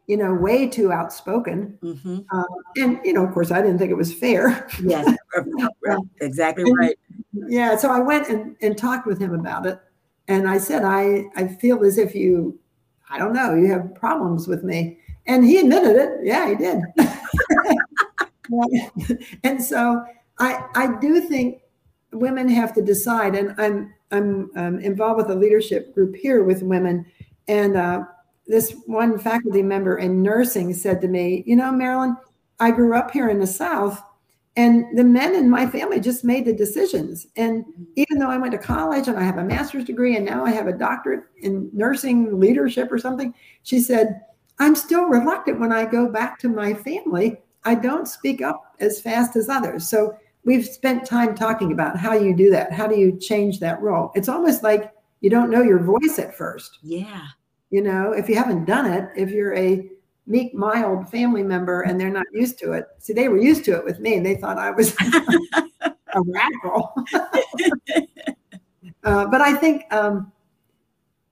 you 0.07 0.17
know, 0.17 0.35
way 0.35 0.69
too 0.69 0.93
outspoken. 0.93 1.79
Mm-hmm. 1.83 2.19
Um, 2.37 2.47
and, 2.77 3.01
you 3.05 3.13
know, 3.13 3.25
of 3.25 3.33
course, 3.33 3.51
I 3.51 3.63
didn't 3.63 3.79
think 3.79 3.91
it 3.91 3.97
was 3.97 4.13
fair. 4.13 4.69
yes, 4.83 5.17
exactly 6.21 6.71
right. 6.75 6.97
Yeah. 7.33 7.77
So 7.77 7.91
I 7.91 8.01
went 8.01 8.29
and, 8.29 8.57
and 8.61 8.77
talked 8.77 9.07
with 9.07 9.19
him 9.19 9.35
about 9.35 9.67
it. 9.67 9.81
And 10.29 10.49
I 10.49 10.59
said, 10.59 10.85
I, 10.85 11.27
I 11.37 11.49
feel 11.49 11.85
as 11.85 11.99
if 11.99 12.15
you, 12.15 12.59
I 13.11 13.19
don't 13.19 13.33
know, 13.33 13.55
you 13.55 13.67
have 13.71 13.95
problems 13.95 14.49
with 14.49 14.63
me. 14.65 14.99
And 15.27 15.45
he 15.45 15.59
admitted 15.59 15.97
it. 15.97 16.21
Yeah, 16.23 16.49
he 16.49 16.55
did. 16.57 16.81
and 19.45 19.63
so 19.63 20.05
I, 20.39 20.65
I 20.75 20.99
do 21.01 21.21
think 21.21 21.63
women 22.13 22.49
have 22.49 22.73
to 22.75 22.83
decide. 22.83 23.35
And 23.35 23.55
I'm, 23.59 23.95
I'm 24.11 24.51
um, 24.57 24.79
involved 24.81 25.19
with 25.19 25.31
a 25.31 25.39
leadership 25.39 25.95
group 25.95 26.17
here 26.17 26.45
with 26.45 26.63
women. 26.63 27.07
And 27.49 27.77
uh, 27.77 28.05
this 28.47 28.75
one 28.87 29.19
faculty 29.19 29.63
member 29.63 29.99
in 29.99 30.23
nursing 30.23 30.75
said 30.75 31.01
to 31.03 31.09
me, 31.09 31.45
You 31.47 31.57
know, 31.57 31.73
Marilyn, 31.73 32.17
I 32.61 32.71
grew 32.71 32.97
up 32.97 33.11
here 33.11 33.29
in 33.29 33.41
the 33.41 33.47
South 33.47 34.03
and 34.57 34.99
the 34.99 35.05
men 35.05 35.35
in 35.35 35.49
my 35.49 35.67
family 35.67 35.99
just 35.99 36.25
made 36.25 36.45
the 36.45 36.53
decisions. 36.53 37.27
And 37.37 37.65
mm-hmm. 37.65 37.85
even 37.97 38.19
though 38.19 38.31
I 38.31 38.37
went 38.37 38.53
to 38.53 38.59
college 38.59 39.09
and 39.09 39.19
I 39.19 39.23
have 39.23 39.39
a 39.39 39.45
master's 39.45 39.85
degree 39.85 40.17
and 40.17 40.27
now 40.27 40.45
I 40.45 40.51
have 40.51 40.67
a 40.67 40.73
doctorate 40.73 41.25
in 41.39 41.71
nursing 41.73 42.39
leadership 42.39 42.93
or 42.93 42.99
something, 42.99 43.35
she 43.63 43.81
said, 43.81 44.21
I'm 44.59 44.77
still 44.77 45.05
reluctant 45.07 45.59
when 45.59 45.73
I 45.73 45.87
go 45.87 46.09
back 46.11 46.39
to 46.41 46.49
my 46.49 46.75
family. 46.75 47.39
I 47.65 47.75
don't 47.75 48.07
speak 48.07 48.43
up 48.43 48.77
as 48.81 49.01
fast 49.01 49.37
as 49.37 49.49
others. 49.49 49.89
So 49.89 50.17
we've 50.45 50.67
spent 50.67 51.07
time 51.07 51.35
talking 51.35 51.73
about 51.73 51.97
how 51.97 52.13
you 52.13 52.37
do 52.37 52.51
that. 52.51 52.73
How 52.73 52.87
do 52.87 52.99
you 52.99 53.19
change 53.19 53.59
that 53.61 53.81
role? 53.81 54.13
It's 54.15 54.29
almost 54.29 54.63
like 54.63 54.93
you 55.21 55.31
don't 55.31 55.51
know 55.51 55.63
your 55.63 55.83
voice 55.83 56.19
at 56.19 56.37
first. 56.37 56.79
Yeah. 56.83 57.23
You 57.71 57.83
know, 57.83 58.13
if 58.13 58.29
you 58.29 58.37
haven't 58.37 58.67
done 58.67 58.93
it, 58.93 59.09
if 59.17 59.31
you're 59.31 59.55
a 59.55 59.89
meek, 60.27 60.55
mild 60.55 61.09
family 61.09 61.43
member 61.43 61.83
and 61.83 62.01
they're 62.01 62.11
not 62.11 62.27
used 62.33 62.59
to 62.61 62.73
it. 62.73 62.87
See, 62.99 63.13
they 63.13 63.29
were 63.29 63.39
used 63.39 63.65
to 63.67 63.77
it 63.77 63.85
with 63.85 64.01
me 64.01 64.17
and 64.17 64.25
they 64.25 64.37
thought 64.37 64.59
I 64.59 64.71
was 64.71 64.95
a 65.81 66.23
radical. 66.27 66.95
uh, 69.05 69.27
but 69.27 69.41
I 69.41 69.55
think, 69.55 69.93
um, 69.93 70.33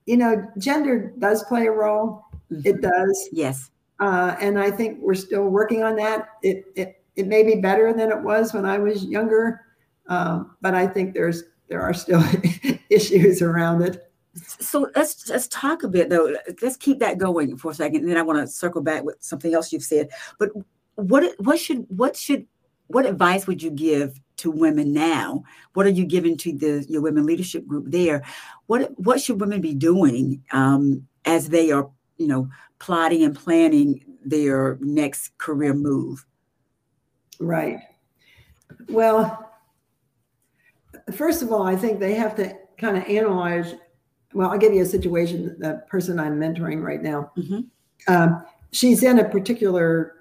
you 0.05 0.17
know, 0.17 0.45
gender 0.57 1.13
does 1.19 1.43
play 1.45 1.67
a 1.67 1.71
role. 1.71 2.25
Mm-hmm. 2.51 2.67
It 2.67 2.81
does. 2.81 3.29
Yes. 3.31 3.71
Uh, 3.99 4.35
and 4.41 4.59
I 4.59 4.71
think 4.71 4.99
we're 5.01 5.13
still 5.13 5.47
working 5.47 5.83
on 5.83 5.95
that. 5.97 6.29
It, 6.41 6.65
it, 6.75 7.03
it 7.15 7.27
may 7.27 7.43
be 7.43 7.55
better 7.55 7.93
than 7.93 8.09
it 8.09 8.21
was 8.21 8.53
when 8.53 8.65
I 8.65 8.77
was 8.77 9.05
younger, 9.05 9.61
um, 10.07 10.55
but 10.61 10.73
I 10.73 10.87
think 10.87 11.13
there's 11.13 11.43
there 11.67 11.81
are 11.81 11.93
still 11.93 12.23
issues 12.89 13.41
around 13.41 13.81
it. 13.81 14.10
So 14.33 14.89
let's 14.95 15.29
let's 15.29 15.47
talk 15.49 15.83
a 15.83 15.89
bit 15.89 16.09
though. 16.09 16.33
Let's 16.61 16.77
keep 16.77 16.99
that 16.99 17.17
going 17.17 17.57
for 17.57 17.71
a 17.71 17.75
second, 17.75 18.01
and 18.01 18.09
then 18.09 18.17
I 18.17 18.21
want 18.21 18.39
to 18.39 18.47
circle 18.47 18.81
back 18.81 19.03
with 19.03 19.17
something 19.19 19.53
else 19.53 19.73
you've 19.73 19.83
said. 19.83 20.09
But 20.39 20.51
what 20.95 21.33
what 21.39 21.59
should 21.59 21.85
what 21.89 22.15
should 22.15 22.47
what 22.87 23.05
advice 23.05 23.47
would 23.47 23.61
you 23.61 23.71
give 23.71 24.19
to 24.37 24.51
women 24.51 24.93
now? 24.93 25.43
What 25.73 25.85
are 25.85 25.89
you 25.89 26.05
giving 26.05 26.37
to 26.37 26.53
the 26.53 26.85
your 26.87 27.01
women 27.01 27.25
leadership 27.25 27.67
group 27.67 27.85
there? 27.87 28.23
What 28.67 28.97
what 28.99 29.19
should 29.19 29.41
women 29.41 29.61
be 29.61 29.73
doing 29.73 30.43
um, 30.51 31.07
as 31.25 31.49
they 31.49 31.71
are 31.71 31.89
you 32.17 32.27
know 32.27 32.49
plotting 32.79 33.23
and 33.23 33.35
planning 33.35 34.03
their 34.23 34.77
next 34.79 35.37
career 35.39 35.73
move? 35.73 36.25
Right. 37.39 37.79
Well, 38.87 39.51
first 41.11 41.41
of 41.41 41.51
all, 41.51 41.63
I 41.63 41.75
think 41.75 41.99
they 41.99 42.13
have 42.13 42.35
to 42.35 42.53
kind 42.77 42.97
of 42.97 43.03
analyze 43.03 43.75
well, 44.33 44.49
I'll 44.49 44.57
give 44.57 44.73
you 44.73 44.81
a 44.81 44.85
situation. 44.85 45.55
The 45.59 45.83
person 45.87 46.19
I'm 46.19 46.39
mentoring 46.39 46.81
right 46.83 47.01
now, 47.01 47.31
mm-hmm. 47.37 47.61
um, 48.07 48.45
she's 48.71 49.03
in 49.03 49.19
a 49.19 49.27
particular 49.27 50.15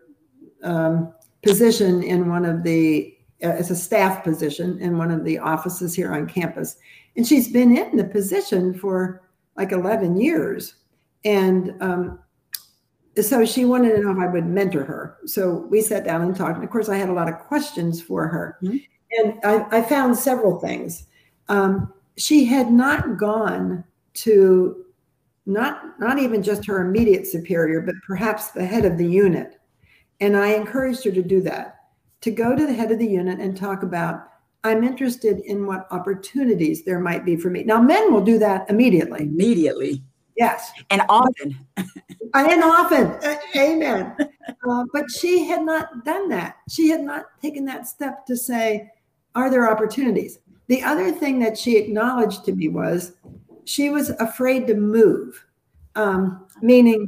um, 0.63 1.13
position 1.43 2.03
in 2.03 2.29
one 2.29 2.45
of 2.45 2.63
the. 2.63 3.17
Uh, 3.43 3.57
it's 3.59 3.71
a 3.71 3.77
staff 3.77 4.23
position 4.23 4.79
in 4.81 4.99
one 4.99 5.11
of 5.11 5.25
the 5.25 5.39
offices 5.39 5.95
here 5.95 6.13
on 6.13 6.27
campus, 6.27 6.77
and 7.17 7.27
she's 7.27 7.51
been 7.51 7.77
in 7.77 7.97
the 7.97 8.05
position 8.05 8.75
for 8.75 9.23
like 9.57 9.73
11 9.73 10.21
years, 10.21 10.75
and 11.25 11.75
um, 11.81 12.19
so 13.21 13.45
she 13.45 13.65
wanted 13.65 13.93
to 13.97 14.03
know 14.03 14.13
if 14.13 14.19
I 14.19 14.27
would 14.27 14.47
mentor 14.47 14.85
her. 14.85 15.19
So 15.27 15.67
we 15.71 15.81
sat 15.81 16.05
down 16.05 16.23
and 16.23 16.37
talked. 16.37 16.57
And 16.57 16.65
of 16.65 16.71
course, 16.71 16.89
I 16.89 16.97
had 16.97 17.09
a 17.09 17.15
lot 17.15 17.29
of 17.29 17.39
questions 17.39 18.01
for 18.01 18.29
her, 18.29 18.59
mm-hmm. 18.63 18.77
and 19.19 19.41
I, 19.45 19.79
I, 19.79 19.83
found 19.83 20.17
several 20.17 20.61
things. 20.61 21.07
Um, 21.49 21.93
she 22.17 22.45
had 22.45 22.71
not 22.71 23.17
gone 23.17 23.85
to 24.15 24.85
not 25.47 25.99
not 25.99 26.19
even 26.19 26.43
just 26.43 26.67
her 26.67 26.87
immediate 26.87 27.27
superior, 27.27 27.81
but 27.81 27.95
perhaps 28.07 28.51
the 28.51 28.65
head 28.65 28.85
of 28.85 28.99
the 28.99 29.07
unit. 29.07 29.59
And 30.21 30.37
I 30.37 30.49
encouraged 30.49 31.05
her 31.05 31.13
to 31.13 31.23
do 31.23 31.41
that, 31.43 31.77
to 32.21 32.31
go 32.31 32.55
to 32.55 32.67
the 32.67 32.73
head 32.75 32.91
of 32.91 32.99
the 32.99 33.07
unit 33.07 33.41
and 33.41 33.57
talk 33.57 33.83
about, 33.83 34.25
I'm 34.65 34.85
interested 34.85 35.41
in 35.41 35.67
what 35.67 35.87
opportunities 35.91 36.85
there 36.85 37.01
might 37.01 37.25
be 37.25 37.37
for 37.37 37.49
me. 37.49 37.63
Now, 37.65 37.81
men 37.81 38.13
will 38.13 38.21
do 38.21 38.39
that 38.39 38.69
immediately. 38.69 39.23
Immediately. 39.23 40.03
Yes. 40.37 40.71
And 40.91 41.03
often. 41.09 41.59
and 42.35 42.63
often. 42.63 43.19
Amen. 43.57 44.15
Uh, 44.69 44.85
but 44.93 45.11
she 45.11 45.45
had 45.45 45.63
not 45.63 46.05
done 46.05 46.29
that. 46.29 46.57
She 46.69 46.91
had 46.91 47.01
not 47.01 47.27
taken 47.41 47.65
that 47.65 47.89
step 47.89 48.27
to 48.27 48.37
say, 48.37 48.91
are 49.35 49.51
there 49.51 49.71
opportunities? 49.71 50.39
The 50.67 50.83
other 50.83 51.11
thing 51.13 51.39
that 51.41 51.57
she 51.59 51.77
acknowledged 51.77 52.45
to 52.45 52.53
me 52.53 52.69
was 52.69 53.13
she 53.65 53.91
was 53.91 54.11
afraid 54.11 54.67
to 54.67 54.75
move, 54.75 55.45
um, 55.97 56.47
meaning 56.63 57.07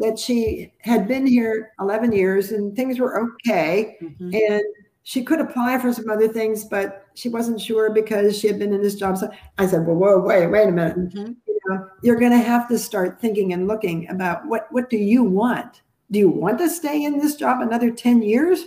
that 0.00 0.18
she 0.18 0.72
had 0.80 1.06
been 1.06 1.26
here 1.26 1.72
11 1.80 2.12
years 2.12 2.52
and 2.52 2.74
things 2.74 2.98
were 2.98 3.20
okay. 3.20 3.96
Mm-hmm. 4.02 4.34
And 4.34 4.62
she 5.02 5.22
could 5.22 5.40
apply 5.40 5.78
for 5.78 5.92
some 5.92 6.08
other 6.08 6.28
things, 6.28 6.64
but 6.64 7.06
she 7.14 7.28
wasn't 7.28 7.60
sure 7.60 7.92
because 7.92 8.38
she 8.38 8.46
had 8.46 8.58
been 8.58 8.72
in 8.72 8.82
this 8.82 8.94
job. 8.94 9.18
So 9.18 9.30
I 9.58 9.66
said, 9.66 9.86
well, 9.86 9.96
whoa, 9.96 10.18
wait, 10.18 10.46
wait 10.46 10.68
a 10.68 10.72
minute. 10.72 10.98
Mm-hmm. 10.98 11.32
You 11.46 11.60
know, 11.68 11.88
you're 12.02 12.18
going 12.18 12.32
to 12.32 12.38
have 12.38 12.68
to 12.68 12.78
start 12.78 13.20
thinking 13.20 13.52
and 13.52 13.66
looking 13.66 14.08
about 14.08 14.46
what, 14.46 14.68
what 14.70 14.88
do 14.88 14.96
you 14.96 15.22
want? 15.22 15.82
Do 16.10 16.18
you 16.18 16.28
want 16.28 16.58
to 16.58 16.68
stay 16.68 17.04
in 17.04 17.18
this 17.18 17.36
job 17.36 17.60
another 17.60 17.90
10 17.90 18.22
years? 18.22 18.66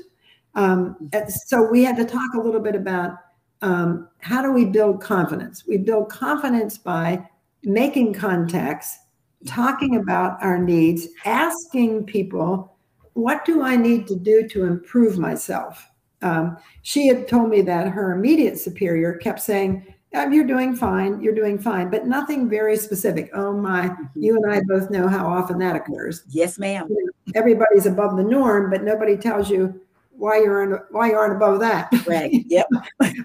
Um, 0.55 1.09
so 1.27 1.63
we 1.69 1.83
had 1.83 1.97
to 1.97 2.05
talk 2.05 2.33
a 2.35 2.39
little 2.39 2.59
bit 2.59 2.75
about 2.75 3.17
um, 3.63 4.09
how 4.19 4.41
do 4.41 4.51
we 4.51 4.65
build 4.65 5.01
confidence? 5.01 5.65
We 5.65 5.77
build 5.77 6.09
confidence 6.09 6.77
by 6.77 7.27
making 7.63 8.13
contacts, 8.13 8.99
talking 9.47 9.95
about 9.95 10.43
our 10.43 10.59
needs, 10.59 11.07
asking 11.23 12.05
people, 12.05 12.75
what 13.13 13.45
do 13.45 13.63
I 13.63 13.77
need 13.77 14.05
to 14.07 14.15
do 14.15 14.47
to 14.49 14.65
improve 14.65 15.17
myself? 15.17 15.87
Um, 16.21 16.57
she 16.81 17.07
had 17.07 17.27
told 17.27 17.49
me 17.49 17.61
that 17.61 17.87
her 17.87 18.11
immediate 18.11 18.59
superior 18.59 19.13
kept 19.13 19.39
saying, 19.39 19.85
You're 20.13 20.43
doing 20.43 20.75
fine, 20.75 21.21
you're 21.21 21.33
doing 21.33 21.57
fine, 21.57 21.89
but 21.89 22.05
nothing 22.05 22.49
very 22.49 22.75
specific. 22.75 23.29
Oh 23.33 23.53
my, 23.53 23.87
mm-hmm. 23.87 24.21
you 24.21 24.35
and 24.35 24.51
I 24.51 24.61
both 24.67 24.89
know 24.89 25.07
how 25.07 25.25
often 25.25 25.57
that 25.59 25.77
occurs. 25.77 26.23
Yes, 26.29 26.59
ma'am. 26.59 26.89
Everybody's 27.33 27.85
above 27.85 28.17
the 28.17 28.23
norm, 28.23 28.69
but 28.69 28.83
nobody 28.83 29.15
tells 29.15 29.49
you 29.49 29.81
why 30.15 30.37
you're 30.37 30.63
in, 30.63 30.79
why 30.91 31.09
you 31.09 31.15
aren't 31.15 31.35
above 31.35 31.59
that. 31.59 31.89
Right. 32.07 32.31
Yep. 32.47 32.67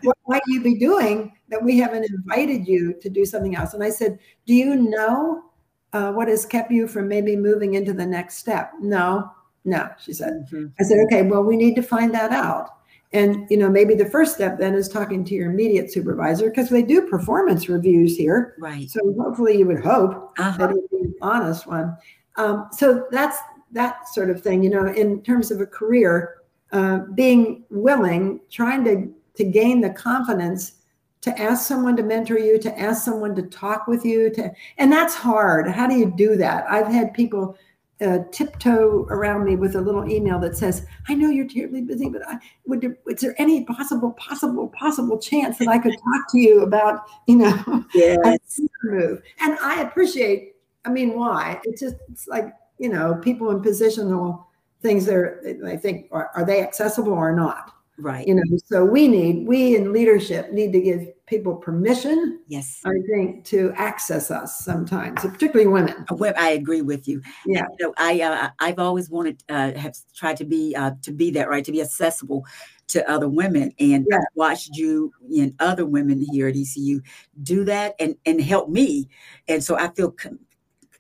what 0.02 0.16
might 0.26 0.42
you 0.46 0.62
be 0.62 0.78
doing 0.78 1.32
that 1.48 1.62
we 1.62 1.78
haven't 1.78 2.04
invited 2.04 2.66
you 2.66 2.94
to 2.94 3.10
do 3.10 3.24
something 3.24 3.56
else? 3.56 3.74
And 3.74 3.84
I 3.84 3.90
said, 3.90 4.18
do 4.46 4.54
you 4.54 4.76
know 4.76 5.44
uh, 5.92 6.12
what 6.12 6.28
has 6.28 6.46
kept 6.46 6.70
you 6.70 6.88
from 6.88 7.08
maybe 7.08 7.36
moving 7.36 7.74
into 7.74 7.92
the 7.92 8.06
next 8.06 8.38
step? 8.38 8.72
No, 8.80 9.30
no, 9.64 9.90
she 9.98 10.12
said. 10.12 10.46
Mm-hmm. 10.50 10.66
I 10.80 10.82
said, 10.82 10.98
okay, 11.06 11.22
well, 11.22 11.42
we 11.42 11.56
need 11.56 11.74
to 11.76 11.82
find 11.82 12.14
that 12.14 12.32
out. 12.32 12.70
And 13.12 13.46
you 13.50 13.56
know, 13.56 13.70
maybe 13.70 13.94
the 13.94 14.08
first 14.08 14.34
step 14.34 14.58
then 14.58 14.74
is 14.74 14.88
talking 14.88 15.24
to 15.24 15.34
your 15.34 15.50
immediate 15.50 15.90
supervisor 15.90 16.50
because 16.50 16.68
they 16.68 16.82
do 16.82 17.08
performance 17.08 17.68
reviews 17.68 18.16
here. 18.16 18.54
Right. 18.58 18.88
So 18.90 19.00
hopefully, 19.18 19.58
you 19.58 19.66
would 19.66 19.82
hope 19.82 20.34
uh-huh. 20.38 20.58
that 20.58 20.70
it 20.70 20.74
would 20.74 20.90
be 20.90 20.98
an 20.98 21.14
honest 21.22 21.66
one. 21.66 21.96
Um, 22.36 22.68
so 22.70 23.06
that's 23.10 23.38
that 23.72 24.08
sort 24.08 24.28
of 24.28 24.42
thing. 24.42 24.62
You 24.62 24.70
know, 24.70 24.86
in 24.86 25.22
terms 25.22 25.50
of 25.50 25.60
a 25.60 25.66
career, 25.66 26.37
uh, 26.72 26.98
being 27.14 27.64
willing, 27.70 28.40
trying 28.50 28.84
to, 28.84 29.12
to 29.36 29.44
gain 29.44 29.80
the 29.80 29.90
confidence 29.90 30.72
to 31.20 31.40
ask 31.40 31.66
someone 31.66 31.96
to 31.96 32.02
mentor 32.02 32.38
you, 32.38 32.58
to 32.58 32.78
ask 32.78 33.04
someone 33.04 33.34
to 33.34 33.42
talk 33.42 33.86
with 33.86 34.04
you, 34.04 34.30
to 34.30 34.52
and 34.78 34.92
that's 34.92 35.14
hard. 35.14 35.68
How 35.68 35.86
do 35.86 35.96
you 35.96 36.12
do 36.16 36.36
that? 36.36 36.64
I've 36.70 36.86
had 36.86 37.12
people 37.12 37.56
uh, 38.00 38.20
tiptoe 38.30 39.06
around 39.10 39.44
me 39.44 39.56
with 39.56 39.74
a 39.74 39.80
little 39.80 40.08
email 40.08 40.38
that 40.38 40.56
says, 40.56 40.86
"I 41.08 41.14
know 41.14 41.28
you're 41.28 41.48
terribly 41.48 41.82
busy, 41.82 42.08
but 42.08 42.22
I 42.26 42.38
would. 42.66 42.96
Is 43.08 43.20
there 43.20 43.34
any 43.38 43.64
possible, 43.64 44.12
possible, 44.12 44.68
possible 44.68 45.18
chance 45.18 45.58
that 45.58 45.68
I 45.68 45.78
could 45.78 45.94
talk 45.94 46.30
to 46.30 46.38
you 46.38 46.62
about, 46.62 47.06
you 47.26 47.36
know, 47.36 47.84
yes. 47.94 48.60
move?" 48.84 49.20
And 49.40 49.58
I 49.60 49.82
appreciate. 49.82 50.54
I 50.84 50.90
mean, 50.90 51.18
why? 51.18 51.60
It's 51.64 51.80
just 51.80 51.96
it's 52.10 52.28
like 52.28 52.52
you 52.78 52.88
know, 52.88 53.16
people 53.16 53.50
in 53.50 53.60
positional 53.60 54.44
things 54.80 55.06
there 55.06 55.40
i 55.66 55.76
think 55.76 56.08
are, 56.12 56.30
are 56.34 56.44
they 56.44 56.62
accessible 56.62 57.12
or 57.12 57.34
not? 57.34 57.72
Right. 58.00 58.28
You 58.28 58.36
know 58.36 58.42
so 58.64 58.84
we 58.84 59.08
need 59.08 59.46
we 59.48 59.74
in 59.74 59.92
leadership 59.92 60.52
need 60.52 60.72
to 60.72 60.80
give 60.80 61.08
people 61.26 61.56
permission 61.56 62.40
yes. 62.46 62.80
I 62.84 62.94
think 63.10 63.44
to 63.46 63.72
access 63.74 64.30
us 64.30 64.60
sometimes 64.60 65.20
particularly 65.20 65.66
women. 65.66 66.06
I 66.36 66.50
agree 66.50 66.82
with 66.82 67.08
you. 67.08 67.20
Yeah. 67.44 67.64
and, 67.64 67.68
you 67.80 67.86
know, 67.86 67.94
i 67.98 68.20
uh, 68.20 68.50
i've 68.60 68.78
always 68.78 69.10
wanted 69.10 69.42
uh 69.48 69.72
have 69.72 69.96
tried 70.14 70.36
to 70.36 70.44
be 70.44 70.76
uh 70.76 70.92
to 71.02 71.10
be 71.10 71.32
that 71.32 71.48
right 71.48 71.64
to 71.64 71.72
be 71.72 71.82
accessible 71.82 72.46
to 72.88 73.10
other 73.10 73.28
women. 73.28 73.72
And 73.80 74.06
yeah. 74.08 74.18
watched 74.36 74.76
you 74.76 75.12
and 75.36 75.54
other 75.58 75.84
women 75.84 76.24
here 76.30 76.46
at 76.46 76.54
ecu 76.54 77.02
do 77.42 77.64
that 77.64 77.96
and 77.98 78.14
and 78.26 78.40
help 78.40 78.68
me. 78.68 79.08
And 79.48 79.62
so 79.62 79.76
i 79.76 79.88
feel 79.88 80.14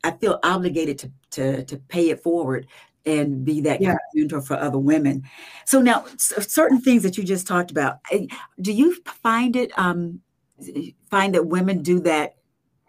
I 0.04 0.12
feel 0.12 0.38
obligated 0.42 0.98
to 1.00 1.12
to 1.30 1.64
to 1.64 1.76
pay 1.76 2.10
it 2.10 2.22
forward 2.22 2.66
and 3.08 3.44
be 3.44 3.60
that 3.62 3.80
yeah. 3.80 3.96
mentor 4.14 4.40
for 4.40 4.56
other 4.56 4.78
women. 4.78 5.24
So 5.64 5.80
now, 5.80 6.04
certain 6.18 6.80
things 6.80 7.02
that 7.02 7.16
you 7.16 7.24
just 7.24 7.46
talked 7.46 7.70
about, 7.70 7.98
eh, 8.12 8.26
do 8.60 8.72
you 8.72 8.96
find 9.22 9.56
it 9.56 9.76
um, 9.78 10.20
find 11.10 11.34
that 11.34 11.46
women 11.46 11.82
do 11.82 12.00
that? 12.00 12.34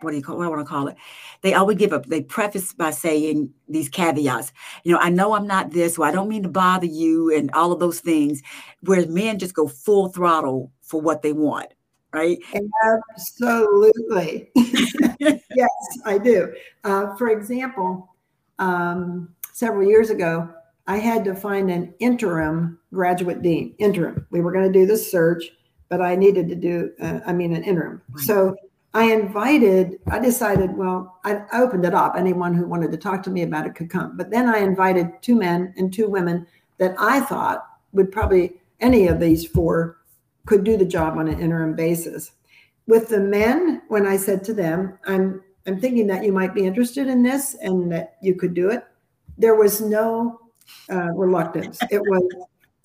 What 0.01 0.11
do 0.11 0.17
you 0.17 0.23
call? 0.23 0.37
What 0.37 0.45
I 0.45 0.49
want 0.49 0.61
to 0.61 0.69
call 0.69 0.87
it? 0.87 0.95
They 1.41 1.53
always 1.53 1.77
give 1.77 1.91
up. 1.91 2.05
They 2.05 2.21
preface 2.21 2.73
by 2.73 2.91
saying 2.91 3.51
these 3.67 3.89
caveats. 3.89 4.53
You 4.83 4.93
know, 4.93 4.99
I 4.99 5.09
know 5.09 5.33
I'm 5.33 5.47
not 5.47 5.71
this, 5.71 5.97
or 5.97 6.05
I 6.05 6.11
don't 6.11 6.29
mean 6.29 6.43
to 6.43 6.49
bother 6.49 6.85
you, 6.85 7.35
and 7.35 7.51
all 7.51 7.71
of 7.71 7.79
those 7.79 7.99
things. 7.99 8.41
Whereas 8.81 9.07
men 9.07 9.39
just 9.39 9.53
go 9.53 9.67
full 9.67 10.09
throttle 10.09 10.71
for 10.81 11.01
what 11.01 11.21
they 11.21 11.33
want 11.33 11.73
right? 12.11 12.39
Absolutely. 13.13 14.49
yes, 15.19 15.69
I 16.05 16.17
do. 16.17 16.51
Uh, 16.83 17.15
for 17.17 17.29
example, 17.29 18.15
um, 18.57 19.35
several 19.53 19.87
years 19.87 20.09
ago, 20.09 20.49
I 20.87 20.97
had 20.97 21.23
to 21.25 21.35
find 21.35 21.69
an 21.69 21.93
interim 21.99 22.79
graduate 22.93 23.41
dean. 23.41 23.75
Interim. 23.77 24.25
We 24.31 24.41
were 24.41 24.51
going 24.51 24.71
to 24.71 24.79
do 24.79 24.85
the 24.85 24.97
search, 24.97 25.43
but 25.87 26.01
I 26.01 26.15
needed 26.15 26.49
to 26.49 26.55
do, 26.55 26.91
uh, 27.01 27.19
I 27.25 27.33
mean, 27.33 27.55
an 27.55 27.63
interim. 27.63 28.01
Right. 28.11 28.25
So 28.25 28.55
I 28.93 29.11
invited, 29.11 29.99
I 30.09 30.19
decided, 30.19 30.75
well, 30.75 31.19
I 31.23 31.43
opened 31.53 31.85
it 31.85 31.93
up. 31.93 32.15
Anyone 32.15 32.55
who 32.55 32.65
wanted 32.65 32.91
to 32.91 32.97
talk 32.97 33.21
to 33.23 33.29
me 33.29 33.43
about 33.43 33.67
it 33.67 33.75
could 33.75 33.89
come. 33.89 34.17
But 34.17 34.31
then 34.31 34.49
I 34.49 34.59
invited 34.59 35.11
two 35.21 35.35
men 35.35 35.73
and 35.77 35.93
two 35.93 36.09
women 36.09 36.47
that 36.79 36.95
I 36.97 37.19
thought 37.19 37.67
would 37.93 38.11
probably, 38.11 38.53
any 38.79 39.07
of 39.07 39.19
these 39.19 39.45
four 39.45 39.97
could 40.47 40.63
do 40.63 40.75
the 40.75 40.85
job 40.85 41.17
on 41.17 41.27
an 41.27 41.39
interim 41.39 41.75
basis. 41.75 42.31
With 42.87 43.09
the 43.09 43.19
men, 43.19 43.83
when 43.89 44.07
I 44.07 44.17
said 44.17 44.43
to 44.45 44.53
them, 44.53 44.97
I'm 45.05 45.43
I'm 45.67 45.79
thinking 45.79 46.07
that 46.07 46.23
you 46.23 46.31
might 46.31 46.55
be 46.55 46.65
interested 46.65 47.07
in 47.07 47.21
this 47.21 47.55
and 47.61 47.91
that 47.91 48.15
you 48.23 48.33
could 48.33 48.55
do 48.55 48.71
it. 48.71 48.83
There 49.39 49.55
was 49.55 49.81
no 49.81 50.39
uh, 50.91 51.11
reluctance. 51.13 51.79
It 51.89 52.01
was, 52.01 52.23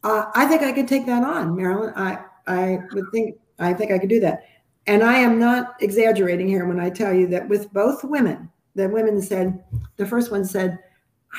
uh, 0.04 0.30
I 0.34 0.46
think 0.46 0.62
I 0.62 0.72
could 0.72 0.88
take 0.88 1.04
that 1.06 1.22
on, 1.22 1.54
Marilyn. 1.54 1.92
I 1.96 2.18
I 2.46 2.78
would 2.92 3.06
think 3.12 3.36
I 3.58 3.74
think 3.74 3.92
I 3.92 3.98
could 3.98 4.08
do 4.08 4.20
that. 4.20 4.44
And 4.86 5.02
I 5.02 5.18
am 5.18 5.38
not 5.38 5.74
exaggerating 5.80 6.48
here 6.48 6.66
when 6.66 6.78
I 6.80 6.90
tell 6.90 7.12
you 7.12 7.26
that 7.28 7.48
with 7.48 7.72
both 7.72 8.04
women, 8.04 8.50
the 8.74 8.88
women 8.88 9.20
said, 9.22 9.62
the 9.96 10.06
first 10.06 10.30
one 10.30 10.44
said, 10.44 10.78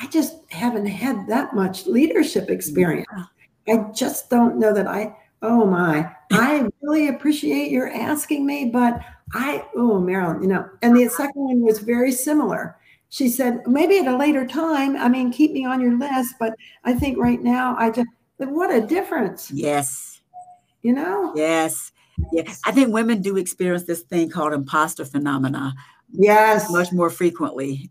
I 0.00 0.06
just 0.08 0.38
haven't 0.50 0.86
had 0.86 1.26
that 1.28 1.54
much 1.54 1.86
leadership 1.86 2.50
experience. 2.50 3.06
I 3.68 3.76
just 3.94 4.30
don't 4.30 4.58
know 4.58 4.72
that 4.74 4.86
I, 4.86 5.16
oh 5.42 5.64
my, 5.64 6.10
I 6.32 6.68
really 6.82 7.08
appreciate 7.08 7.70
your 7.70 7.88
asking 7.92 8.44
me, 8.46 8.70
but 8.72 9.00
I, 9.32 9.64
oh, 9.76 10.00
Marilyn, 10.00 10.42
you 10.42 10.48
know, 10.48 10.68
and 10.82 10.96
the 10.96 11.08
second 11.08 11.42
one 11.42 11.60
was 11.62 11.78
very 11.78 12.12
similar. 12.12 12.76
She 13.08 13.28
said, 13.28 13.66
maybe 13.66 13.98
at 13.98 14.06
a 14.06 14.16
later 14.16 14.46
time, 14.46 14.96
I 14.96 15.08
mean, 15.08 15.32
keep 15.32 15.52
me 15.52 15.64
on 15.64 15.80
your 15.80 15.96
list, 15.98 16.34
but 16.38 16.54
I 16.84 16.92
think 16.92 17.18
right 17.18 17.40
now 17.40 17.76
I 17.78 17.90
just, 17.90 18.08
what 18.38 18.74
a 18.74 18.80
difference. 18.80 19.50
Yes. 19.50 20.20
You 20.82 20.92
know? 20.92 21.32
Yes. 21.34 21.92
Yes. 22.32 22.60
I 22.66 22.72
think 22.72 22.92
women 22.92 23.22
do 23.22 23.36
experience 23.36 23.84
this 23.84 24.02
thing 24.02 24.30
called 24.30 24.52
imposter 24.52 25.04
phenomena. 25.04 25.74
Yes. 26.12 26.70
Much 26.70 26.92
more 26.92 27.10
frequently. 27.10 27.90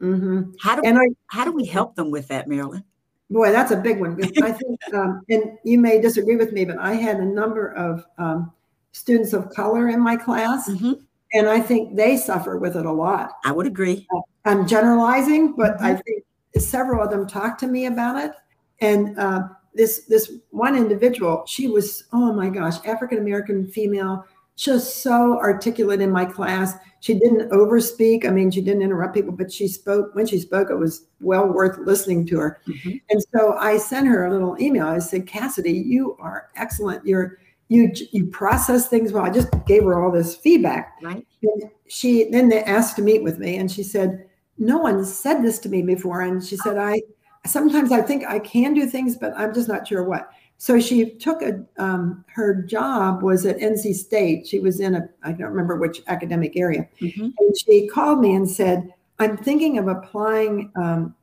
Mm-hmm. 0.00 0.52
How 0.60 0.76
do 0.76 0.82
and 0.84 0.98
I, 0.98 1.08
how 1.28 1.44
do 1.44 1.52
we 1.52 1.64
help 1.64 1.94
them 1.96 2.10
with 2.10 2.28
that, 2.28 2.48
Marilyn? 2.48 2.84
Boy, 3.30 3.50
that's 3.50 3.72
a 3.72 3.76
big 3.76 3.98
one. 3.98 4.20
I 4.42 4.52
think, 4.52 4.78
um, 4.94 5.22
and 5.28 5.58
you 5.64 5.78
may 5.78 6.00
disagree 6.00 6.36
with 6.36 6.52
me, 6.52 6.64
but 6.64 6.78
I 6.78 6.94
had 6.94 7.16
a 7.16 7.24
number 7.24 7.72
of 7.72 8.04
um, 8.18 8.52
students 8.92 9.32
of 9.32 9.50
color 9.50 9.88
in 9.88 10.00
my 10.00 10.16
class, 10.16 10.68
mm-hmm. 10.68 10.92
and 11.32 11.48
I 11.48 11.58
think 11.58 11.96
they 11.96 12.16
suffer 12.16 12.56
with 12.58 12.76
it 12.76 12.86
a 12.86 12.92
lot. 12.92 13.32
I 13.44 13.50
would 13.50 13.66
agree. 13.66 14.06
Uh, 14.14 14.20
I'm 14.46 14.66
generalizing, 14.66 15.54
but 15.54 15.76
mm-hmm. 15.76 15.84
I 15.84 15.94
think 15.96 16.24
several 16.56 17.02
of 17.02 17.10
them 17.10 17.26
talked 17.26 17.60
to 17.60 17.66
me 17.66 17.86
about 17.86 18.22
it, 18.24 18.32
and 18.80 19.18
uh, 19.18 19.48
this 19.74 20.04
this 20.08 20.32
one 20.50 20.76
individual, 20.76 21.44
she 21.46 21.68
was 21.68 22.04
oh 22.12 22.32
my 22.32 22.48
gosh, 22.48 22.76
African 22.86 23.18
American 23.18 23.66
female, 23.66 24.24
just 24.56 25.02
so 25.02 25.38
articulate 25.38 26.00
in 26.00 26.10
my 26.10 26.24
class. 26.24 26.74
She 27.00 27.14
didn't 27.14 27.50
overspeak. 27.50 28.24
I 28.24 28.30
mean, 28.30 28.50
she 28.50 28.60
didn't 28.62 28.82
interrupt 28.82 29.14
people, 29.14 29.32
but 29.32 29.52
she 29.52 29.68
spoke 29.68 30.14
when 30.14 30.26
she 30.26 30.40
spoke. 30.40 30.70
It 30.70 30.76
was 30.76 31.06
well 31.20 31.46
worth 31.46 31.78
listening 31.78 32.26
to 32.28 32.38
her. 32.40 32.60
Mm-hmm. 32.66 32.96
And 33.10 33.24
so 33.34 33.52
I 33.58 33.76
sent 33.76 34.08
her 34.08 34.26
a 34.26 34.30
little 34.30 34.60
email. 34.60 34.86
I 34.86 34.98
said, 34.98 35.26
Cassidy, 35.26 35.72
you 35.72 36.16
are 36.18 36.48
excellent. 36.56 37.06
You're 37.06 37.38
you 37.68 37.92
you 38.12 38.26
process 38.26 38.88
things 38.88 39.12
well. 39.12 39.24
I 39.24 39.30
just 39.30 39.48
gave 39.66 39.84
her 39.84 40.02
all 40.02 40.10
this 40.10 40.34
feedback. 40.36 40.94
Right. 41.02 41.26
And 41.42 41.70
she 41.88 42.30
then 42.30 42.48
they 42.48 42.62
asked 42.64 42.96
to 42.96 43.02
meet 43.02 43.22
with 43.22 43.38
me, 43.38 43.56
and 43.56 43.70
she 43.70 43.82
said, 43.82 44.25
"No 44.58 44.78
one 44.78 45.04
said 45.04 45.42
this 45.42 45.58
to 45.60 45.68
me 45.68 45.82
before." 45.82 46.22
And 46.22 46.44
she 46.44 46.56
said, 46.56 46.76
"I 46.78 47.02
sometimes 47.46 47.92
I 47.92 48.02
think 48.02 48.24
I 48.26 48.38
can 48.38 48.74
do 48.74 48.86
things, 48.86 49.16
but 49.16 49.32
I'm 49.36 49.54
just 49.54 49.68
not 49.68 49.86
sure 49.86 50.04
what." 50.04 50.30
So 50.58 50.80
she 50.80 51.10
took 51.10 51.42
a 51.42 51.64
um, 51.76 52.24
her 52.34 52.54
job 52.54 53.22
was 53.22 53.44
at 53.44 53.58
NC 53.58 53.94
State. 53.94 54.46
She 54.46 54.58
was 54.58 54.80
in 54.80 54.94
a 54.94 55.08
I 55.22 55.32
don't 55.32 55.48
remember 55.48 55.76
which 55.76 56.02
academic 56.06 56.56
area, 56.56 56.88
mm-hmm. 57.00 57.28
and 57.38 57.58
she 57.58 57.88
called 57.88 58.20
me 58.20 58.34
and 58.34 58.48
said, 58.48 58.92
"I'm 59.18 59.36
thinking 59.36 59.78
of 59.78 59.88
applying 59.88 60.72
um, 60.76 61.14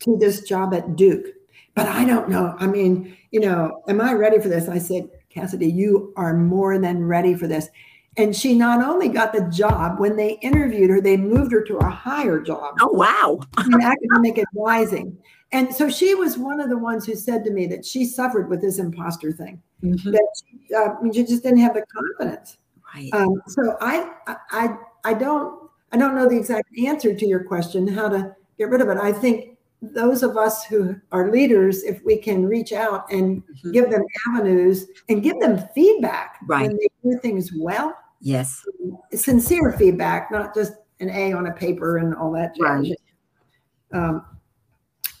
to 0.00 0.16
this 0.16 0.42
job 0.42 0.74
at 0.74 0.96
Duke." 0.96 1.26
But 1.76 1.88
I 1.88 2.06
don't 2.06 2.30
know. 2.30 2.56
I 2.58 2.66
mean, 2.66 3.16
you 3.30 3.40
know, 3.40 3.82
am 3.86 4.00
I 4.00 4.14
ready 4.14 4.40
for 4.40 4.48
this? 4.48 4.66
I 4.66 4.78
said, 4.78 5.10
Cassidy, 5.28 5.70
you 5.70 6.14
are 6.16 6.32
more 6.32 6.78
than 6.78 7.04
ready 7.04 7.34
for 7.34 7.46
this. 7.46 7.68
And 8.18 8.34
she 8.34 8.54
not 8.54 8.82
only 8.82 9.08
got 9.08 9.32
the 9.32 9.42
job, 9.50 10.00
when 10.00 10.16
they 10.16 10.38
interviewed 10.40 10.88
her, 10.90 11.00
they 11.00 11.16
moved 11.16 11.52
her 11.52 11.62
to 11.62 11.76
a 11.76 11.90
higher 11.90 12.40
job. 12.40 12.74
Oh, 12.80 12.88
wow. 12.88 13.40
in 13.64 13.82
academic 13.82 14.38
advising. 14.38 15.18
And 15.52 15.72
so 15.72 15.90
she 15.90 16.14
was 16.14 16.38
one 16.38 16.60
of 16.60 16.70
the 16.70 16.78
ones 16.78 17.04
who 17.04 17.14
said 17.14 17.44
to 17.44 17.50
me 17.50 17.66
that 17.66 17.84
she 17.84 18.04
suffered 18.04 18.48
with 18.48 18.60
this 18.60 18.78
imposter 18.78 19.32
thing. 19.32 19.62
Mm-hmm. 19.82 20.10
That 20.12 20.28
she, 20.40 20.74
uh, 20.74 20.94
I 20.98 21.02
mean, 21.02 21.12
she 21.12 21.24
just 21.24 21.42
didn't 21.42 21.58
have 21.58 21.74
the 21.74 21.84
confidence. 21.92 22.56
Right. 22.94 23.10
Um, 23.12 23.42
so 23.46 23.76
I, 23.80 24.10
I, 24.50 24.76
I 25.04 25.14
don't, 25.14 25.68
I 25.92 25.98
don't 25.98 26.14
know 26.14 26.28
the 26.28 26.38
exact 26.38 26.68
answer 26.78 27.14
to 27.14 27.26
your 27.26 27.44
question, 27.44 27.86
how 27.86 28.08
to 28.08 28.34
get 28.58 28.70
rid 28.70 28.80
of 28.80 28.88
it. 28.88 28.96
I 28.96 29.12
think 29.12 29.58
those 29.82 30.22
of 30.22 30.36
us 30.36 30.64
who 30.64 30.96
are 31.12 31.30
leaders, 31.30 31.84
if 31.84 32.02
we 32.02 32.16
can 32.16 32.46
reach 32.46 32.72
out 32.72 33.10
and 33.12 33.42
mm-hmm. 33.42 33.72
give 33.72 33.90
them 33.90 34.02
avenues 34.28 34.86
and 35.08 35.22
give 35.22 35.38
them 35.38 35.62
feedback 35.74 36.38
right. 36.46 36.66
when 36.66 36.76
they 36.78 36.88
do 37.04 37.18
things 37.20 37.52
well. 37.54 37.94
Yes. 38.26 38.66
Sincere 39.12 39.72
feedback, 39.78 40.32
not 40.32 40.52
just 40.52 40.72
an 40.98 41.10
A 41.10 41.32
on 41.32 41.46
a 41.46 41.52
paper 41.52 41.98
and 41.98 42.12
all 42.12 42.32
that. 42.32 42.56
Right. 42.58 42.92
Um, 43.92 44.26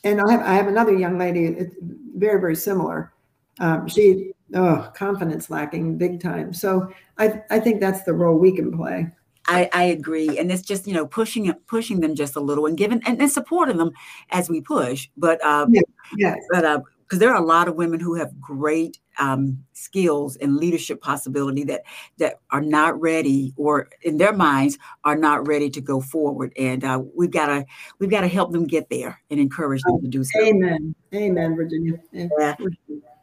and 0.02 0.20
I 0.20 0.32
have 0.32 0.40
I 0.40 0.54
have 0.54 0.66
another 0.66 0.92
young 0.92 1.16
lady, 1.16 1.44
it's 1.44 1.76
very, 2.16 2.40
very 2.40 2.56
similar. 2.56 3.12
Um, 3.60 3.86
she 3.86 4.32
oh 4.56 4.90
confidence 4.96 5.50
lacking 5.50 5.98
big 5.98 6.20
time. 6.20 6.52
So 6.52 6.92
I 7.16 7.42
I 7.48 7.60
think 7.60 7.80
that's 7.80 8.02
the 8.02 8.12
role 8.12 8.38
we 8.38 8.50
can 8.50 8.76
play. 8.76 9.06
I, 9.46 9.70
I 9.72 9.84
agree, 9.84 10.36
and 10.40 10.50
it's 10.50 10.62
just 10.62 10.88
you 10.88 10.94
know 10.94 11.06
pushing 11.06 11.46
it 11.46 11.64
pushing 11.68 12.00
them 12.00 12.16
just 12.16 12.34
a 12.34 12.40
little 12.40 12.66
and 12.66 12.76
giving 12.76 13.00
and, 13.06 13.22
and 13.22 13.30
supporting 13.30 13.76
them 13.76 13.92
as 14.30 14.50
we 14.50 14.60
push. 14.60 15.08
But 15.16 15.42
uh, 15.44 15.66
yeah, 15.70 15.82
yeah. 16.16 16.34
but 16.50 16.64
uh, 16.64 16.80
because 17.02 17.20
there 17.20 17.32
are 17.32 17.40
a 17.40 17.46
lot 17.46 17.68
of 17.68 17.76
women 17.76 18.00
who 18.00 18.16
have 18.16 18.40
great 18.40 18.98
um, 19.18 19.64
skills 19.72 20.36
and 20.36 20.56
leadership 20.56 21.00
possibility 21.00 21.64
that 21.64 21.82
that 22.18 22.40
are 22.50 22.60
not 22.60 22.98
ready 23.00 23.52
or 23.56 23.88
in 24.02 24.18
their 24.18 24.32
minds 24.32 24.78
are 25.04 25.16
not 25.16 25.46
ready 25.46 25.70
to 25.70 25.80
go 25.80 26.00
forward 26.00 26.52
and 26.56 26.84
uh, 26.84 27.00
we've 27.14 27.30
got 27.30 27.46
to 27.46 27.64
we've 27.98 28.10
got 28.10 28.22
to 28.22 28.28
help 28.28 28.52
them 28.52 28.66
get 28.66 28.88
there 28.90 29.20
and 29.30 29.40
encourage 29.40 29.82
them 29.82 30.00
to 30.00 30.08
do 30.08 30.24
so 30.24 30.40
amen 30.44 30.94
amen 31.14 31.56
virginia 31.56 31.98
yeah. 32.12 32.54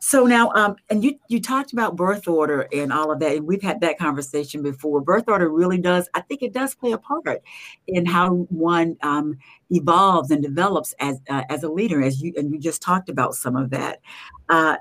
So 0.05 0.25
now, 0.25 0.51
um, 0.53 0.75
and 0.89 1.01
you 1.01 1.17
you 1.29 1.39
talked 1.39 1.71
about 1.71 1.95
birth 1.95 2.27
order 2.27 2.67
and 2.73 2.91
all 2.91 3.09
of 3.09 3.19
that, 3.19 3.37
and 3.37 3.47
we've 3.47 3.61
had 3.61 3.79
that 3.79 3.97
conversation 3.97 4.61
before. 4.61 4.99
Birth 4.99 5.29
order 5.29 5.47
really 5.47 5.77
does, 5.77 6.09
I 6.13 6.19
think, 6.19 6.41
it 6.43 6.51
does 6.51 6.75
play 6.75 6.91
a 6.91 6.97
part 6.97 7.41
in 7.87 8.05
how 8.05 8.31
one 8.49 8.97
um, 9.01 9.37
evolves 9.69 10.29
and 10.29 10.43
develops 10.43 10.93
as 10.99 11.21
uh, 11.29 11.43
as 11.49 11.63
a 11.63 11.69
leader. 11.69 12.03
As 12.03 12.21
you 12.21 12.33
and 12.35 12.51
you 12.51 12.59
just 12.59 12.81
talked 12.81 13.07
about 13.07 13.33
some 13.35 13.55
of 13.55 13.69
that. 13.69 14.01
Uh, 14.49 14.75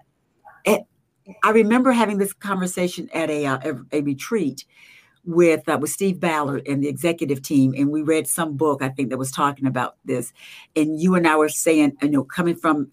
I 1.43 1.51
remember 1.51 1.93
having 1.93 2.19
this 2.19 2.33
conversation 2.33 3.09
at 3.13 3.31
a 3.31 3.47
uh, 3.47 3.75
a, 3.93 4.01
retreat 4.03 4.65
with 5.25 5.69
uh, 5.69 5.79
with 5.81 5.91
Steve 5.91 6.21
Ballard 6.21 6.67
and 6.67 6.83
the 6.83 6.89
executive 6.89 7.43
team, 7.43 7.75
and 7.77 7.91
we 7.91 8.03
read 8.03 8.27
some 8.27 8.57
book 8.57 8.83
I 8.83 8.89
think 8.89 9.11
that 9.11 9.19
was 9.19 9.31
talking 9.31 9.67
about 9.67 9.97
this, 10.05 10.33
and 10.75 11.01
you 11.01 11.15
and 11.15 11.27
I 11.27 11.37
were 11.37 11.49
saying, 11.49 11.97
you 12.03 12.09
know, 12.09 12.25
coming 12.25 12.57
from 12.57 12.91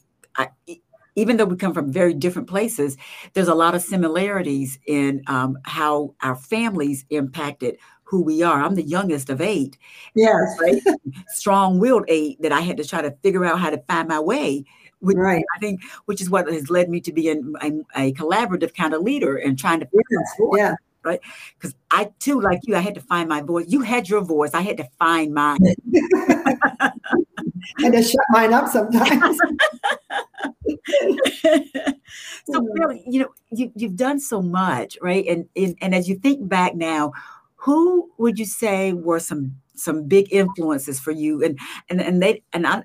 even 1.16 1.38
though 1.38 1.46
we 1.46 1.58
come 1.58 1.74
from 1.74 1.92
very 1.92 2.14
different 2.14 2.48
places, 2.48 2.96
there's 3.34 3.48
a 3.48 3.56
lot 3.56 3.76
of 3.76 3.82
similarities 3.82 4.80
in 4.88 5.22
um, 5.28 5.58
how 5.64 6.16
our 6.22 6.36
families 6.36 7.06
impacted 7.10 7.78
who 8.04 8.22
we 8.24 8.42
are. 8.42 8.62
I'm 8.62 8.76
the 8.76 8.84
youngest 8.84 9.30
of 9.30 9.42
eight. 9.42 9.78
Yes. 10.16 10.58
Right? 10.60 10.82
Strong-willed 11.28 12.06
eight 12.08 12.42
that 12.42 12.52
I 12.52 12.62
had 12.62 12.78
to 12.78 12.86
try 12.86 13.02
to 13.02 13.12
figure 13.22 13.46
out 13.46 13.60
how 13.60 13.70
to 13.70 13.84
find 13.88 14.08
my 14.08 14.20
way. 14.20 14.66
Which 15.02 15.16
right. 15.18 15.44
I 15.56 15.60
think, 15.60 15.82
which 16.06 16.22
is 16.22 16.30
what 16.30 16.52
has 16.52 16.70
led 16.70 16.90
me 16.90 17.00
to 17.02 17.14
be 17.14 17.30
an, 17.30 17.56
a, 17.62 18.08
a 18.08 18.14
collaborative 18.14 18.76
kind 18.76 18.94
of 18.94 19.02
leader 19.02 19.38
and 19.38 19.58
trying 19.58 19.80
to 19.80 19.88
yes. 19.94 20.42
yeah. 20.56 20.76
Right. 21.02 21.22
Because 21.58 21.76
I 21.92 22.12
too, 22.20 22.42
like 22.42 22.60
you, 22.64 22.76
I 22.76 22.82
had 22.82 22.96
to 22.96 23.02
find 23.02 23.30
my 23.30 23.42
voice. 23.42 23.66
You 23.70 23.82
had 23.82 24.10
your 24.10 24.20
voice. 24.20 24.54
I 24.54 24.62
had 24.62 24.76
to 24.78 24.90
find 25.00 25.34
mine. 25.34 25.60
and 27.78 27.94
to 27.94 28.04
shut 28.04 28.26
mine 28.32 28.52
up 28.54 28.68
sometimes. 28.68 29.40
so 32.52 32.68
really, 32.74 33.04
you 33.08 33.22
know, 33.22 33.30
you, 33.52 33.72
you've 33.76 33.96
done 33.96 34.20
so 34.20 34.42
much, 34.42 34.98
right? 35.02 35.26
And, 35.26 35.48
and 35.56 35.78
and 35.82 35.96
as 35.96 36.10
you 36.10 36.16
think 36.16 36.50
back 36.50 36.76
now, 36.76 37.14
who 37.56 38.10
would 38.18 38.40
you 38.40 38.46
say 38.46 38.94
were 38.94 39.20
some 39.20 39.56
some 39.76 40.08
big 40.08 40.32
influences 40.34 41.00
for 41.00 41.12
you? 41.12 41.44
And 41.44 41.60
and 41.90 42.02
and 42.02 42.22
they 42.22 42.44
and 42.54 42.68
I 42.68 42.84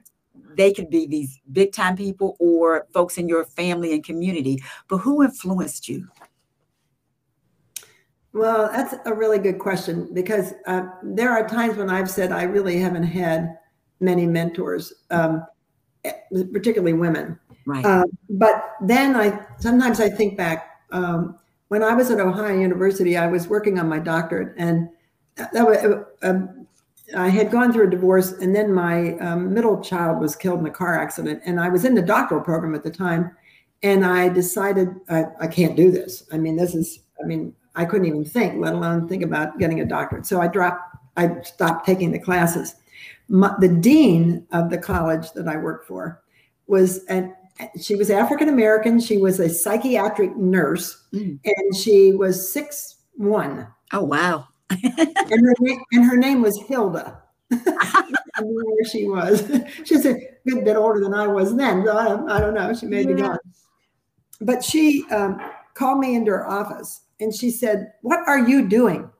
they 0.56 0.72
could 0.72 0.90
be 0.90 1.06
these 1.06 1.40
big 1.52 1.72
time 1.72 1.96
people 1.96 2.36
or 2.38 2.86
folks 2.92 3.18
in 3.18 3.28
your 3.28 3.44
family 3.44 3.92
and 3.92 4.04
community, 4.04 4.62
but 4.88 4.98
who 4.98 5.22
influenced 5.22 5.88
you? 5.88 6.08
Well, 8.32 8.68
that's 8.72 8.94
a 9.06 9.14
really 9.14 9.38
good 9.38 9.58
question 9.60 10.12
because 10.12 10.54
uh, 10.66 10.86
there 11.02 11.30
are 11.30 11.48
times 11.48 11.76
when 11.76 11.88
I've 11.88 12.10
said 12.10 12.32
I 12.32 12.42
really 12.42 12.78
haven't 12.78 13.04
had 13.04 13.58
many 14.00 14.26
mentors. 14.26 14.92
Um, 15.10 15.44
particularly 16.52 16.92
women. 16.92 17.38
Right. 17.66 17.84
Uh, 17.84 18.04
but 18.30 18.74
then 18.82 19.16
I 19.16 19.46
sometimes 19.58 20.00
I 20.00 20.08
think 20.08 20.36
back 20.36 20.80
um, 20.92 21.38
when 21.68 21.82
I 21.82 21.94
was 21.94 22.10
at 22.10 22.20
Ohio 22.20 22.58
University, 22.58 23.16
I 23.16 23.26
was 23.26 23.48
working 23.48 23.78
on 23.78 23.88
my 23.88 23.98
doctorate, 23.98 24.54
and 24.58 24.88
that 25.36 25.66
was, 25.66 26.04
um, 26.22 26.66
I 27.16 27.28
had 27.28 27.50
gone 27.50 27.72
through 27.72 27.88
a 27.88 27.90
divorce, 27.90 28.32
and 28.32 28.54
then 28.54 28.72
my 28.72 29.16
um, 29.18 29.52
middle 29.52 29.80
child 29.82 30.20
was 30.20 30.36
killed 30.36 30.60
in 30.60 30.66
a 30.66 30.70
car 30.70 30.98
accident, 30.98 31.42
and 31.44 31.60
I 31.60 31.68
was 31.68 31.84
in 31.84 31.94
the 31.94 32.02
doctoral 32.02 32.40
program 32.40 32.74
at 32.74 32.82
the 32.82 32.90
time, 32.90 33.36
and 33.82 34.04
I 34.04 34.28
decided 34.28 34.88
I, 35.08 35.24
I 35.40 35.46
can't 35.46 35.76
do 35.76 35.90
this. 35.90 36.24
I 36.32 36.38
mean, 36.38 36.56
this 36.56 36.74
is, 36.74 37.00
I 37.22 37.26
mean, 37.26 37.54
I 37.74 37.84
couldn't 37.84 38.06
even 38.06 38.24
think, 38.24 38.60
let 38.60 38.72
alone 38.72 39.08
think 39.08 39.22
about 39.22 39.58
getting 39.58 39.80
a 39.80 39.84
doctorate. 39.84 40.26
So 40.26 40.40
I 40.40 40.48
dropped, 40.48 40.96
I 41.16 41.40
stopped 41.42 41.84
taking 41.84 42.10
the 42.10 42.18
classes. 42.18 42.76
My, 43.28 43.54
the 43.60 43.68
dean 43.68 44.46
of 44.52 44.70
the 44.70 44.78
college 44.78 45.32
that 45.32 45.48
I 45.48 45.56
worked 45.56 45.86
for 45.86 46.22
was 46.66 47.04
an 47.04 47.34
she 47.80 47.94
was 47.94 48.10
African 48.10 48.48
American. 48.48 49.00
She 49.00 49.18
was 49.18 49.38
a 49.38 49.48
psychiatric 49.48 50.36
nurse, 50.36 51.04
mm. 51.12 51.38
and 51.44 51.76
she 51.76 52.12
was 52.12 52.52
six 52.52 52.96
one. 53.16 53.68
Oh 53.92 54.02
wow! 54.02 54.48
And, 54.82 55.46
her, 55.46 55.54
and 55.92 56.04
her 56.04 56.16
name 56.16 56.42
was 56.42 56.58
Hilda. 56.66 57.22
Where 57.50 58.84
she 58.90 59.06
was. 59.06 59.50
She's 59.84 60.06
a 60.06 60.14
good 60.46 60.64
bit 60.64 60.76
older 60.76 61.00
than 61.00 61.14
I 61.14 61.26
was 61.26 61.54
then. 61.56 61.88
I, 61.88 62.24
I 62.28 62.40
don't 62.40 62.54
know. 62.54 62.74
She 62.74 62.86
may 62.86 63.02
yeah. 63.02 63.06
be 63.06 63.14
gone. 63.14 63.38
But 64.40 64.64
she 64.64 65.04
um, 65.10 65.40
called 65.74 65.98
me 65.98 66.14
into 66.14 66.32
her 66.32 66.48
office 66.48 67.02
and 67.20 67.34
she 67.34 67.50
said, 67.50 67.92
What 68.02 68.20
are 68.26 68.38
you 68.38 68.68
doing? 68.68 69.10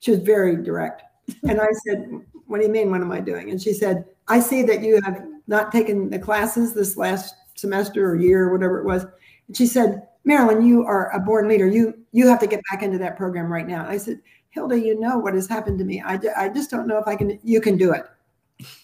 She 0.00 0.10
was 0.10 0.20
very 0.20 0.62
direct. 0.62 1.02
And 1.48 1.60
I 1.60 1.68
said, 1.86 2.08
What 2.46 2.58
do 2.58 2.66
you 2.66 2.72
mean? 2.72 2.90
What 2.90 3.02
am 3.02 3.12
I 3.12 3.20
doing? 3.20 3.50
And 3.50 3.60
she 3.60 3.72
said, 3.72 4.06
I 4.28 4.40
see 4.40 4.62
that 4.62 4.82
you 4.82 5.00
have 5.04 5.22
not 5.46 5.72
taken 5.72 6.10
the 6.10 6.18
classes 6.18 6.72
this 6.74 6.96
last 6.96 7.34
semester 7.56 8.10
or 8.10 8.16
year 8.16 8.44
or 8.48 8.52
whatever 8.52 8.78
it 8.78 8.84
was. 8.84 9.04
And 9.48 9.56
she 9.56 9.66
said, 9.66 10.06
Marilyn, 10.24 10.64
you 10.64 10.84
are 10.84 11.14
a 11.14 11.20
born 11.20 11.48
leader. 11.48 11.66
You 11.66 11.94
you 12.12 12.26
have 12.28 12.40
to 12.40 12.46
get 12.46 12.60
back 12.70 12.82
into 12.82 12.98
that 12.98 13.16
program 13.16 13.52
right 13.52 13.66
now. 13.66 13.86
I 13.86 13.96
said, 13.96 14.20
Hilda, 14.50 14.78
you 14.78 14.98
know 14.98 15.18
what 15.18 15.34
has 15.34 15.48
happened 15.48 15.78
to 15.78 15.84
me. 15.84 16.02
I, 16.04 16.18
I 16.36 16.48
just 16.48 16.70
don't 16.70 16.86
know 16.86 16.98
if 16.98 17.06
I 17.06 17.16
can. 17.16 17.38
You 17.42 17.60
can 17.60 17.76
do 17.76 17.92
it. 17.92 18.04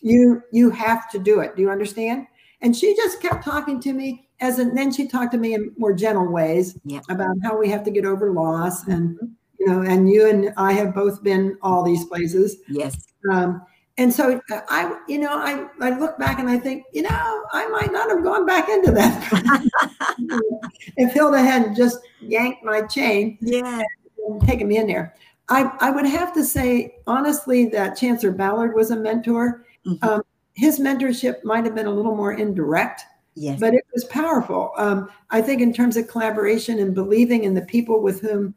You 0.01 0.43
you 0.53 0.71
have 0.71 1.11
to 1.11 1.19
do 1.19 1.41
it. 1.41 1.57
Do 1.57 1.63
you 1.63 1.71
understand? 1.71 2.27
And 2.63 2.75
she 2.75 2.95
just 2.97 3.21
kept 3.21 3.45
talking 3.45 3.81
to 3.81 3.93
me 3.93 4.29
as 4.41 4.59
and 4.59 4.77
then 4.77 4.93
she 4.93 5.07
talked 5.07 5.33
to 5.33 5.39
me 5.39 5.55
in 5.55 5.73
more 5.77 5.93
gentle 5.93 6.31
ways 6.31 6.79
yeah. 6.85 7.01
about 7.11 7.37
how 7.43 7.59
we 7.59 7.69
have 7.69 7.85
to 7.85 7.91
get 7.91 8.05
over 8.05 8.33
loss 8.33 8.87
and 8.87 9.17
mm-hmm. 9.17 9.27
you 9.59 9.67
know 9.67 9.83
and 9.83 10.09
you 10.09 10.29
and 10.29 10.53
I 10.57 10.73
have 10.73 10.95
both 10.95 11.23
been 11.23 11.59
all 11.63 11.83
these 11.83 12.05
places. 12.05 12.57
Yes. 12.69 13.13
Um, 13.31 13.63
and 13.99 14.13
so 14.13 14.41
uh, 14.53 14.61
I, 14.69 14.99
you 15.09 15.19
know, 15.19 15.33
I, 15.33 15.67
I 15.81 15.99
look 15.99 16.19
back 16.19 16.39
and 16.39 16.51
I 16.51 16.59
think, 16.59 16.85
you 16.93 17.03
know, 17.03 17.45
I 17.53 17.67
might 17.69 17.91
not 17.93 18.11
have 18.11 18.23
gone 18.23 18.45
back 18.45 18.69
into 18.69 18.93
that 18.93 19.71
if 20.99 21.13
Hilda 21.13 21.41
hadn't 21.41 21.77
just 21.77 21.99
yanked 22.21 22.63
my 22.63 22.83
chain, 22.83 23.39
yeah, 23.41 23.83
and 24.29 24.41
taken 24.47 24.69
me 24.69 24.77
in 24.77 24.87
there. 24.87 25.15
I, 25.49 25.71
I 25.81 25.91
would 25.91 26.07
have 26.07 26.33
to 26.35 26.45
say 26.45 26.97
honestly 27.07 27.67
that 27.67 27.97
Chancellor 27.97 28.33
Ballard 28.33 28.75
was 28.75 28.91
a 28.91 28.97
mentor. 28.97 29.65
Mm-hmm. 29.87 30.09
Um, 30.09 30.23
his 30.55 30.81
mentorship 30.81 31.45
might 31.45 31.65
have 31.65 31.75
been 31.75 31.87
a 31.87 31.93
little 31.93 32.17
more 32.17 32.33
indirect, 32.33 33.03
yes. 33.35 33.61
but 33.61 33.75
it 33.75 33.85
was 33.93 34.05
powerful. 34.05 34.73
Um, 34.77 35.09
I 35.31 35.43
think 35.43 35.61
in 35.61 35.73
terms 35.73 35.97
of 35.97 36.09
collaboration 36.09 36.79
and 36.79 36.95
believing 36.95 37.45
in 37.45 37.55
the 37.55 37.63
people 37.63 38.01
with 38.03 38.21
whom 38.21 38.55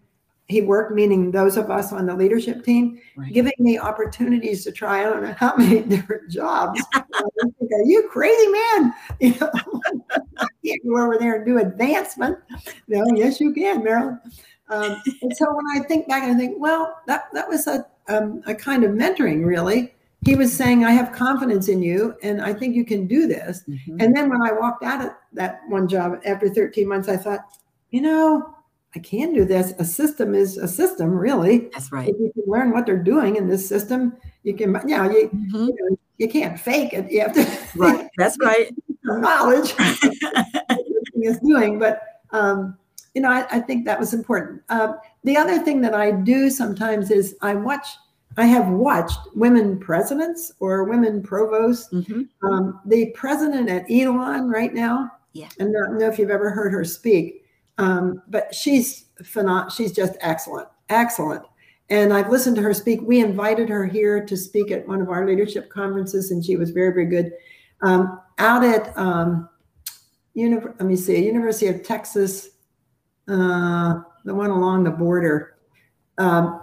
he 0.49 0.61
worked, 0.61 0.93
meaning 0.93 1.29
those 1.29 1.57
of 1.57 1.69
us 1.69 1.93
on 1.93 2.07
the 2.07 2.15
leadership 2.15 2.65
team, 2.65 2.99
right. 3.15 3.31
giving 3.31 3.53
me 3.59 3.77
opportunities 3.77 4.63
to 4.63 4.71
try 4.71 5.01
I 5.01 5.03
don't 5.03 5.21
know 5.21 5.35
how 5.37 5.55
many 5.57 5.81
different 5.81 6.29
jobs. 6.31 6.81
Are 6.95 7.85
you 7.85 8.09
crazy 8.11 8.47
man? 8.47 8.93
You 9.19 9.35
know, 9.39 9.51
I 10.39 10.47
can't 10.65 10.81
go 10.87 10.97
over 10.97 11.17
there 11.19 11.35
and 11.35 11.45
do 11.45 11.59
advancement. 11.59 12.37
No, 12.87 13.05
yes, 13.15 13.39
you 13.39 13.53
can, 13.53 13.83
Marilyn. 13.83 14.19
Um, 14.69 15.01
and 15.21 15.35
so 15.35 15.53
when 15.53 15.65
I 15.75 15.87
think 15.87 16.07
back, 16.07 16.23
I 16.23 16.33
think, 16.35 16.57
well, 16.59 16.99
that 17.07 17.25
that 17.33 17.47
was 17.47 17.67
a 17.67 17.85
um, 18.07 18.41
a 18.45 18.55
kind 18.55 18.83
of 18.83 18.91
mentoring, 18.91 19.45
really. 19.45 19.93
He 20.25 20.35
was 20.35 20.55
saying, 20.55 20.83
"I 20.83 20.91
have 20.91 21.11
confidence 21.11 21.69
in 21.69 21.81
you, 21.81 22.15
and 22.21 22.41
I 22.41 22.53
think 22.53 22.75
you 22.75 22.85
can 22.85 23.07
do 23.07 23.27
this." 23.27 23.63
Mm-hmm. 23.67 23.97
And 23.99 24.15
then 24.15 24.29
when 24.29 24.41
I 24.41 24.51
walked 24.51 24.83
out 24.83 25.03
of 25.03 25.11
that 25.33 25.61
one 25.69 25.87
job 25.87 26.19
after 26.25 26.49
13 26.49 26.87
months, 26.87 27.07
I 27.07 27.17
thought, 27.17 27.39
you 27.91 28.01
know, 28.01 28.53
I 28.95 28.99
can 28.99 29.33
do 29.33 29.45
this. 29.45 29.73
A 29.79 29.85
system 29.85 30.35
is 30.35 30.57
a 30.57 30.67
system, 30.67 31.11
really. 31.11 31.69
That's 31.73 31.91
right. 31.91 32.09
If 32.09 32.19
you 32.19 32.31
can 32.33 32.43
learn 32.51 32.71
what 32.71 32.85
they're 32.85 32.97
doing 32.97 33.37
in 33.37 33.47
this 33.47 33.67
system, 33.67 34.17
you 34.43 34.55
can, 34.55 34.73
know, 34.73 34.81
you, 34.83 35.29
mm-hmm. 35.29 35.55
you, 35.55 35.75
know, 35.79 35.97
you 36.17 36.27
can't 36.27 36.59
fake 36.59 36.93
it. 36.93 37.09
You 37.11 37.21
have 37.21 37.33
to. 37.33 37.47
Right. 37.75 38.07
That's 38.17 38.37
right. 38.41 38.71
knowledge 39.03 39.73
is 41.21 41.39
doing, 41.39 41.79
but 41.79 42.21
um, 42.31 42.77
you 43.13 43.21
know, 43.21 43.31
I, 43.31 43.45
I, 43.51 43.59
think 43.59 43.85
that 43.85 43.99
was 43.99 44.13
important. 44.13 44.61
Uh, 44.69 44.93
the 45.23 45.35
other 45.35 45.59
thing 45.59 45.81
that 45.81 45.93
I 45.93 46.11
do 46.11 46.49
sometimes 46.49 47.11
is 47.11 47.35
I 47.41 47.55
watch. 47.55 47.87
I 48.37 48.45
have 48.45 48.69
watched 48.69 49.19
women 49.35 49.79
presidents 49.79 50.51
or 50.59 50.83
women 50.83 51.21
provosts. 51.21 51.91
Mm-hmm. 51.91 52.21
Um, 52.47 52.79
the 52.85 53.11
president 53.15 53.69
at 53.69 53.89
Elon 53.89 54.49
right 54.49 54.73
now. 54.73 55.11
Yeah. 55.33 55.49
And 55.59 55.69
I 55.69 55.87
don't 55.87 55.99
know 55.99 56.07
if 56.07 56.19
you've 56.19 56.29
ever 56.29 56.49
heard 56.49 56.71
her 56.71 56.85
speak 56.85 57.39
um, 57.79 58.21
but 58.27 58.53
she's 58.53 59.05
phenomenal. 59.23 59.69
She's 59.69 59.93
just 59.93 60.13
excellent, 60.19 60.67
excellent. 60.89 61.43
And 61.89 62.13
I've 62.13 62.29
listened 62.29 62.57
to 62.57 62.61
her 62.61 62.73
speak. 62.73 63.01
We 63.01 63.21
invited 63.21 63.69
her 63.69 63.85
here 63.85 64.23
to 64.23 64.37
speak 64.37 64.69
at 64.69 64.87
one 64.87 65.01
of 65.01 65.09
our 65.09 65.25
leadership 65.25 65.69
conferences, 65.69 66.29
and 66.29 66.45
she 66.45 66.55
was 66.57 66.69
very, 66.69 66.93
very 66.93 67.05
good. 67.05 67.31
Um, 67.81 68.21
out 68.37 68.63
at 68.63 68.95
um, 68.97 69.49
uni- 70.33 70.57
let 70.57 70.81
me 70.81 70.97
see, 70.97 71.25
University 71.25 71.67
of 71.67 71.81
Texas, 71.81 72.49
uh, 73.29 74.01
the 74.25 74.33
one 74.35 74.49
along 74.49 74.83
the 74.83 74.91
border. 74.91 75.55
Um, 76.17 76.61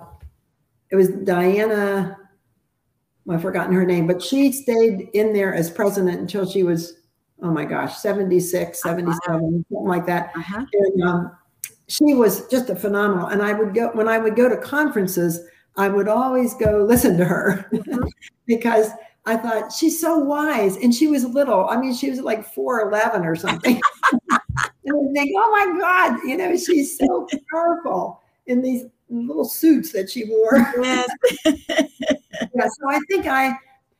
it 0.91 0.97
was 0.97 1.09
Diana. 1.09 2.19
Well, 3.25 3.37
I've 3.37 3.43
forgotten 3.43 3.75
her 3.75 3.87
name, 3.87 4.07
but 4.07 4.23
she 4.23 4.53
stayed 4.53 5.09
in 5.15 5.33
there 5.33 5.55
as 5.55 5.71
president 5.71 6.21
until 6.21 6.49
she 6.49 6.63
was 6.63 6.95
oh 7.43 7.51
my 7.51 7.65
gosh, 7.65 7.97
76, 7.97 8.81
77, 8.83 9.15
uh-huh. 9.19 9.41
something 9.41 9.65
like 9.71 10.07
that. 10.07 10.33
Uh-huh. 10.37 10.65
And 10.73 11.03
um, 11.03 11.37
she 11.89 12.15
was 12.15 12.47
just 12.49 12.71
a 12.71 12.77
phenomenal. 12.77 13.27
And 13.27 13.43
I 13.43 13.53
would 13.53 13.75
go, 13.75 13.91
when 13.93 14.09
I 14.09 14.19
would 14.19 14.37
go 14.37 14.49
to 14.49 14.57
conferences, 14.57 15.41
I 15.77 15.89
would 15.89 16.09
always 16.09 16.55
go 16.55 16.85
listen 16.85 17.17
to 17.19 17.25
her 17.25 17.69
mm-hmm. 17.73 18.09
because 18.47 18.91
I 19.27 19.37
thought 19.37 19.73
she's 19.73 20.01
so 20.01 20.19
wise. 20.19 20.77
And 20.77 20.95
she 20.95 21.09
was 21.09 21.25
little. 21.25 21.69
I 21.69 21.77
mean, 21.77 21.95
she 21.95 22.11
was 22.11 22.21
like 22.21 22.53
4'11 22.55 23.25
or 23.25 23.37
something. 23.37 23.81
think, 25.15 25.33
oh 25.37 25.51
my 25.51 25.79
God, 25.79 26.21
you 26.25 26.37
know, 26.37 26.57
she's 26.57 26.97
so 26.99 27.27
powerful 27.51 28.23
in 28.47 28.63
these 28.63 28.85
little 29.09 29.45
suits 29.45 29.93
that 29.93 30.11
she 30.11 30.25
wore. 30.25 30.57
Yes. 30.81 31.09
yeah. 31.45 32.69
So 32.69 32.89
I 32.89 32.99
think 33.09 33.27
I, 33.27 33.53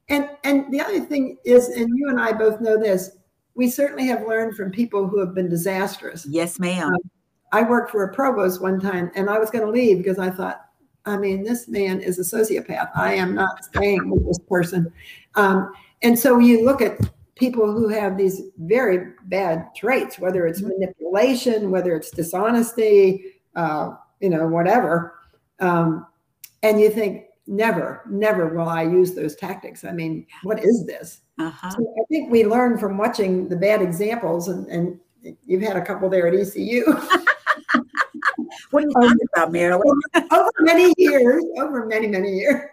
and 0.09 0.31
and 0.45 0.73
the 0.73 0.81
other 0.81 1.01
thing 1.01 1.37
is, 1.45 1.69
and 1.69 1.89
you 1.97 2.09
and 2.09 2.21
I 2.21 2.33
both 2.33 2.61
know 2.61 2.79
this, 2.79 3.11
we 3.55 3.71
certainly 3.71 4.07
have 4.07 4.27
learned 4.27 4.57
from 4.57 4.71
people 4.71 5.09
who 5.09 5.19
have 5.19 5.35
been 5.35 5.49
disastrous. 5.49 6.27
Yes, 6.27 6.61
ma'am. 6.61 6.89
Um, 6.89 7.11
I 7.53 7.63
worked 7.63 7.91
for 7.91 8.05
a 8.05 8.15
provost 8.15 8.61
one 8.61 8.81
time 8.81 9.11
and 9.15 9.31
I 9.31 9.39
was 9.39 9.51
going 9.51 9.65
to 9.65 9.71
leave 9.71 9.99
because 9.99 10.19
I 10.19 10.31
thought, 10.31 10.67
I 11.07 11.17
mean, 11.17 11.43
this 11.43 11.69
man 11.69 12.01
is 12.01 12.19
a 12.19 12.37
sociopath. 12.37 12.91
I 12.95 13.15
am 13.15 13.35
not 13.35 13.65
staying 13.65 14.11
with 14.11 14.27
this 14.27 14.39
person. 14.41 14.93
Um, 15.37 15.73
and 16.03 16.19
so 16.19 16.39
you 16.39 16.65
look 16.65 16.83
at 16.83 16.99
people 17.37 17.71
who 17.71 17.89
have 17.89 18.17
these 18.17 18.43
very 18.59 19.13
bad 19.25 19.69
traits, 19.77 20.19
whether 20.19 20.47
it's 20.47 20.61
mm-hmm. 20.61 20.71
manipulation, 20.81 21.71
whether 21.71 21.95
it's 21.95 22.11
dishonesty, 22.11 23.25
uh, 23.55 23.95
you 24.21 24.31
know, 24.31 24.47
whatever. 24.47 25.15
Um, 25.61 26.07
and 26.63 26.81
you 26.81 26.91
think, 26.91 27.27
never, 27.47 28.03
never 28.09 28.49
will 28.49 28.69
I 28.69 28.83
use 28.83 29.15
those 29.15 29.37
tactics. 29.37 29.85
I 29.85 29.93
mean, 29.93 30.27
what 30.43 30.65
is 30.65 30.85
this? 30.87 31.21
Uh-huh. 31.39 31.71
So 31.71 31.95
I 32.01 32.05
think 32.11 32.31
we 32.31 32.45
learn 32.45 32.79
from 32.79 32.97
watching 32.97 33.49
the 33.49 33.57
bad 33.57 33.83
examples, 33.83 34.49
and, 34.49 34.67
and 34.69 34.99
you've 35.45 35.63
had 35.63 35.77
a 35.77 35.85
couple 35.85 36.09
there 36.09 36.27
at 36.27 36.35
ECU. 36.35 36.85
what 38.71 38.83
are 38.83 38.87
you 38.87 38.93
talking 38.93 39.27
about, 39.35 39.53
Marilyn? 39.53 40.01
over 40.33 40.51
many 40.61 40.95
years, 40.97 41.45
over 41.59 41.87
many, 41.87 42.07
many 42.07 42.31
years. 42.31 42.71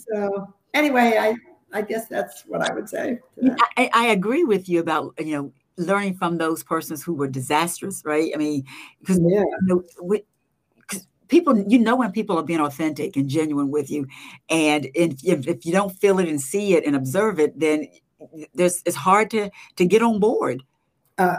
so 0.10 0.52
anyway, 0.74 1.16
I, 1.18 1.36
I 1.72 1.82
guess 1.82 2.08
that's 2.08 2.42
what 2.46 2.68
I 2.68 2.74
would 2.74 2.88
say. 2.88 3.18
I, 3.76 3.90
I 3.92 4.06
agree 4.08 4.44
with 4.44 4.68
you 4.68 4.80
about, 4.80 5.14
you 5.18 5.36
know, 5.36 5.52
learning 5.76 6.14
from 6.14 6.38
those 6.38 6.62
persons 6.62 7.02
who 7.02 7.14
were 7.14 7.28
disastrous, 7.28 8.02
right? 8.04 8.32
I 8.34 8.38
mean, 8.38 8.64
because 9.00 9.18
yeah. 9.18 9.40
you 9.40 9.58
know, 9.62 9.82
we, 10.02 10.24
people 11.30 11.56
you 11.66 11.78
know 11.78 11.96
when 11.96 12.12
people 12.12 12.36
are 12.38 12.42
being 12.42 12.60
authentic 12.60 13.16
and 13.16 13.28
genuine 13.28 13.70
with 13.70 13.88
you 13.88 14.06
and 14.50 14.88
if, 14.94 15.46
if 15.46 15.64
you 15.64 15.72
don't 15.72 15.96
feel 15.98 16.18
it 16.18 16.28
and 16.28 16.40
see 16.40 16.74
it 16.74 16.84
and 16.84 16.94
observe 16.94 17.38
it 17.38 17.58
then 17.58 17.86
there's 18.52 18.82
it's 18.84 18.96
hard 18.96 19.30
to 19.30 19.48
to 19.76 19.86
get 19.86 20.02
on 20.02 20.20
board. 20.20 20.62
Uh, 21.16 21.36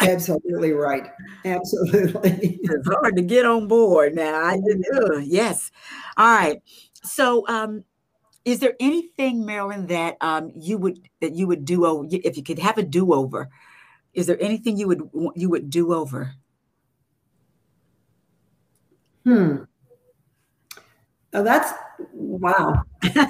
absolutely 0.00 0.72
right. 0.72 1.10
Absolutely. 1.44 2.60
It's 2.62 2.88
hard 2.88 3.16
to 3.16 3.22
get 3.22 3.44
on 3.44 3.68
board 3.68 4.14
now 4.14 4.42
I, 4.42 4.58
uh, 4.94 5.18
yes. 5.18 5.70
All 6.16 6.34
right. 6.34 6.58
So 7.02 7.44
um 7.48 7.84
is 8.44 8.58
there 8.58 8.74
anything, 8.80 9.46
Marilyn, 9.46 9.86
that 9.86 10.16
um, 10.20 10.52
you 10.54 10.78
would 10.78 11.08
that 11.20 11.32
you 11.32 11.46
would 11.46 11.64
do 11.64 11.86
over 11.86 12.08
if 12.10 12.36
you 12.36 12.42
could 12.42 12.58
have 12.58 12.78
a 12.78 12.82
do 12.82 13.12
over? 13.14 13.48
Is 14.14 14.26
there 14.26 14.40
anything 14.40 14.76
you 14.76 14.88
would 14.88 15.08
you 15.36 15.48
would 15.48 15.70
do 15.70 15.94
over? 15.94 16.34
Hmm. 19.24 19.64
Oh, 21.32 21.42
that's 21.42 21.72
wow. 22.12 22.82
yeah, 23.02 23.26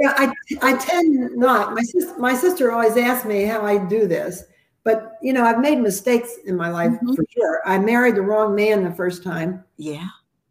I 0.00 0.32
I 0.62 0.76
tend 0.78 1.36
not. 1.36 1.74
My 1.74 1.82
sister 1.82 2.18
my 2.18 2.34
sister 2.34 2.72
always 2.72 2.96
asks 2.96 3.26
me 3.26 3.44
how 3.44 3.60
I 3.60 3.76
do 3.76 4.06
this, 4.06 4.44
but 4.84 5.18
you 5.22 5.32
know 5.34 5.44
I've 5.44 5.60
made 5.60 5.78
mistakes 5.80 6.34
in 6.46 6.56
my 6.56 6.70
life 6.70 6.92
mm-hmm. 6.92 7.14
for 7.14 7.24
sure. 7.30 7.60
I 7.66 7.78
married 7.78 8.16
the 8.16 8.22
wrong 8.22 8.54
man 8.54 8.82
the 8.82 8.92
first 8.92 9.22
time. 9.22 9.62
Yeah, 9.76 10.08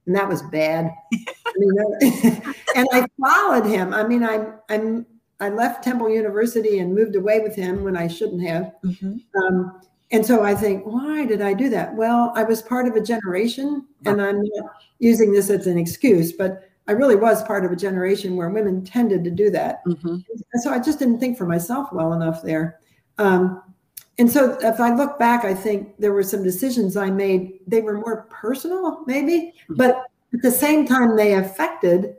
and 0.07 0.15
that 0.15 0.27
was 0.27 0.41
bad. 0.43 0.91
I 1.13 1.53
mean, 1.57 1.75
and 2.75 2.87
I 2.91 3.05
followed 3.21 3.65
him. 3.65 3.93
I 3.93 4.03
mean, 4.07 4.23
I 4.23 4.47
I'm 4.69 5.05
I 5.39 5.49
left 5.49 5.83
Temple 5.83 6.09
University 6.09 6.79
and 6.79 6.95
moved 6.95 7.15
away 7.15 7.41
with 7.41 7.55
him 7.55 7.83
when 7.83 7.95
I 7.95 8.07
shouldn't 8.07 8.41
have. 8.47 8.73
Mm-hmm. 8.83 9.17
Um, 9.43 9.81
and 10.09 10.25
so 10.25 10.41
I 10.41 10.55
think, 10.55 10.85
why 10.85 11.25
did 11.25 11.41
I 11.41 11.53
do 11.53 11.69
that? 11.69 11.93
Well, 11.93 12.31
I 12.33 12.43
was 12.43 12.61
part 12.61 12.87
of 12.87 12.95
a 12.95 13.01
generation, 13.01 13.85
and 14.05 14.21
I'm 14.21 14.41
not 14.41 14.71
using 14.99 15.33
this 15.33 15.49
as 15.49 15.67
an 15.67 15.77
excuse, 15.77 16.31
but 16.31 16.69
I 16.87 16.93
really 16.93 17.15
was 17.15 17.43
part 17.43 17.65
of 17.65 17.71
a 17.71 17.75
generation 17.75 18.37
where 18.37 18.49
women 18.49 18.85
tended 18.85 19.25
to 19.25 19.29
do 19.29 19.49
that. 19.51 19.85
Mm-hmm. 19.85 20.17
So 20.61 20.71
I 20.71 20.79
just 20.79 20.99
didn't 20.99 21.19
think 21.19 21.37
for 21.37 21.45
myself 21.45 21.91
well 21.91 22.13
enough 22.13 22.41
there. 22.41 22.79
Um, 23.17 23.61
and 24.19 24.31
so 24.31 24.57
if 24.61 24.79
I 24.79 24.93
look 24.93 25.19
back, 25.19 25.45
I 25.45 25.53
think 25.53 25.95
there 25.99 26.13
were 26.13 26.23
some 26.23 26.43
decisions 26.43 26.97
I 26.97 27.09
made, 27.09 27.59
they 27.67 27.81
were 27.81 27.99
more 27.99 28.27
personal, 28.29 29.03
maybe, 29.05 29.53
mm-hmm. 29.63 29.75
but 29.75 30.05
at 30.33 30.41
the 30.41 30.51
same 30.51 30.85
time, 30.85 31.15
they 31.15 31.35
affected, 31.35 32.15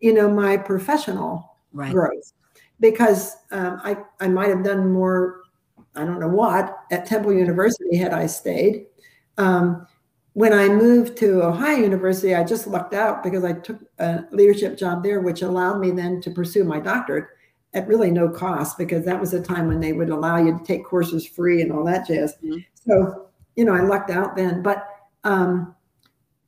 you 0.00 0.12
know, 0.12 0.30
my 0.30 0.56
professional 0.56 1.56
right. 1.72 1.92
growth 1.92 2.32
because 2.78 3.36
um, 3.50 3.80
I, 3.84 3.96
I 4.20 4.28
might 4.28 4.48
have 4.48 4.64
done 4.64 4.92
more 4.92 5.40
I 5.94 6.04
don't 6.04 6.20
know 6.20 6.28
what, 6.28 6.84
at 6.90 7.06
Temple 7.06 7.32
University 7.32 7.96
had 7.96 8.12
I 8.12 8.26
stayed. 8.26 8.86
Um, 9.38 9.86
when 10.34 10.52
I 10.52 10.68
moved 10.68 11.16
to 11.18 11.42
Ohio 11.42 11.76
University, 11.76 12.34
I 12.34 12.44
just 12.44 12.66
lucked 12.66 12.94
out 12.94 13.22
because 13.22 13.44
I 13.44 13.54
took 13.54 13.80
a 13.98 14.24
leadership 14.30 14.78
job 14.78 15.02
there, 15.02 15.20
which 15.20 15.42
allowed 15.42 15.80
me 15.80 15.90
then 15.90 16.20
to 16.22 16.30
pursue 16.30 16.62
my 16.62 16.78
doctorate 16.78 17.26
at 17.74 17.86
really 17.86 18.10
no 18.10 18.28
cost 18.28 18.76
because 18.76 19.04
that 19.04 19.20
was 19.20 19.32
a 19.32 19.40
time 19.40 19.68
when 19.68 19.80
they 19.80 19.92
would 19.92 20.10
allow 20.10 20.36
you 20.36 20.58
to 20.58 20.64
take 20.64 20.84
courses 20.84 21.26
free 21.26 21.62
and 21.62 21.72
all 21.72 21.84
that 21.84 22.06
jazz. 22.06 22.34
Mm-hmm. 22.42 22.58
So, 22.74 23.28
you 23.56 23.64
know, 23.64 23.74
I 23.74 23.82
lucked 23.82 24.10
out 24.10 24.36
then. 24.36 24.62
But 24.62 24.86
um, 25.24 25.74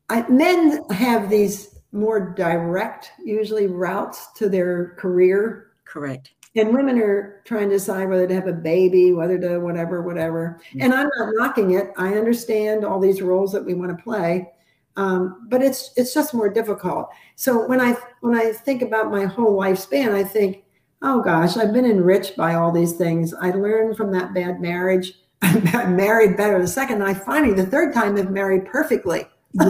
I, 0.09 0.29
men 0.29 0.83
have 0.91 1.31
these 1.31 1.79
more 1.93 2.35
direct, 2.35 3.13
usually 3.25 3.67
routes 3.67 4.33
to 4.37 4.49
their 4.49 4.95
career. 4.99 5.69
Correct 5.85 6.33
and 6.55 6.75
women 6.75 6.99
are 6.99 7.41
trying 7.45 7.69
to 7.69 7.77
decide 7.77 8.09
whether 8.09 8.27
to 8.27 8.35
have 8.35 8.47
a 8.47 8.53
baby 8.53 9.13
whether 9.13 9.39
to 9.39 9.59
whatever 9.59 10.03
whatever 10.03 10.61
mm-hmm. 10.69 10.83
and 10.83 10.95
i'm 10.95 11.09
not 11.19 11.33
knocking 11.35 11.73
it 11.73 11.91
i 11.97 12.15
understand 12.15 12.85
all 12.85 13.01
these 13.01 13.23
roles 13.23 13.53
that 13.53 13.65
we 13.65 13.75
want 13.75 13.97
to 13.97 14.03
play 14.03 14.49
um, 14.97 15.47
but 15.49 15.63
it's 15.63 15.93
it's 15.97 16.13
just 16.13 16.35
more 16.35 16.49
difficult 16.49 17.09
so 17.37 17.67
when 17.67 17.81
i 17.81 17.97
when 18.21 18.37
i 18.37 18.53
think 18.53 18.83
about 18.83 19.11
my 19.11 19.25
whole 19.25 19.59
lifespan 19.59 20.13
i 20.13 20.23
think 20.23 20.65
oh 21.03 21.21
gosh 21.23 21.57
i've 21.57 21.73
been 21.73 21.85
enriched 21.85 22.37
by 22.37 22.55
all 22.55 22.73
these 22.73 22.93
things 22.93 23.35
i 23.35 23.51
learned 23.51 23.97
from 23.97 24.13
that 24.13 24.35
bad 24.35 24.61
marriage 24.61 25.15
i 25.43 25.85
married 25.87 26.37
better 26.37 26.61
the 26.61 26.69
second 26.69 27.03
i 27.03 27.13
finally 27.13 27.55
the 27.55 27.67
third 27.67 27.93
time 27.93 28.17
have 28.17 28.31
married 28.31 28.65
perfectly 28.65 29.27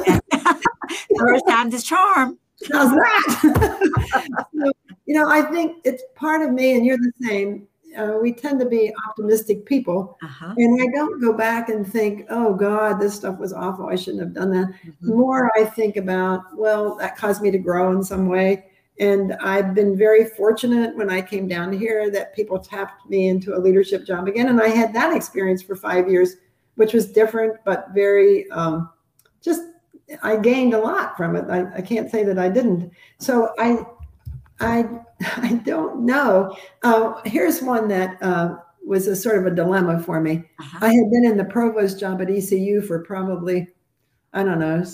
yeah. 0.07 0.19
first 1.19 1.45
time 1.49 1.71
the 1.71 1.81
charm 1.81 2.39
how's 2.71 2.91
that 2.91 4.49
so, 4.55 4.73
you 5.13 5.15
know, 5.15 5.29
I 5.29 5.43
think 5.43 5.79
it's 5.85 6.03
part 6.15 6.43
of 6.43 6.53
me, 6.53 6.75
and 6.75 6.87
you're 6.87 6.97
the 6.97 7.13
same. 7.21 7.67
Uh, 7.97 8.19
we 8.23 8.33
tend 8.33 8.59
to 8.61 8.67
be 8.67 8.91
optimistic 9.07 9.67
people, 9.67 10.17
uh-huh. 10.23 10.55
and 10.57 10.81
I 10.81 10.87
don't 10.97 11.21
go 11.21 11.35
back 11.35 11.69
and 11.69 11.87
think, 11.87 12.27
"Oh 12.31 12.55
God, 12.55 12.99
this 12.99 13.15
stuff 13.15 13.39
was 13.39 13.53
awful. 13.53 13.89
I 13.89 13.97
shouldn't 13.97 14.23
have 14.23 14.33
done 14.33 14.51
that." 14.53 14.69
Mm-hmm. 14.69 15.11
More, 15.11 15.51
I 15.59 15.65
think 15.65 15.97
about, 15.97 16.57
well, 16.57 16.97
that 16.97 17.17
caused 17.17 17.43
me 17.43 17.51
to 17.51 17.59
grow 17.59 17.93
in 17.93 18.03
some 18.03 18.27
way, 18.27 18.65
and 18.99 19.33
I've 19.35 19.75
been 19.75 19.97
very 19.97 20.25
fortunate 20.25 20.97
when 20.97 21.11
I 21.11 21.23
came 21.23 21.49
down 21.49 21.73
here 21.73 22.11
that 22.11 22.35
people 22.35 22.59
tapped 22.59 23.09
me 23.09 23.29
into 23.29 23.57
a 23.57 23.59
leadership 23.59 24.07
job 24.07 24.29
again, 24.29 24.49
and 24.49 24.61
I 24.61 24.69
had 24.69 24.93
that 24.95 25.15
experience 25.15 25.63
for 25.63 25.77
five 25.77 26.11
years, 26.11 26.37
which 26.77 26.93
was 26.93 27.11
different 27.11 27.59
but 27.65 27.89
very 27.95 28.51
um, 28.51 28.91
just. 29.41 29.63
I 30.23 30.37
gained 30.37 30.75
a 30.75 30.79
lot 30.79 31.17
from 31.17 31.37
it. 31.37 31.47
I, 31.49 31.77
I 31.77 31.81
can't 31.81 32.11
say 32.11 32.23
that 32.25 32.39
I 32.39 32.51
didn't. 32.51 32.91
So 33.19 33.55
I 33.59 33.87
I 34.61 34.89
I 35.37 35.55
don't 35.65 36.05
know. 36.05 36.57
Uh, 36.83 37.21
here's 37.25 37.63
one 37.63 37.89
that 37.89 38.23
uh, 38.23 38.57
was 38.85 39.07
a 39.07 39.17
sort 39.17 39.39
of 39.39 39.47
a 39.47 39.55
dilemma 39.55 40.01
for 40.01 40.21
me. 40.21 40.45
Uh-huh. 40.61 40.79
I 40.83 40.93
had 40.93 41.11
been 41.11 41.25
in 41.25 41.37
the 41.37 41.45
provost 41.45 41.99
job 41.99 42.21
at 42.21 42.31
ECU 42.31 42.83
for 42.83 43.01
probably 43.05 43.69
I 44.33 44.43
don't 44.43 44.59
know 44.59 44.85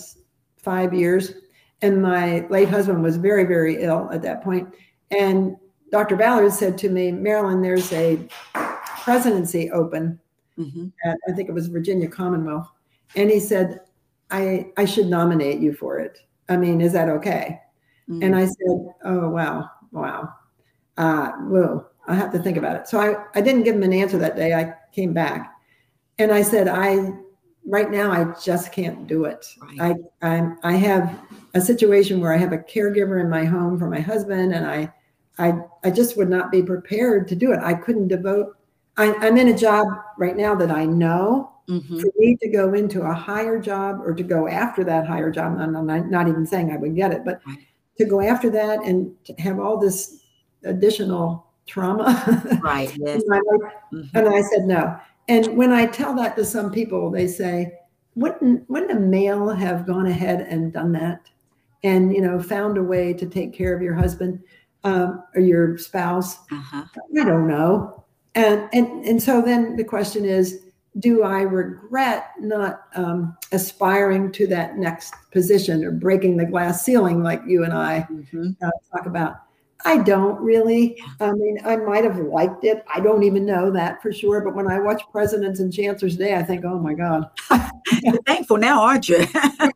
five 0.57 0.93
years, 0.93 1.33
and 1.81 2.01
my 2.01 2.45
late 2.49 2.69
husband 2.69 3.03
was 3.03 3.17
very 3.17 3.43
very 3.43 3.81
ill 3.81 4.09
at 4.11 4.21
that 4.23 4.43
point. 4.43 4.73
And 5.11 5.57
Dr. 5.91 6.15
Ballard 6.15 6.51
said 6.51 6.77
to 6.79 6.89
me, 6.89 7.11
Marilyn, 7.11 7.61
there's 7.61 7.91
a 7.93 8.19
presidency 8.53 9.71
open 9.71 10.19
mm-hmm. 10.57 10.87
at 11.03 11.17
I 11.27 11.31
think 11.31 11.49
it 11.49 11.53
was 11.53 11.67
Virginia 11.67 12.07
Commonwealth, 12.07 12.69
and 13.15 13.29
he 13.29 13.39
said, 13.39 13.81
I 14.31 14.71
I 14.77 14.85
should 14.85 15.07
nominate 15.07 15.59
you 15.59 15.73
for 15.73 15.99
it. 15.99 16.19
I 16.47 16.57
mean, 16.57 16.81
is 16.81 16.93
that 16.93 17.09
okay? 17.09 17.61
Mm-hmm. 18.09 18.23
And 18.23 18.35
I 18.35 18.45
said, 18.45 18.93
Oh, 19.05 19.29
wow, 19.29 19.69
wow. 19.91 20.33
Uh, 20.97 21.31
well, 21.43 21.91
I 22.07 22.15
have 22.15 22.31
to 22.33 22.39
think 22.39 22.57
about 22.57 22.75
it. 22.75 22.87
So 22.87 22.99
I, 22.99 23.23
I 23.35 23.41
didn't 23.41 23.63
give 23.63 23.75
him 23.75 23.83
an 23.83 23.93
answer 23.93 24.17
that 24.17 24.35
day. 24.35 24.53
I 24.53 24.73
came 24.91 25.13
back 25.13 25.53
and 26.17 26.31
I 26.31 26.41
said, 26.41 26.67
I, 26.67 27.11
right 27.65 27.89
now, 27.89 28.11
I 28.11 28.33
just 28.43 28.73
can't 28.73 29.07
do 29.07 29.25
it. 29.25 29.45
Right. 29.61 29.95
I, 30.21 30.37
I, 30.37 30.51
I 30.63 30.71
have 30.73 31.19
a 31.53 31.61
situation 31.61 32.19
where 32.19 32.33
I 32.33 32.37
have 32.37 32.53
a 32.53 32.57
caregiver 32.57 33.21
in 33.21 33.29
my 33.29 33.45
home 33.45 33.77
for 33.79 33.89
my 33.89 33.99
husband 33.99 34.53
and 34.53 34.65
I, 34.65 34.91
I, 35.37 35.53
I 35.83 35.89
just 35.89 36.17
would 36.17 36.29
not 36.29 36.51
be 36.51 36.61
prepared 36.61 37.27
to 37.29 37.35
do 37.35 37.51
it. 37.51 37.59
I 37.61 37.73
couldn't 37.73 38.09
devote. 38.09 38.55
I, 38.97 39.13
I'm 39.15 39.37
in 39.37 39.47
a 39.49 39.57
job 39.57 39.87
right 40.17 40.35
now 40.35 40.55
that 40.55 40.71
I 40.71 40.85
know 40.85 41.53
Mm-hmm. 41.69 41.99
for 41.99 42.07
me 42.17 42.35
to 42.37 42.49
go 42.49 42.73
into 42.73 43.03
a 43.03 43.13
higher 43.13 43.59
job 43.59 44.01
or 44.03 44.15
to 44.15 44.23
go 44.23 44.47
after 44.47 44.83
that 44.85 45.05
higher 45.05 45.29
job. 45.29 45.55
I'm 45.59 45.85
not, 45.85 46.09
not 46.09 46.27
even 46.27 46.43
saying 46.43 46.71
I 46.71 46.77
would 46.77 46.95
get 46.95 47.11
it, 47.11 47.23
but 47.23 47.41
to 47.99 48.05
go 48.05 48.21
after 48.21 48.49
that 48.49 48.79
and 48.83 49.13
have 49.37 49.59
all 49.59 49.77
this 49.77 50.23
additional 50.63 51.45
trauma. 51.67 52.59
Right. 52.63 52.91
Yes. 52.97 53.21
mm-hmm. 53.23 54.01
And 54.17 54.27
I 54.27 54.41
said 54.41 54.65
no. 54.65 54.99
And 55.27 55.55
when 55.55 55.71
I 55.71 55.85
tell 55.85 56.15
that 56.15 56.35
to 56.37 56.43
some 56.43 56.71
people, 56.71 57.11
they 57.11 57.27
say, 57.27 57.73
wouldn't 58.15 58.67
wouldn't 58.67 58.91
a 58.91 58.99
male 58.99 59.49
have 59.49 59.85
gone 59.85 60.07
ahead 60.07 60.41
and 60.49 60.73
done 60.73 60.91
that 60.93 61.29
and 61.83 62.13
you 62.13 62.21
know 62.21 62.41
found 62.41 62.77
a 62.77 62.83
way 62.83 63.13
to 63.13 63.25
take 63.25 63.53
care 63.53 63.75
of 63.75 63.81
your 63.81 63.93
husband 63.93 64.41
um, 64.83 65.23
or 65.35 65.41
your 65.41 65.77
spouse 65.77 66.39
uh-huh. 66.51 66.83
i 67.19 67.23
don't 67.23 67.47
know 67.47 68.03
and 68.35 68.69
and 68.73 69.05
and 69.05 69.21
so 69.21 69.41
then 69.41 69.75
the 69.75 69.83
question 69.83 70.25
is 70.25 70.61
do 70.97 71.23
I 71.23 71.41
regret 71.41 72.31
not 72.39 72.81
um, 72.95 73.37
aspiring 73.51 74.31
to 74.33 74.47
that 74.47 74.77
next 74.77 75.13
position 75.31 75.83
or 75.83 75.91
breaking 75.91 76.37
the 76.37 76.45
glass 76.45 76.83
ceiling 76.83 77.23
like 77.23 77.41
you 77.45 77.63
and 77.63 77.73
I 77.73 78.07
mm-hmm. 78.11 78.51
uh, 78.61 78.69
talk 78.91 79.05
about? 79.05 79.35
I 79.85 79.99
don't 79.99 80.39
really. 80.41 81.01
I 81.19 81.31
mean, 81.31 81.57
I 81.65 81.77
might 81.77 82.03
have 82.03 82.17
liked 82.17 82.65
it. 82.65 82.83
I 82.93 82.99
don't 82.99 83.23
even 83.23 83.45
know 83.45 83.71
that 83.71 84.01
for 84.01 84.11
sure. 84.11 84.41
But 84.41 84.55
when 84.55 84.69
I 84.69 84.79
watch 84.79 85.01
Presidents 85.11 85.59
and 85.59 85.73
Chancellors 85.73 86.17
Day, 86.17 86.35
I 86.35 86.43
think, 86.43 86.65
oh 86.65 86.79
my 86.79 86.93
God. 86.93 87.29
You're 88.03 88.21
thankful 88.23 88.57
now, 88.57 88.81
aren't 88.81 89.07
you? 89.07 89.25
I 89.35 89.71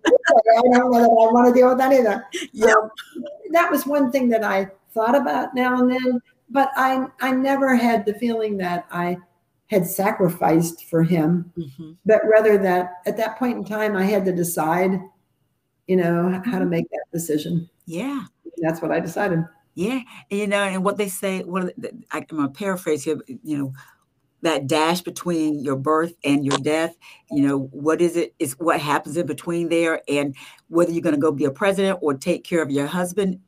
don't 0.55 0.71
know 0.71 0.91
that 0.91 1.03
I 1.03 1.31
want 1.31 1.47
to 1.47 1.53
deal 1.53 1.69
with 1.69 1.77
that 1.77 1.93
either. 1.93 2.25
Yeah. 2.51 2.73
Um, 2.73 2.89
that 3.51 3.71
was 3.71 3.85
one 3.85 4.11
thing 4.11 4.29
that 4.29 4.43
I 4.43 4.67
thought 4.91 5.15
about 5.15 5.55
now 5.55 5.79
and 5.79 5.91
then. 5.91 6.21
But 6.49 6.71
I, 6.75 7.07
I 7.21 7.31
never 7.31 7.75
had 7.75 8.05
the 8.05 8.13
feeling 8.15 8.57
that 8.57 8.85
I 8.91 9.17
had 9.67 9.87
sacrificed 9.87 10.85
for 10.85 11.01
him, 11.01 11.51
mm-hmm. 11.57 11.93
but 12.05 12.21
rather 12.25 12.57
that 12.59 13.01
at 13.07 13.17
that 13.17 13.39
point 13.39 13.57
in 13.57 13.65
time, 13.65 13.95
I 13.95 14.03
had 14.03 14.23
to 14.25 14.31
decide, 14.31 14.99
you 15.87 15.95
know, 15.95 16.29
how 16.45 16.59
to 16.59 16.65
mm-hmm. 16.65 16.69
make 16.69 16.89
that 16.91 17.05
decision. 17.11 17.67
Yeah. 17.85 18.25
And 18.43 18.53
that's 18.57 18.81
what 18.81 18.91
I 18.91 18.99
decided. 18.99 19.43
Yeah. 19.75 20.01
And, 20.29 20.39
you 20.39 20.47
know, 20.47 20.63
and 20.63 20.83
what 20.83 20.97
they 20.97 21.09
say, 21.09 21.41
what 21.41 21.73
I'm 22.11 22.23
going 22.23 22.43
to 22.43 22.49
paraphrase 22.49 23.03
here, 23.03 23.19
you 23.27 23.57
know, 23.57 23.73
that 24.41 24.67
dash 24.67 25.01
between 25.01 25.63
your 25.63 25.77
birth 25.77 26.13
and 26.23 26.45
your 26.45 26.57
death, 26.57 26.95
you 27.31 27.47
know, 27.47 27.59
what 27.71 28.01
is 28.01 28.17
it? 28.17 28.35
Is 28.39 28.53
what 28.59 28.79
happens 28.79 29.15
in 29.15 29.25
between 29.25 29.69
there, 29.69 30.01
and 30.07 30.35
whether 30.67 30.91
you're 30.91 31.01
going 31.01 31.15
to 31.15 31.21
go 31.21 31.31
be 31.31 31.45
a 31.45 31.51
president 31.51 31.99
or 32.01 32.13
take 32.13 32.43
care 32.43 32.61
of 32.61 32.69
your 32.69 32.85
husband. 32.85 33.39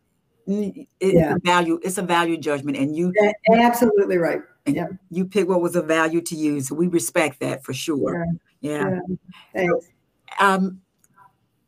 It's 0.47 0.87
yeah. 1.01 1.35
a 1.35 1.39
value. 1.39 1.79
It's 1.83 1.97
a 1.97 2.01
value 2.01 2.37
judgment, 2.37 2.77
and 2.77 2.95
you 2.95 3.13
absolutely 3.51 4.17
right 4.17 4.39
and 4.65 4.75
yeah. 4.75 4.87
you 5.09 5.25
pick 5.25 5.47
what 5.47 5.61
was 5.61 5.75
of 5.75 5.85
value 5.85 6.21
to 6.21 6.35
you. 6.35 6.61
So 6.61 6.75
we 6.75 6.87
respect 6.87 7.39
that 7.41 7.63
for 7.63 7.73
sure. 7.73 8.25
Yeah. 8.61 8.89
yeah. 8.89 8.99
Thanks. 9.53 9.87
Um, 10.39 10.81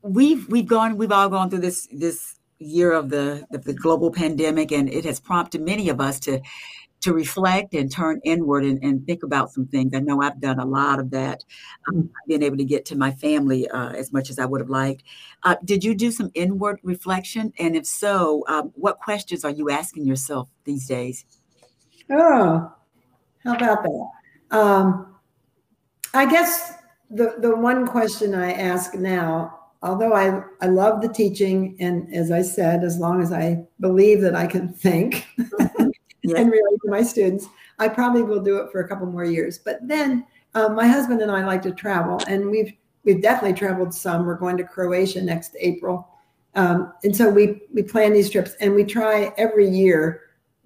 we've 0.02 0.48
we've 0.48 0.68
gone 0.68 0.98
we've 0.98 1.12
all 1.12 1.30
gone 1.30 1.50
through 1.50 1.60
this 1.60 1.88
this 1.92 2.36
year 2.60 2.92
of 2.92 3.10
the, 3.10 3.46
the 3.52 3.74
global 3.74 4.12
pandemic, 4.12 4.72
and 4.72 4.90
it 4.90 5.06
has 5.06 5.20
prompted 5.20 5.62
many 5.62 5.90
of 5.90 6.02
us 6.02 6.20
to 6.22 6.42
to 7.00 7.14
reflect 7.14 7.74
and 7.74 7.92
turn 7.92 8.20
inward 8.24 8.64
and, 8.64 8.84
and 8.84 9.06
think 9.06 9.24
about 9.24 9.52
some 9.52 9.68
things. 9.68 9.94
I 9.94 10.00
know 10.00 10.22
I've 10.22 10.42
done 10.42 10.60
a 10.60 10.66
lot 10.66 11.00
of 11.00 11.12
that, 11.12 11.44
um, 11.88 12.10
being 12.28 12.42
able 12.42 12.58
to 12.58 12.64
get 12.64 12.86
to 12.86 12.98
my 12.98 13.12
family 13.12 13.70
uh, 13.70 13.90
as 13.90 14.12
much 14.12 14.30
as 14.30 14.40
I 14.40 14.46
would 14.46 14.62
have 14.62 14.70
liked. 14.70 15.04
Uh, 15.44 15.56
did 15.64 15.84
you 15.84 15.94
do 15.94 16.12
some 16.12 16.32
inward 16.34 16.80
reflection? 16.84 17.54
And 17.60 17.76
if 17.76 17.86
so, 17.86 18.44
um, 18.48 18.72
what 18.76 19.00
questions 19.00 19.46
are 19.46 19.52
you 19.52 19.70
asking 19.70 20.06
yourself 20.06 20.50
these 20.64 20.88
days? 20.88 21.26
Oh, 22.10 22.74
how 23.44 23.56
about 23.56 23.84
that? 23.84 24.08
Um, 24.50 25.16
I 26.14 26.26
guess 26.26 26.74
the 27.10 27.36
the 27.40 27.56
one 27.56 27.86
question 27.88 28.34
I 28.34 28.54
ask 28.54 28.94
now, 28.96 29.67
although 29.82 30.14
I 30.14 30.44
I 30.62 30.68
love 30.68 31.02
the 31.02 31.10
teaching, 31.10 31.76
and 31.80 32.14
as 32.14 32.32
I 32.32 32.42
said, 32.42 32.84
as 32.84 32.98
long 32.98 33.22
as 33.22 33.32
I 33.32 33.64
believe 33.80 34.22
that 34.22 34.36
I 34.36 34.48
can 34.48 34.74
think 34.74 35.28
yeah. 35.38 36.38
and 36.38 36.52
relate 36.52 36.80
to 36.84 36.90
my 36.90 37.04
students, 37.04 37.48
I 37.80 37.88
probably 37.88 38.24
will 38.24 38.42
do 38.42 38.58
it 38.58 38.72
for 38.72 38.82
a 38.82 38.88
couple 38.88 39.08
more 39.08 39.26
years. 39.26 39.58
But 39.58 39.80
then 39.88 40.26
um, 40.56 40.76
my 40.76 40.88
husband 40.88 41.22
and 41.22 41.32
I 41.32 41.46
like 41.46 41.62
to 41.64 41.72
travel, 41.72 42.20
and 42.28 42.50
we've 42.50 42.74
we've 43.04 43.22
definitely 43.22 43.58
traveled 43.58 43.94
some. 43.94 44.26
We're 44.26 44.36
going 44.36 44.58
to 44.58 44.64
Croatia 44.64 45.22
next 45.22 45.56
April, 45.60 46.08
um, 46.56 46.94
and 47.04 47.16
so 47.16 47.30
we 47.30 47.62
we 47.74 47.84
plan 47.84 48.14
these 48.14 48.30
trips, 48.30 48.56
and 48.60 48.74
we 48.74 48.84
try 48.84 49.34
every 49.38 49.70
year 49.70 50.22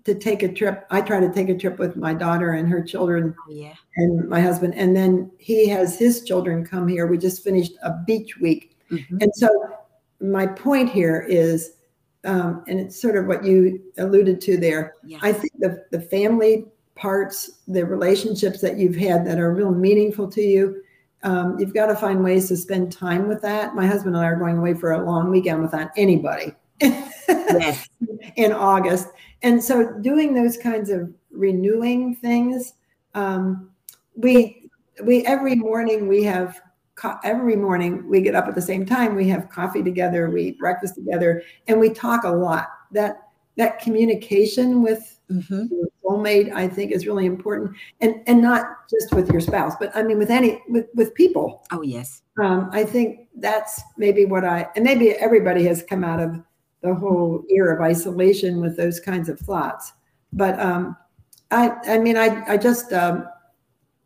to 0.05 0.15
take 0.15 0.43
a 0.43 0.51
trip. 0.51 0.85
I 0.89 1.01
try 1.01 1.19
to 1.19 1.31
take 1.31 1.49
a 1.49 1.57
trip 1.57 1.77
with 1.77 1.95
my 1.95 2.13
daughter 2.13 2.53
and 2.53 2.67
her 2.69 2.83
children 2.83 3.35
oh, 3.37 3.51
yeah. 3.51 3.73
and 3.97 4.27
my 4.27 4.41
husband. 4.41 4.73
And 4.75 4.95
then 4.95 5.31
he 5.37 5.67
has 5.69 5.97
his 5.97 6.23
children 6.23 6.65
come 6.65 6.87
here. 6.87 7.07
We 7.07 7.17
just 7.17 7.43
finished 7.43 7.73
a 7.83 7.93
beach 8.05 8.37
week. 8.39 8.70
Mm-hmm. 8.91 9.17
And 9.21 9.35
so 9.35 9.49
my 10.19 10.45
point 10.45 10.89
here 10.89 11.25
is, 11.27 11.77
um, 12.23 12.63
and 12.67 12.79
it's 12.79 13.01
sort 13.01 13.15
of 13.15 13.25
what 13.25 13.43
you 13.43 13.81
alluded 13.97 14.41
to 14.41 14.57
there. 14.57 14.95
Yeah. 15.03 15.19
I 15.21 15.33
think 15.33 15.53
the, 15.59 15.83
the 15.91 16.01
family 16.01 16.65
parts, 16.95 17.59
the 17.67 17.85
relationships 17.85 18.61
that 18.61 18.77
you've 18.77 18.95
had 18.95 19.25
that 19.25 19.39
are 19.39 19.53
real 19.53 19.71
meaningful 19.71 20.29
to 20.31 20.41
you, 20.41 20.83
um, 21.23 21.57
you've 21.59 21.73
got 21.73 21.87
to 21.87 21.95
find 21.95 22.23
ways 22.23 22.47
to 22.49 22.57
spend 22.57 22.91
time 22.91 23.27
with 23.27 23.41
that. 23.41 23.75
My 23.75 23.87
husband 23.87 24.15
and 24.15 24.23
I 24.23 24.27
are 24.27 24.35
going 24.35 24.57
away 24.57 24.73
for 24.73 24.93
a 24.93 25.03
long 25.03 25.29
weekend 25.29 25.61
without 25.61 25.89
anybody. 25.95 26.53
yes. 26.81 27.87
in 28.35 28.51
August. 28.51 29.07
And 29.43 29.63
so 29.63 29.93
doing 29.99 30.33
those 30.33 30.57
kinds 30.57 30.89
of 30.89 31.11
renewing 31.31 32.15
things, 32.15 32.73
um, 33.13 33.69
we 34.15 34.69
we 35.03 35.25
every 35.25 35.55
morning 35.55 36.07
we 36.07 36.23
have 36.23 36.59
co- 36.95 37.17
every 37.23 37.55
morning 37.55 38.07
we 38.07 38.21
get 38.21 38.35
up 38.35 38.47
at 38.47 38.55
the 38.55 38.61
same 38.61 38.85
time. 38.85 39.15
We 39.15 39.27
have 39.29 39.49
coffee 39.49 39.83
together, 39.83 40.29
we 40.29 40.43
eat 40.43 40.59
breakfast 40.59 40.95
together, 40.95 41.43
and 41.67 41.79
we 41.79 41.89
talk 41.89 42.23
a 42.23 42.29
lot. 42.29 42.69
That 42.91 43.27
that 43.57 43.79
communication 43.79 44.81
with 44.81 45.19
mm-hmm. 45.29 45.65
your 45.71 45.87
soulmate, 46.03 46.53
I 46.53 46.67
think, 46.67 46.91
is 46.91 47.07
really 47.07 47.25
important, 47.25 47.75
and 48.01 48.21
and 48.27 48.41
not 48.41 48.89
just 48.89 49.13
with 49.13 49.29
your 49.31 49.41
spouse, 49.41 49.75
but 49.79 49.95
I 49.95 50.03
mean 50.03 50.17
with 50.17 50.29
any 50.29 50.61
with 50.67 50.87
with 50.95 51.13
people. 51.13 51.63
Oh 51.71 51.81
yes. 51.81 52.21
Um, 52.41 52.69
I 52.71 52.83
think 52.83 53.27
that's 53.35 53.81
maybe 53.97 54.25
what 54.25 54.45
I 54.45 54.67
and 54.75 54.83
maybe 54.83 55.11
everybody 55.11 55.65
has 55.65 55.83
come 55.83 56.03
out 56.03 56.19
of 56.19 56.41
the 56.81 56.93
whole 56.93 57.43
year 57.47 57.71
of 57.71 57.81
isolation 57.81 58.59
with 58.59 58.75
those 58.75 58.99
kinds 58.99 59.29
of 59.29 59.39
thoughts. 59.39 59.93
But 60.33 60.59
um, 60.59 60.97
I, 61.51 61.75
I 61.87 61.99
mean, 61.99 62.17
I, 62.17 62.43
I 62.47 62.57
just 62.57 62.91
um, 62.93 63.27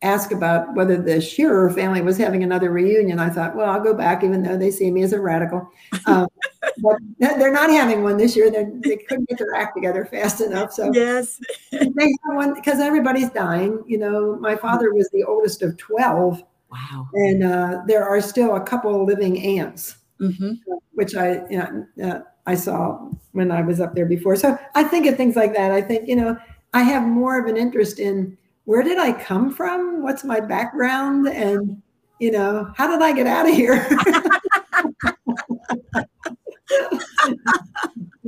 asked 0.06 0.32
about 0.32 0.74
whether 0.76 1.02
the 1.02 1.20
Sheerer 1.20 1.70
family 1.72 2.02
was 2.02 2.18
having 2.18 2.44
another 2.44 2.70
reunion. 2.70 3.20
I 3.20 3.30
thought, 3.30 3.56
well, 3.56 3.70
I'll 3.70 3.84
go 3.84 3.94
back, 3.94 4.24
even 4.24 4.44
though 4.44 4.58
they 4.58 4.72
see 4.72 4.92
me 4.92 5.04
as 5.04 5.14
a 5.14 5.20
radical. 5.20 5.68
Um, 6.06 6.28
but 6.78 6.98
they're 7.20 7.52
not 7.52 7.70
having 7.70 8.04
one 8.04 8.18
this 8.18 8.36
year. 8.36 8.52
They're, 8.52 8.72
they 8.84 8.98
couldn't 8.98 9.28
get 9.30 9.40
their 9.40 9.56
act 9.56 9.76
together 9.76 10.06
fast 10.06 10.42
enough. 10.42 10.72
So 10.74 10.92
yes, 10.94 11.40
they 11.72 11.80
have 11.80 12.36
one 12.36 12.54
because 12.54 12.80
everybody's 12.80 13.30
dying. 13.32 13.84
You 13.88 13.98
know, 13.98 14.36
my 14.40 14.56
father 14.56 14.94
was 14.94 15.10
the 15.12 15.24
oldest 15.24 15.62
of 15.62 15.78
twelve. 15.78 16.44
Wow. 16.72 17.08
And 17.14 17.44
uh, 17.44 17.82
there 17.88 18.06
are 18.06 18.22
still 18.22 18.56
a 18.56 18.62
couple 18.62 19.06
living 19.06 19.60
aunts, 19.60 19.98
mm-hmm. 20.20 20.54
which 20.94 21.16
I, 21.16 21.48
you 21.50 21.58
know, 21.58 21.88
uh, 22.04 22.20
I 22.46 22.56
saw 22.56 23.10
when 23.32 23.52
I 23.52 23.62
was 23.62 23.80
up 23.80 23.96
there 23.96 24.06
before. 24.06 24.36
So 24.36 24.58
I 24.76 24.84
think 24.84 25.06
of 25.06 25.16
things 25.16 25.36
like 25.36 25.54
that. 25.54 25.72
I 25.72 25.82
think, 25.82 26.08
you 26.08 26.16
know, 26.16 26.38
I 26.74 26.82
have 26.82 27.04
more 27.04 27.40
of 27.40 27.46
an 27.46 27.56
interest 27.56 28.00
in 28.00 28.38
where 28.66 28.84
did 28.84 28.98
I 28.98 29.14
come 29.14 29.52
from? 29.52 30.04
What's 30.04 30.24
my 30.24 30.40
background? 30.40 31.28
And, 31.28 31.82
you 32.20 32.32
know, 32.32 32.72
how 32.76 32.88
did 32.88 33.02
I 33.02 33.14
get 33.14 33.28
out 33.28 33.48
of 33.48 33.56
here? 33.56 33.76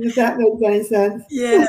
Does 0.00 0.14
that 0.14 0.38
make 0.38 0.52
any 0.64 0.84
sense. 0.84 1.24
Yes, 1.28 1.68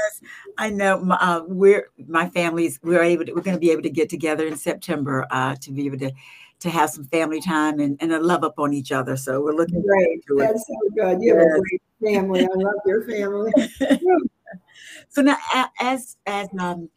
I 0.58 0.70
know. 0.70 1.04
Uh, 1.10 1.42
we're 1.48 1.90
my 2.08 2.30
family's. 2.30 2.80
We're 2.84 3.02
able. 3.02 3.26
To, 3.26 3.34
we're 3.34 3.42
going 3.42 3.58
to 3.58 3.60
be 3.60 3.72
able 3.72 3.82
to 3.82 3.90
get 3.90 4.08
together 4.08 4.46
in 4.46 4.56
September 4.56 5.26
uh, 5.32 5.56
to 5.62 5.72
be 5.72 5.88
able 5.88 5.98
to 5.98 6.12
to 6.60 6.70
have 6.70 6.90
some 6.90 7.06
family 7.06 7.42
time 7.42 7.80
and, 7.80 7.98
and 8.02 8.12
a 8.12 8.20
love 8.20 8.44
up 8.44 8.60
on 8.60 8.74
each 8.74 8.92
other. 8.92 9.16
So 9.18 9.42
we're 9.42 9.54
looking 9.54 9.82
great. 9.82 10.26
To 10.28 10.36
That's 10.36 10.68
so 10.68 10.76
good. 10.96 11.22
You 11.22 11.34
yes. 11.34 11.38
have 11.38 11.56
a 11.56 11.62
great 11.62 11.82
family. 12.14 12.42
I 12.42 12.56
love 12.56 12.76
your 12.86 13.08
family. 13.08 13.52
so 15.10 15.22
now, 15.22 15.38
as 15.80 16.18
as 16.28 16.50
um, 16.60 16.90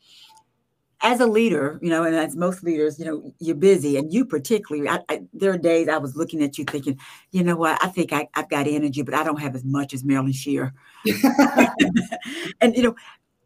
as 1.03 1.21
a 1.21 1.27
leader, 1.27 1.79
you 1.83 1.91
know, 1.91 2.05
and 2.05 2.15
as 2.15 2.37
most 2.37 2.63
leaders, 2.63 2.99
you 2.99 3.05
know, 3.05 3.35
you're 3.41 3.57
busy, 3.57 3.97
and 3.97 4.13
you 4.13 4.25
particularly. 4.25 4.89
I, 4.89 5.01
I, 5.09 5.23
there 5.33 5.53
are 5.53 5.59
days 5.59 5.89
I 5.89 5.99
was 5.99 6.17
looking 6.17 6.43
at 6.43 6.57
you 6.59 6.65
thinking, 6.65 6.99
you 7.33 7.43
know 7.43 7.57
what, 7.57 7.83
I 7.83 7.89
think 7.89 8.13
I, 8.13 8.29
have 8.35 8.49
got 8.49 8.67
energy, 8.67 9.03
but 9.03 9.15
I 9.15 9.25
don't 9.25 9.41
have 9.41 9.55
as 9.55 9.65
much 9.65 9.93
as 9.93 10.05
Marilyn 10.05 10.33
Shear. 10.33 10.73
and 12.61 12.77
you 12.77 12.83
know, 12.83 12.95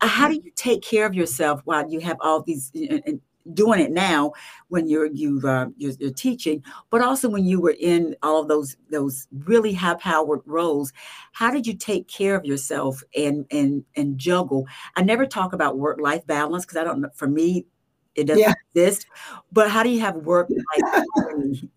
how 0.01 0.29
do 0.29 0.35
you 0.35 0.51
take 0.55 0.83
care 0.83 1.07
of 1.07 1.15
yourself 1.15 1.63
while 1.65 1.91
you 1.91 2.01
have 2.01 2.19
all 2.21 2.43
these 2.43 2.71
and, 2.75 3.21
doing 3.55 3.81
it 3.81 3.91
now 3.91 4.33
when 4.69 4.89
you're 4.89 5.07
you 5.07 5.41
uh, 5.45 5.67
you're, 5.77 5.93
you're, 5.99 6.11
teaching, 6.11 6.63
but 6.91 7.01
also 7.01 7.29
when 7.29 7.45
you 7.45 7.61
were 7.61 7.75
in 7.79 8.17
all 8.23 8.43
of 8.43 8.49
those 8.49 8.77
those 8.91 9.27
really 9.45 9.73
high 9.73 9.95
powered 9.95 10.41
roles. 10.47 10.93
How 11.33 11.51
did 11.51 11.67
you 11.67 11.75
take 11.75 12.09
care 12.09 12.37
of 12.37 12.45
yourself 12.45 13.03
and 13.17 13.47
and 13.51 13.85
and 13.97 14.19
juggle? 14.19 14.67
I 14.97 15.03
never 15.03 15.27
talk 15.27 15.53
about 15.53 15.79
work 15.79 16.01
life 16.01 16.27
balance 16.27 16.65
because 16.65 16.79
I 16.79 16.85
don't 16.85 17.01
know. 17.01 17.11
For 17.15 17.29
me, 17.29 17.67
it 18.15 18.25
doesn't 18.25 18.43
yeah. 18.43 18.55
exist. 18.75 19.07
But 19.53 19.71
how 19.71 19.83
do 19.83 19.91
you 19.91 20.01
have 20.01 20.17
work 20.17 20.49
life? 20.51 21.05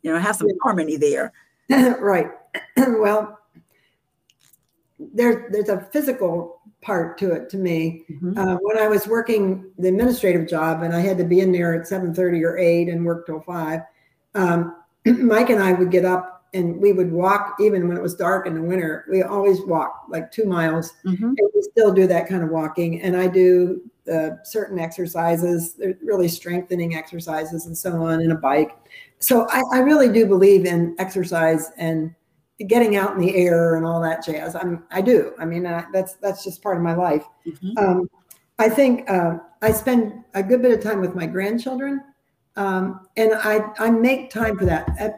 You 0.01 0.13
know, 0.13 0.17
have 0.20 0.38
some 0.38 0.47
harmony 0.63 0.95
there. 0.95 1.34
right. 1.70 2.32
well, 2.78 3.39
there's 4.97 5.51
there's 5.51 5.70
a 5.70 5.88
physical 5.91 6.59
part 6.82 7.17
to 7.17 7.32
it 7.32 7.49
to 7.49 7.57
me. 7.57 8.05
Mm-hmm. 8.09 8.38
Uh, 8.38 8.55
when 8.61 8.77
I 8.77 8.88
was 8.88 9.07
working 9.07 9.71
the 9.77 9.89
administrative 9.89 10.47
job 10.47 10.84
and 10.84 10.95
I 10.95 11.01
had 11.01 11.17
to 11.17 11.23
be 11.23 11.41
in 11.41 11.51
there 11.51 11.73
at 11.73 11.88
7:30 11.88 12.43
or 12.43 12.57
8 12.57 12.89
and 12.89 13.05
work 13.05 13.25
till 13.25 13.41
5, 13.41 13.82
um, 14.36 14.75
Mike 15.05 15.49
and 15.49 15.61
I 15.61 15.73
would 15.73 15.91
get 15.91 16.05
up 16.05 16.39
and 16.53 16.77
we 16.77 16.93
would 16.93 17.11
walk 17.11 17.57
even 17.59 17.88
when 17.88 17.97
it 17.97 18.01
was 18.01 18.15
dark 18.15 18.47
in 18.47 18.55
the 18.55 18.61
winter. 18.61 19.05
We 19.09 19.21
always 19.21 19.61
walk 19.61 20.05
like 20.09 20.32
two 20.32 20.45
miles, 20.45 20.93
mm-hmm. 21.05 21.23
and 21.25 21.49
we 21.53 21.61
still 21.61 21.93
do 21.93 22.07
that 22.07 22.27
kind 22.27 22.43
of 22.43 22.49
walking. 22.49 23.01
And 23.01 23.15
I 23.15 23.27
do 23.27 23.82
uh, 24.11 24.32
certain 24.43 24.80
exercises, 24.80 25.80
really 26.01 26.27
strengthening 26.27 26.95
exercises, 26.95 27.67
and 27.67 27.77
so 27.77 28.01
on, 28.03 28.21
in 28.21 28.32
a 28.32 28.36
bike. 28.36 28.75
So 29.19 29.47
I, 29.49 29.61
I 29.73 29.80
really 29.80 30.11
do 30.11 30.25
believe 30.25 30.65
in 30.65 30.95
exercise 30.97 31.71
and 31.77 32.15
getting 32.68 32.95
out 32.95 33.14
in 33.14 33.20
the 33.20 33.36
air 33.36 33.76
and 33.76 33.86
all 33.86 34.01
that 34.01 34.24
jazz. 34.24 34.55
I'm, 34.55 34.84
I 34.91 35.01
do. 35.01 35.34
I 35.39 35.45
mean, 35.45 35.66
I, 35.66 35.86
that's 35.93 36.14
that's 36.16 36.43
just 36.43 36.62
part 36.62 36.78
of 36.78 36.84
my 36.84 36.95
life. 36.95 37.24
Mm-hmm. 37.45 37.78
Um, 37.78 38.10
I 38.57 38.70
think 38.70 39.10
uh, 39.10 39.38
I 39.62 39.72
spend 39.72 40.24
a 40.34 40.43
good 40.43 40.62
bit 40.62 40.72
of 40.72 40.84
time 40.84 40.99
with 40.99 41.16
my 41.16 41.26
grandchildren, 41.26 42.03
um, 42.55 43.07
and 43.16 43.34
I 43.34 43.62
I 43.80 43.89
make 43.89 44.30
time 44.30 44.57
for 44.57 44.66
that. 44.66 44.89
Uh, 44.99 45.10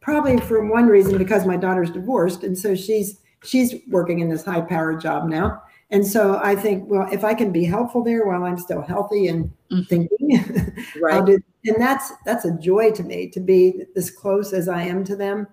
probably 0.00 0.38
for 0.38 0.66
one 0.66 0.86
reason 0.86 1.16
because 1.18 1.46
my 1.46 1.56
daughter's 1.56 1.90
divorced, 1.90 2.42
and 2.42 2.58
so 2.58 2.74
she's 2.74 3.20
she's 3.44 3.76
working 3.88 4.18
in 4.18 4.28
this 4.28 4.44
high 4.44 4.60
powered 4.60 5.00
job 5.00 5.28
now. 5.28 5.62
And 5.92 6.06
so 6.06 6.38
I 6.42 6.54
think, 6.54 6.88
well, 6.88 7.08
if 7.12 7.24
I 7.24 7.34
can 7.34 7.50
be 7.50 7.64
helpful 7.64 8.04
there 8.04 8.24
while 8.24 8.44
I'm 8.44 8.58
still 8.58 8.80
healthy 8.80 9.26
and 9.26 9.50
mm-hmm. 9.72 9.82
thinking, 9.82 10.74
right. 11.02 11.14
I'll 11.14 11.24
do. 11.24 11.40
And 11.64 11.76
that's 11.78 12.12
that's 12.24 12.44
a 12.44 12.56
joy 12.58 12.90
to 12.92 13.02
me 13.02 13.28
to 13.28 13.40
be 13.40 13.84
as 13.96 14.10
close 14.10 14.52
as 14.52 14.68
I 14.68 14.82
am 14.82 15.04
to 15.04 15.16
them 15.16 15.46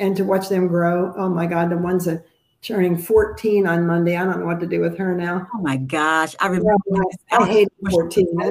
and 0.00 0.16
to 0.16 0.24
watch 0.24 0.48
them 0.48 0.66
grow. 0.66 1.14
Oh 1.16 1.28
my 1.28 1.46
God, 1.46 1.70
the 1.70 1.78
ones 1.78 2.06
that 2.06 2.24
turning 2.62 2.96
14 2.96 3.66
on 3.66 3.86
Monday. 3.86 4.16
I 4.16 4.24
don't 4.24 4.40
know 4.40 4.46
what 4.46 4.60
to 4.60 4.66
do 4.66 4.80
with 4.80 4.98
her 4.98 5.14
now. 5.14 5.46
Oh 5.54 5.60
my 5.60 5.76
gosh. 5.76 6.34
I 6.40 6.48
remember 6.48 6.72
yeah, 6.86 7.02
I, 7.32 7.36
I 7.36 7.48
hate 7.48 7.68
14. 7.90 8.26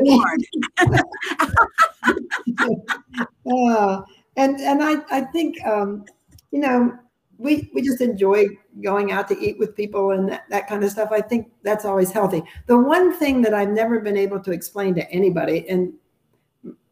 uh, 3.52 4.02
and 4.38 4.60
and 4.60 4.84
I, 4.84 5.02
I 5.12 5.22
think 5.22 5.64
um, 5.66 6.06
you 6.52 6.60
know, 6.60 6.98
we 7.38 7.70
we 7.74 7.82
just 7.82 8.02
enjoy 8.02 8.48
going 8.82 9.12
out 9.12 9.28
to 9.28 9.40
eat 9.40 9.60
with 9.60 9.76
people 9.76 10.12
and 10.12 10.30
that, 10.30 10.44
that 10.50 10.68
kind 10.68 10.84
of 10.84 10.92
stuff. 10.92 11.10
I 11.12 11.22
think 11.22 11.52
that's 11.64 11.86
always 11.86 12.12
healthy. 12.12 12.44
The 12.68 12.78
one 12.78 13.14
thing 13.18 13.42
that 13.44 13.54
I've 13.54 13.70
never 13.70 14.00
been 14.00 14.18
able 14.18 14.40
to 14.42 14.52
explain 14.52 14.96
to 14.96 15.10
anybody, 15.12 15.70
and 15.70 15.94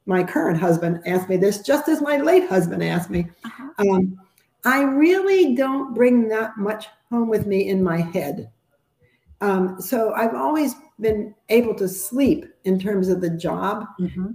my 0.06 0.24
current 0.24 0.60
husband 0.60 1.02
asked 1.06 1.30
me 1.30 1.38
this 1.38 1.62
just 1.62 1.90
as 1.90 2.02
my 2.02 2.18
late 2.18 2.48
husband 2.48 2.84
asked 2.84 3.10
me. 3.10 3.28
Uh-huh. 3.44 3.70
Um, 3.80 4.18
I 4.68 4.82
really 4.82 5.56
don't 5.56 5.96
bring 5.96 6.28
that 6.28 6.58
much 6.58 6.88
home 7.10 7.30
with 7.30 7.48
me 7.48 7.70
in 7.70 7.82
my 7.82 8.02
head. 8.02 8.52
Um, 9.40 9.80
so 9.80 10.14
I've 10.14 10.36
always 10.36 10.76
been 11.00 11.34
able 11.48 11.74
to 11.76 11.88
sleep 11.88 12.46
in 12.66 12.78
terms 12.78 13.08
of 13.08 13.22
the 13.22 13.30
job. 13.30 13.86
Mm-hmm. 13.98 14.32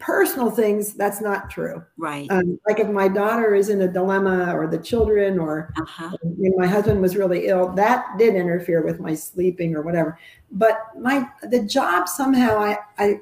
Personal 0.00 0.50
things, 0.50 0.94
that's 0.94 1.20
not 1.20 1.48
true. 1.48 1.84
Right. 1.96 2.28
Um, 2.28 2.58
like 2.66 2.80
if 2.80 2.88
my 2.88 3.06
daughter 3.06 3.54
is 3.54 3.68
in 3.68 3.82
a 3.82 3.88
dilemma 3.88 4.52
or 4.52 4.66
the 4.66 4.78
children 4.78 5.38
or 5.38 5.72
uh-huh. 5.80 6.10
when 6.22 6.54
my 6.56 6.66
husband 6.66 7.00
was 7.00 7.16
really 7.16 7.46
ill, 7.46 7.72
that 7.74 8.04
did 8.18 8.34
interfere 8.34 8.82
with 8.82 8.98
my 8.98 9.14
sleeping 9.14 9.76
or 9.76 9.82
whatever. 9.82 10.18
But 10.50 10.78
my 10.98 11.28
the 11.42 11.62
job 11.62 12.08
somehow 12.08 12.58
I 12.58 12.78
I 12.98 13.20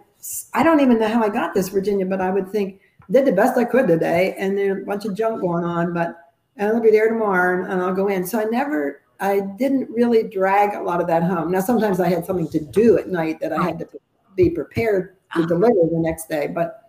I 0.55 0.63
don't 0.63 0.81
even 0.81 0.99
know 0.99 1.09
how 1.09 1.23
I 1.23 1.29
got 1.29 1.53
this, 1.53 1.69
Virginia, 1.69 2.07
but 2.07 2.23
I 2.23 2.31
would 2.31 2.51
think 2.51 2.81
did 3.11 3.27
the 3.27 3.33
best 3.33 3.59
I 3.59 3.65
could 3.65 3.87
today 3.87 4.35
and 4.39 4.57
there's 4.57 4.83
a 4.83 4.87
bunch 4.87 5.05
of 5.05 5.15
junk 5.15 5.41
going 5.41 5.65
on, 5.65 5.93
but 5.95 6.26
I'll 6.59 6.81
be 6.81 6.91
there 6.91 7.09
tomorrow 7.09 7.65
and 7.71 7.81
I'll 7.81 7.95
go 7.95 8.09
in. 8.09 8.27
So 8.27 8.41
I 8.41 8.45
never 8.45 9.03
I 9.21 9.41
didn't 9.41 9.91
really 9.91 10.29
drag 10.29 10.75
a 10.75 10.83
lot 10.83 11.01
of 11.01 11.07
that 11.07 11.23
home. 11.23 11.51
Now, 11.51 11.61
sometimes 11.61 12.01
I 12.01 12.09
had 12.09 12.27
something 12.27 12.49
to 12.49 12.61
do 12.61 12.99
at 12.99 13.09
night 13.09 13.41
that 13.41 13.53
I 13.53 13.63
had 13.63 13.79
to 13.79 13.89
be 14.35 14.51
prepared 14.51 15.17
to 15.35 15.41
uh-huh. 15.41 15.49
deliver 15.49 15.89
the 15.91 15.99
next 15.99 16.29
day, 16.29 16.47
but 16.47 16.83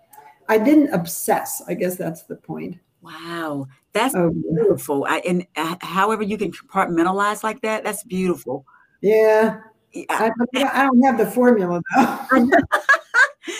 I 0.50 0.58
didn't 0.58 0.94
obsess. 0.94 1.62
I 1.68 1.74
guess 1.74 1.96
that's 1.96 2.24
the 2.24 2.36
point. 2.36 2.78
Wow, 3.02 3.68
that's 3.94 4.16
oh, 4.16 4.32
beautiful. 4.32 5.06
I, 5.08 5.20
and 5.20 5.46
uh, 5.56 5.76
however 5.82 6.24
you 6.24 6.38
can 6.38 6.52
compartmentalize 6.52 7.44
like 7.44 7.62
that, 7.62 7.84
that's 7.84 8.04
beautiful. 8.04 8.66
Yeah, 9.02 9.62
I, 10.10 10.32
I 10.56 10.86
don't 10.86 11.02
have 11.04 11.18
the 11.18 11.28
formula 11.28 11.82
though. 11.96 12.50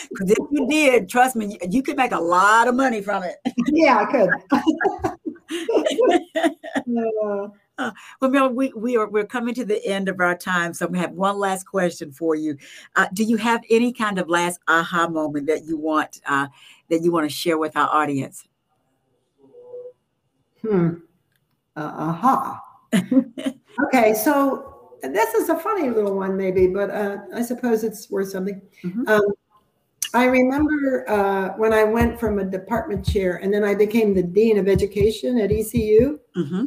Because 0.10 0.32
if 0.32 0.38
you 0.52 0.68
did, 0.68 1.10
trust 1.10 1.36
me, 1.36 1.46
you, 1.62 1.70
you, 1.70 1.84
could 1.84 1.96
make 1.96 2.12
a 2.12 2.20
lot 2.20 2.68
of 2.68 2.76
money 2.76 3.02
from 3.02 3.24
it. 3.24 3.38
yeah, 3.68 4.00
I 4.00 4.12
could. 4.12 5.18
uh, 5.52 7.48
uh, 7.78 7.92
well, 8.20 8.32
Mel, 8.32 8.50
we, 8.50 8.72
we 8.76 8.98
are 8.98 9.10
we're 9.10 9.26
coming 9.26 9.54
to 9.56 9.66
the 9.66 9.86
end 9.86 10.10
of 10.10 10.20
our 10.20 10.36
time, 10.36 10.74
so 10.74 10.86
I'm 10.86 10.94
gonna 10.94 11.02
have 11.08 11.16
one 11.16 11.38
last 11.38 11.66
question 11.66 12.12
for 12.12 12.36
you. 12.36 12.58
Uh, 12.96 13.08
do 13.14 13.24
you 13.24 13.38
have 13.38 13.62
any 13.70 13.94
kind 13.94 14.20
of 14.20 14.30
last 14.30 14.60
aha 14.68 15.08
moment 15.08 15.48
that 15.48 15.66
you 15.66 15.78
want 15.78 16.22
uh, 16.26 16.48
that 16.90 17.04
you 17.04 17.12
want 17.12 17.30
to 17.30 17.36
share 17.36 17.58
with 17.58 17.76
our 17.76 17.90
audience? 17.90 18.48
Hmm. 20.62 20.90
Uh, 21.76 21.94
aha. 21.96 22.64
okay, 22.94 24.14
so 24.14 24.98
this 25.02 25.34
is 25.36 25.50
a 25.50 25.58
funny 25.58 25.90
little 25.90 26.16
one, 26.16 26.36
maybe, 26.36 26.68
but 26.68 26.90
uh, 26.90 27.18
I 27.36 27.42
suppose 27.42 27.84
it's 27.84 28.10
worth 28.10 28.30
something. 28.30 28.62
Mm-hmm. 28.84 29.08
Um, 29.08 29.22
I 30.18 30.26
remember 30.26 31.08
uh, 31.08 31.50
when 31.58 31.74
I 31.74 31.84
went 31.84 32.20
from 32.20 32.40
a 32.40 32.44
department 32.44 33.06
chair 33.06 33.36
and 33.36 33.54
then 33.54 33.64
I 33.64 33.76
became 33.76 34.16
the 34.16 34.24
dean 34.24 34.58
of 34.58 34.68
education 34.68 35.38
at 35.38 35.52
ECU. 35.52 36.20
Mm-hmm. 36.36 36.66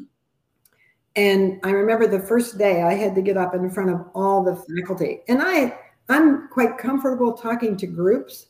And 1.16 1.58
I 1.64 1.70
remember 1.70 2.06
the 2.06 2.20
first 2.20 2.58
day 2.58 2.82
I 2.82 2.94
had 2.94 3.16
to 3.16 3.22
get 3.22 3.36
up 3.36 3.56
in 3.56 3.68
front 3.68 3.90
of 3.90 4.06
all 4.14 4.44
the 4.44 4.54
faculty. 4.54 5.22
And 5.26 5.42
I 5.42 5.76
I'm 6.08 6.46
quite 6.48 6.78
comfortable 6.78 7.32
talking 7.32 7.76
to 7.78 7.88
groups. 7.88 8.46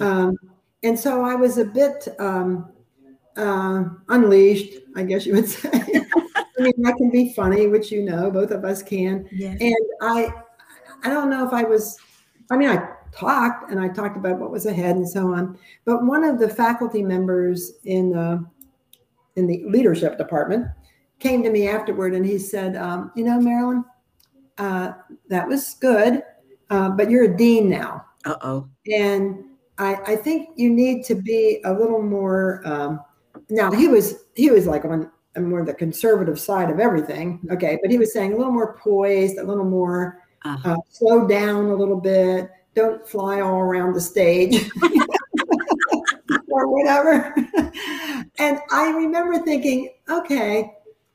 Um, 0.00 0.36
and 0.82 0.98
so 0.98 1.24
I 1.24 1.34
was 1.34 1.56
a 1.56 1.64
bit 1.64 2.06
um, 2.18 2.70
uh, 3.38 3.84
unleashed, 4.10 4.74
I 4.96 5.04
guess 5.04 5.24
you 5.24 5.32
would 5.32 5.48
say. 5.48 5.70
I 5.72 6.62
mean, 6.62 6.86
I 6.86 6.92
can 6.92 7.10
be 7.10 7.32
funny, 7.32 7.68
which 7.68 7.90
you 7.90 8.02
know, 8.02 8.30
both 8.30 8.50
of 8.50 8.66
us 8.66 8.82
can. 8.82 9.26
Yes. 9.32 9.56
And 9.62 9.76
I 10.02 10.30
I 11.04 11.08
don't 11.08 11.30
know 11.30 11.46
if 11.46 11.54
I 11.54 11.62
was 11.62 11.98
I 12.50 12.58
mean, 12.58 12.68
I 12.68 12.95
talked 13.16 13.70
and 13.70 13.80
I 13.80 13.88
talked 13.88 14.16
about 14.16 14.38
what 14.38 14.50
was 14.50 14.66
ahead 14.66 14.96
and 14.96 15.08
so 15.08 15.32
on. 15.32 15.58
But 15.84 16.04
one 16.04 16.24
of 16.24 16.38
the 16.38 16.48
faculty 16.48 17.02
members 17.02 17.72
in 17.84 18.10
the 18.10 18.44
in 19.36 19.46
the 19.46 19.64
leadership 19.66 20.16
department 20.18 20.66
came 21.18 21.42
to 21.42 21.50
me 21.50 21.68
afterward 21.68 22.14
and 22.14 22.24
he 22.24 22.38
said, 22.38 22.76
um, 22.76 23.12
You 23.14 23.24
know, 23.24 23.40
Marilyn, 23.40 23.84
uh, 24.58 24.92
that 25.28 25.46
was 25.46 25.74
good, 25.74 26.22
uh, 26.70 26.90
but 26.90 27.10
you're 27.10 27.24
a 27.24 27.36
dean 27.36 27.68
now. 27.68 28.04
Uh 28.24 28.36
oh. 28.42 28.68
And 28.92 29.44
I, 29.78 29.96
I 30.06 30.16
think 30.16 30.50
you 30.56 30.70
need 30.70 31.04
to 31.04 31.14
be 31.14 31.60
a 31.64 31.72
little 31.72 32.02
more. 32.02 32.62
Um, 32.64 33.00
now 33.50 33.70
he 33.70 33.88
was 33.88 34.24
he 34.34 34.50
was 34.50 34.66
like 34.66 34.84
on 34.84 35.10
more 35.38 35.64
the 35.64 35.74
conservative 35.74 36.40
side 36.40 36.70
of 36.70 36.80
everything. 36.80 37.40
Okay, 37.50 37.78
but 37.82 37.90
he 37.90 37.98
was 37.98 38.12
saying 38.12 38.32
a 38.32 38.36
little 38.36 38.52
more 38.52 38.76
poised, 38.78 39.38
a 39.38 39.44
little 39.44 39.64
more 39.64 40.22
uh-huh. 40.44 40.72
uh, 40.72 40.76
slow 40.90 41.28
down 41.28 41.66
a 41.66 41.74
little 41.74 42.00
bit. 42.00 42.50
Don't 42.76 43.08
fly 43.08 43.40
all 43.40 43.58
around 43.58 43.94
the 43.94 44.00
stage. 44.00 44.70
or 46.48 46.68
whatever. 46.68 47.34
and 48.38 48.58
I 48.70 48.90
remember 48.90 49.38
thinking, 49.38 49.94
okay, 50.08 50.72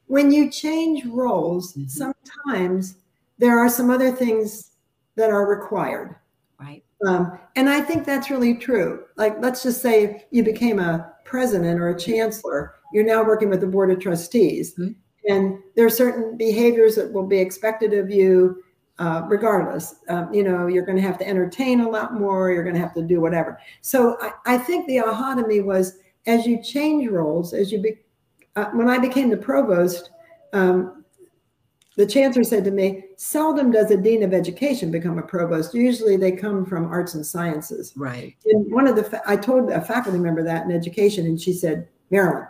when 0.08 0.32
you 0.32 0.52
change 0.52 1.06
roles, 1.06 1.74
mm-hmm. 1.74 1.88
sometimes 1.88 2.98
there 3.38 3.58
are 3.58 3.70
some 3.70 3.90
other 3.90 4.12
things 4.12 4.72
that 5.16 5.30
are 5.30 5.48
required. 5.48 6.16
Right. 6.60 6.84
Um, 7.08 7.40
and 7.56 7.70
I 7.70 7.82
think 7.82 8.06
that's 8.06 8.30
really 8.30 8.56
true. 8.56 9.06
Like, 9.16 9.36
let's 9.40 9.64
just 9.64 9.82
say 9.82 10.26
you 10.32 10.44
became 10.44 10.80
a 10.80 11.14
president 11.26 11.80
or 11.80 11.90
a 11.90 12.00
chancellor, 12.00 12.76
you're 12.94 13.06
now 13.06 13.24
working 13.24 13.50
with 13.50 13.62
the 13.62 13.68
board 13.68 13.90
of 13.90 14.00
trustees. 14.00 14.76
Mm-hmm. 14.76 14.92
And 15.30 15.60
there 15.76 15.86
are 15.86 15.90
certain 15.90 16.38
behaviors 16.38 16.96
that 16.96 17.14
will 17.14 17.26
be 17.26 17.40
expected 17.40 17.94
of 17.94 18.10
you 18.10 18.64
uh, 19.00 19.24
regardless. 19.28 19.96
Um, 20.10 20.34
you 20.34 20.44
know, 20.44 20.68
you're 20.68 20.86
going 20.86 20.98
to 20.98 21.04
have 21.04 21.18
to 21.20 21.28
entertain 21.28 21.82
a 21.82 21.90
lot 21.90 22.14
more, 22.14 22.52
you're 22.52 22.64
going 22.64 22.76
to 22.76 22.82
have 22.82 22.94
to 22.96 23.02
do 23.02 23.20
whatever. 23.20 23.60
So 23.82 24.18
I, 24.22 24.32
I 24.46 24.58
think 24.58 24.88
the 24.88 25.00
aha 25.00 25.36
to 25.36 25.48
me 25.48 25.62
was 25.62 25.98
as 26.28 26.46
you 26.46 26.62
change 26.62 27.10
roles, 27.10 27.54
as 27.54 27.72
you 27.72 27.82
be, 27.82 27.98
uh, 28.56 28.66
when 28.74 28.90
I 28.90 29.00
became 29.00 29.30
the 29.30 29.38
provost, 29.38 30.12
um, 30.54 31.04
the 31.98 32.06
chancellor 32.06 32.44
said 32.44 32.64
to 32.66 32.72
me, 32.72 33.06
seldom 33.18 33.72
does 33.72 33.92
a 33.92 33.98
dean 33.98 34.24
of 34.24 34.34
education 34.34 34.92
become 34.92 35.20
a 35.20 35.24
provost. 35.24 35.74
Usually 35.74 36.16
they 36.16 36.32
come 36.32 36.66
from 36.66 36.86
arts 36.86 37.16
and 37.16 37.26
sciences. 37.26 37.94
Right. 37.98 38.36
And 38.46 38.72
one 38.72 38.88
of 38.88 38.96
the, 38.96 39.04
fa- 39.04 39.22
I 39.26 39.36
told 39.36 39.72
a 39.72 39.82
faculty 39.82 40.18
member 40.18 40.44
that 40.44 40.66
in 40.66 40.72
education, 40.72 41.26
and 41.26 41.40
she 41.40 41.54
said, 41.54 41.88
Marilyn, 42.10 42.48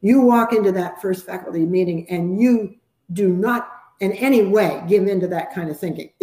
you 0.00 0.22
walk 0.22 0.52
into 0.52 0.72
that 0.72 1.00
first 1.00 1.26
faculty 1.26 1.66
meeting 1.66 2.08
and 2.08 2.40
you 2.40 2.76
do 3.12 3.28
not 3.28 3.79
in 4.00 4.12
any 4.12 4.42
way 4.44 4.82
give 4.88 5.06
into 5.06 5.28
that 5.28 5.54
kind 5.54 5.70
of 5.70 5.78
thinking. 5.78 6.10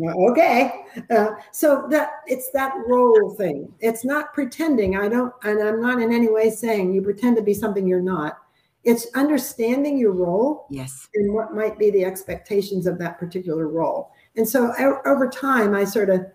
okay 0.00 0.84
uh, 1.10 1.30
so 1.50 1.86
that 1.90 2.20
it's 2.26 2.50
that 2.52 2.74
role 2.86 3.34
thing. 3.34 3.72
It's 3.80 4.04
not 4.04 4.32
pretending. 4.32 4.96
I 4.96 5.08
don't 5.08 5.32
and 5.42 5.60
i'm 5.60 5.80
not 5.80 6.00
in 6.00 6.12
any 6.12 6.30
way 6.30 6.50
saying 6.50 6.92
you 6.92 7.02
pretend 7.02 7.36
to 7.36 7.42
be 7.42 7.54
something 7.54 7.86
you're 7.86 8.00
not. 8.00 8.38
It's 8.82 9.08
understanding 9.14 9.98
your 9.98 10.12
role 10.12 10.66
yes. 10.70 11.08
and 11.14 11.34
what 11.34 11.54
might 11.54 11.78
be 11.78 11.90
the 11.90 12.04
expectations 12.04 12.86
of 12.86 12.98
that 12.98 13.18
particular 13.18 13.68
role. 13.68 14.12
And 14.36 14.48
so 14.48 14.72
over 15.06 15.28
time 15.28 15.74
i 15.74 15.84
sort 15.84 16.10
of 16.10 16.26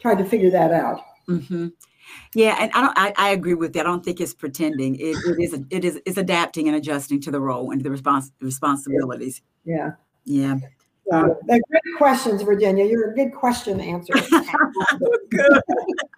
tried 0.00 0.18
to 0.18 0.24
figure 0.24 0.50
that 0.50 0.72
out. 0.72 1.00
Mm-hmm. 1.28 1.68
Yeah 2.34 2.56
and 2.60 2.70
i 2.74 2.80
don't 2.80 2.98
I, 2.98 3.12
I, 3.16 3.30
agree 3.30 3.54
with 3.54 3.72
that 3.74 3.80
i 3.80 3.82
don't 3.84 4.04
think 4.04 4.20
it's 4.20 4.34
pretending 4.34 4.96
it, 4.96 5.16
it 5.16 5.36
is 5.40 5.60
it 5.70 5.84
is 5.84 6.00
it's 6.06 6.18
adapting 6.18 6.68
and 6.68 6.76
adjusting 6.76 7.20
to 7.22 7.30
the 7.30 7.40
role 7.40 7.70
and 7.70 7.82
the 7.82 7.90
response 7.90 8.30
responsibilities. 8.40 9.42
Yeah. 9.64 9.92
Yeah 10.24 10.58
they're 11.10 11.60
good 11.70 11.98
questions, 11.98 12.42
Virginia. 12.42 12.84
You're 12.84 13.10
a 13.10 13.14
good 13.14 13.32
question 13.32 13.80
answer. 13.80 14.14
good. 15.30 15.60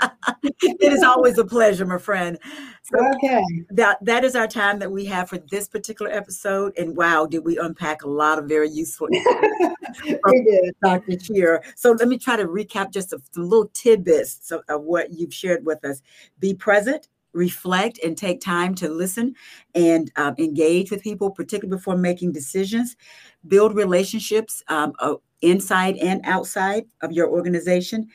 it 0.43 0.93
is 0.93 1.03
always 1.03 1.39
a 1.39 1.45
pleasure, 1.45 1.85
my 1.85 1.99
friend. 1.99 2.39
So 2.83 2.99
okay. 3.17 3.43
That 3.71 3.99
that 4.05 4.25
is 4.25 4.37
our 4.37 4.47
time 4.47 4.79
that 4.79 4.91
we 4.91 5.05
have 5.07 5.29
for 5.29 5.39
this 5.51 5.69
particular 5.69 6.11
episode. 6.11 6.77
And 6.79 6.97
wow, 6.97 7.27
did 7.27 7.45
we 7.45 7.59
unpack 7.59 8.03
a 8.03 8.09
lot 8.09 8.39
of 8.39 8.47
very 8.47 8.71
useful 8.71 9.09
we 10.05 10.45
did. 10.45 10.75
Dr. 10.83 11.19
Sheerer. 11.19 11.63
So 11.75 11.93
let 11.93 12.09
me 12.09 12.19
try 12.19 12.37
to 12.37 12.45
recap 12.45 12.93
just 12.93 13.13
a, 13.13 13.21
some 13.33 13.49
little 13.49 13.71
tidbits 13.73 14.51
of, 14.51 14.63
of 14.69 14.83
what 14.83 15.13
you've 15.13 15.35
shared 15.35 15.65
with 15.65 15.85
us. 15.85 16.03
Be 16.39 16.55
present, 16.55 17.09
reflect 17.37 17.99
and 18.03 18.17
take 18.17 18.41
time 18.41 18.75
to 18.77 18.89
listen 18.89 19.35
and 19.75 20.11
um, 20.17 20.35
engage 20.39 20.91
with 20.91 21.03
people, 21.03 21.31
particularly 21.31 21.77
before 21.77 21.97
making 21.97 22.33
decisions. 22.33 22.97
Build 23.47 23.77
relationships 23.77 24.63
um, 24.69 24.93
uh, 24.99 25.15
inside 25.43 25.97
and 25.99 26.21
outside 26.25 26.85
of 27.03 27.13
your 27.13 27.29
organization. 27.29 28.09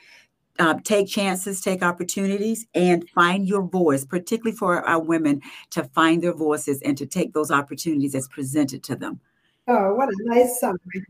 Uh, 0.59 0.75
take 0.83 1.07
chances, 1.07 1.61
take 1.61 1.81
opportunities, 1.81 2.67
and 2.75 3.09
find 3.11 3.47
your 3.47 3.63
voice, 3.63 4.03
particularly 4.03 4.55
for 4.55 4.85
our 4.87 5.01
women 5.01 5.41
to 5.69 5.83
find 5.95 6.21
their 6.21 6.33
voices 6.33 6.81
and 6.81 6.97
to 6.97 7.05
take 7.05 7.33
those 7.33 7.49
opportunities 7.49 8.13
as 8.13 8.27
presented 8.27 8.83
to 8.83 8.95
them. 8.95 9.19
Oh, 9.67 9.95
what 9.95 10.09
a 10.09 10.15
nice 10.25 10.59
summary. 10.59 11.05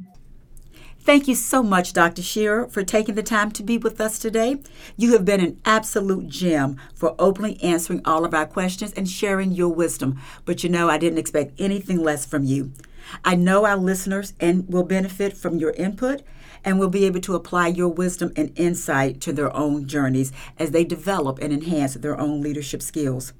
Thank 1.03 1.27
you 1.27 1.33
so 1.33 1.63
much, 1.63 1.93
Dr. 1.93 2.21
Sheerer, 2.21 2.67
for 2.67 2.83
taking 2.83 3.15
the 3.15 3.23
time 3.23 3.49
to 3.53 3.63
be 3.63 3.79
with 3.79 3.99
us 3.99 4.19
today. 4.19 4.57
You 4.95 5.13
have 5.13 5.25
been 5.25 5.39
an 5.39 5.59
absolute 5.65 6.27
gem 6.27 6.77
for 6.93 7.15
openly 7.17 7.61
answering 7.63 8.01
all 8.05 8.23
of 8.23 8.35
our 8.35 8.45
questions 8.45 8.93
and 8.93 9.09
sharing 9.09 9.51
your 9.51 9.69
wisdom. 9.69 10.21
But 10.45 10.63
you 10.63 10.69
know, 10.69 10.91
I 10.91 10.99
didn't 10.99 11.17
expect 11.17 11.59
anything 11.59 12.03
less 12.03 12.27
from 12.27 12.43
you. 12.43 12.71
I 13.25 13.35
know 13.35 13.65
our 13.65 13.77
listeners 13.77 14.35
and 14.39 14.69
will 14.71 14.83
benefit 14.83 15.35
from 15.35 15.57
your 15.57 15.71
input 15.71 16.21
and 16.63 16.77
will 16.77 16.87
be 16.87 17.05
able 17.05 17.21
to 17.21 17.33
apply 17.33 17.69
your 17.69 17.89
wisdom 17.89 18.31
and 18.35 18.53
insight 18.55 19.19
to 19.21 19.33
their 19.33 19.53
own 19.57 19.87
journeys 19.87 20.31
as 20.59 20.69
they 20.69 20.83
develop 20.83 21.39
and 21.39 21.51
enhance 21.51 21.95
their 21.95 22.19
own 22.21 22.41
leadership 22.41 22.83
skills. 22.83 23.33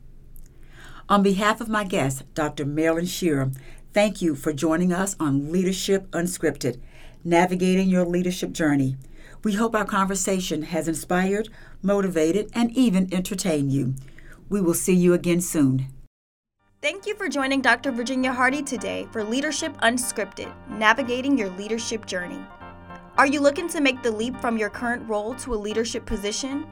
On 1.08 1.22
behalf 1.22 1.62
of 1.62 1.70
my 1.70 1.84
guest, 1.84 2.24
Dr. 2.34 2.66
Marilyn 2.66 3.06
Sheerer, 3.06 3.52
Thank 3.94 4.22
you 4.22 4.36
for 4.36 4.54
joining 4.54 4.94
us 4.94 5.18
on 5.20 5.52
Leadership 5.52 6.10
Unscripted, 6.12 6.80
navigating 7.24 7.90
your 7.90 8.06
leadership 8.06 8.52
journey. 8.52 8.98
We 9.44 9.54
hope 9.54 9.76
our 9.76 9.86
conversation 9.86 10.64
has 10.64 10.88
inspired, 10.88 11.50
motivated, 11.82 12.50
and 12.54 12.72
even 12.72 13.14
entertained 13.14 13.72
you. 13.72 13.96
We 14.50 14.62
will 14.62 14.74
see 14.74 14.94
you 14.94 15.14
again 15.14 15.42
soon. 15.42 15.88
Thank 16.82 17.06
you 17.06 17.16
for 17.16 17.30
joining 17.30 17.62
Dr. 17.62 17.92
Virginia 17.92 18.34
Hardy 18.34 18.64
today 18.64 19.08
for 19.12 19.24
Leadership 19.24 19.76
Unscripted, 19.82 20.52
navigating 20.68 21.38
your 21.38 21.50
leadership 21.50 22.06
journey. 22.06 22.44
Are 23.18 23.28
you 23.28 23.40
looking 23.40 23.68
to 23.70 23.82
make 23.82 24.02
the 24.02 24.12
leap 24.12 24.36
from 24.42 24.58
your 24.58 24.70
current 24.70 25.08
role 25.08 25.36
to 25.36 25.54
a 25.54 25.56
leadership 25.56 26.06
position? 26.06 26.66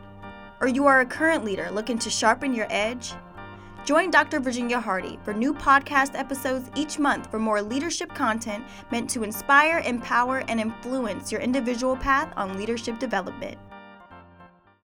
Or 0.61 0.67
you 0.67 0.87
are 0.87 1.01
a 1.01 1.05
current 1.05 1.45
leader 1.45 1.69
looking 1.69 1.99
to 1.99 2.09
sharpen 2.09 2.53
your 2.53 2.67
edge? 2.69 3.13
Join 3.89 4.11
Dr. 4.11 4.39
Virginia 4.39 4.79
Hardy 4.79 5.17
for 5.23 5.33
new 5.33 5.51
podcast 5.51 6.11
episodes 6.13 6.69
each 6.75 6.99
month 6.99 7.31
for 7.31 7.39
more 7.39 7.59
leadership 7.59 8.13
content 8.13 8.63
meant 8.91 9.09
to 9.09 9.23
inspire, 9.23 9.79
empower, 9.79 10.43
and 10.47 10.59
influence 10.59 11.31
your 11.31 11.41
individual 11.41 11.97
path 11.97 12.31
on 12.37 12.55
leadership 12.55 12.99
development. 12.99 13.57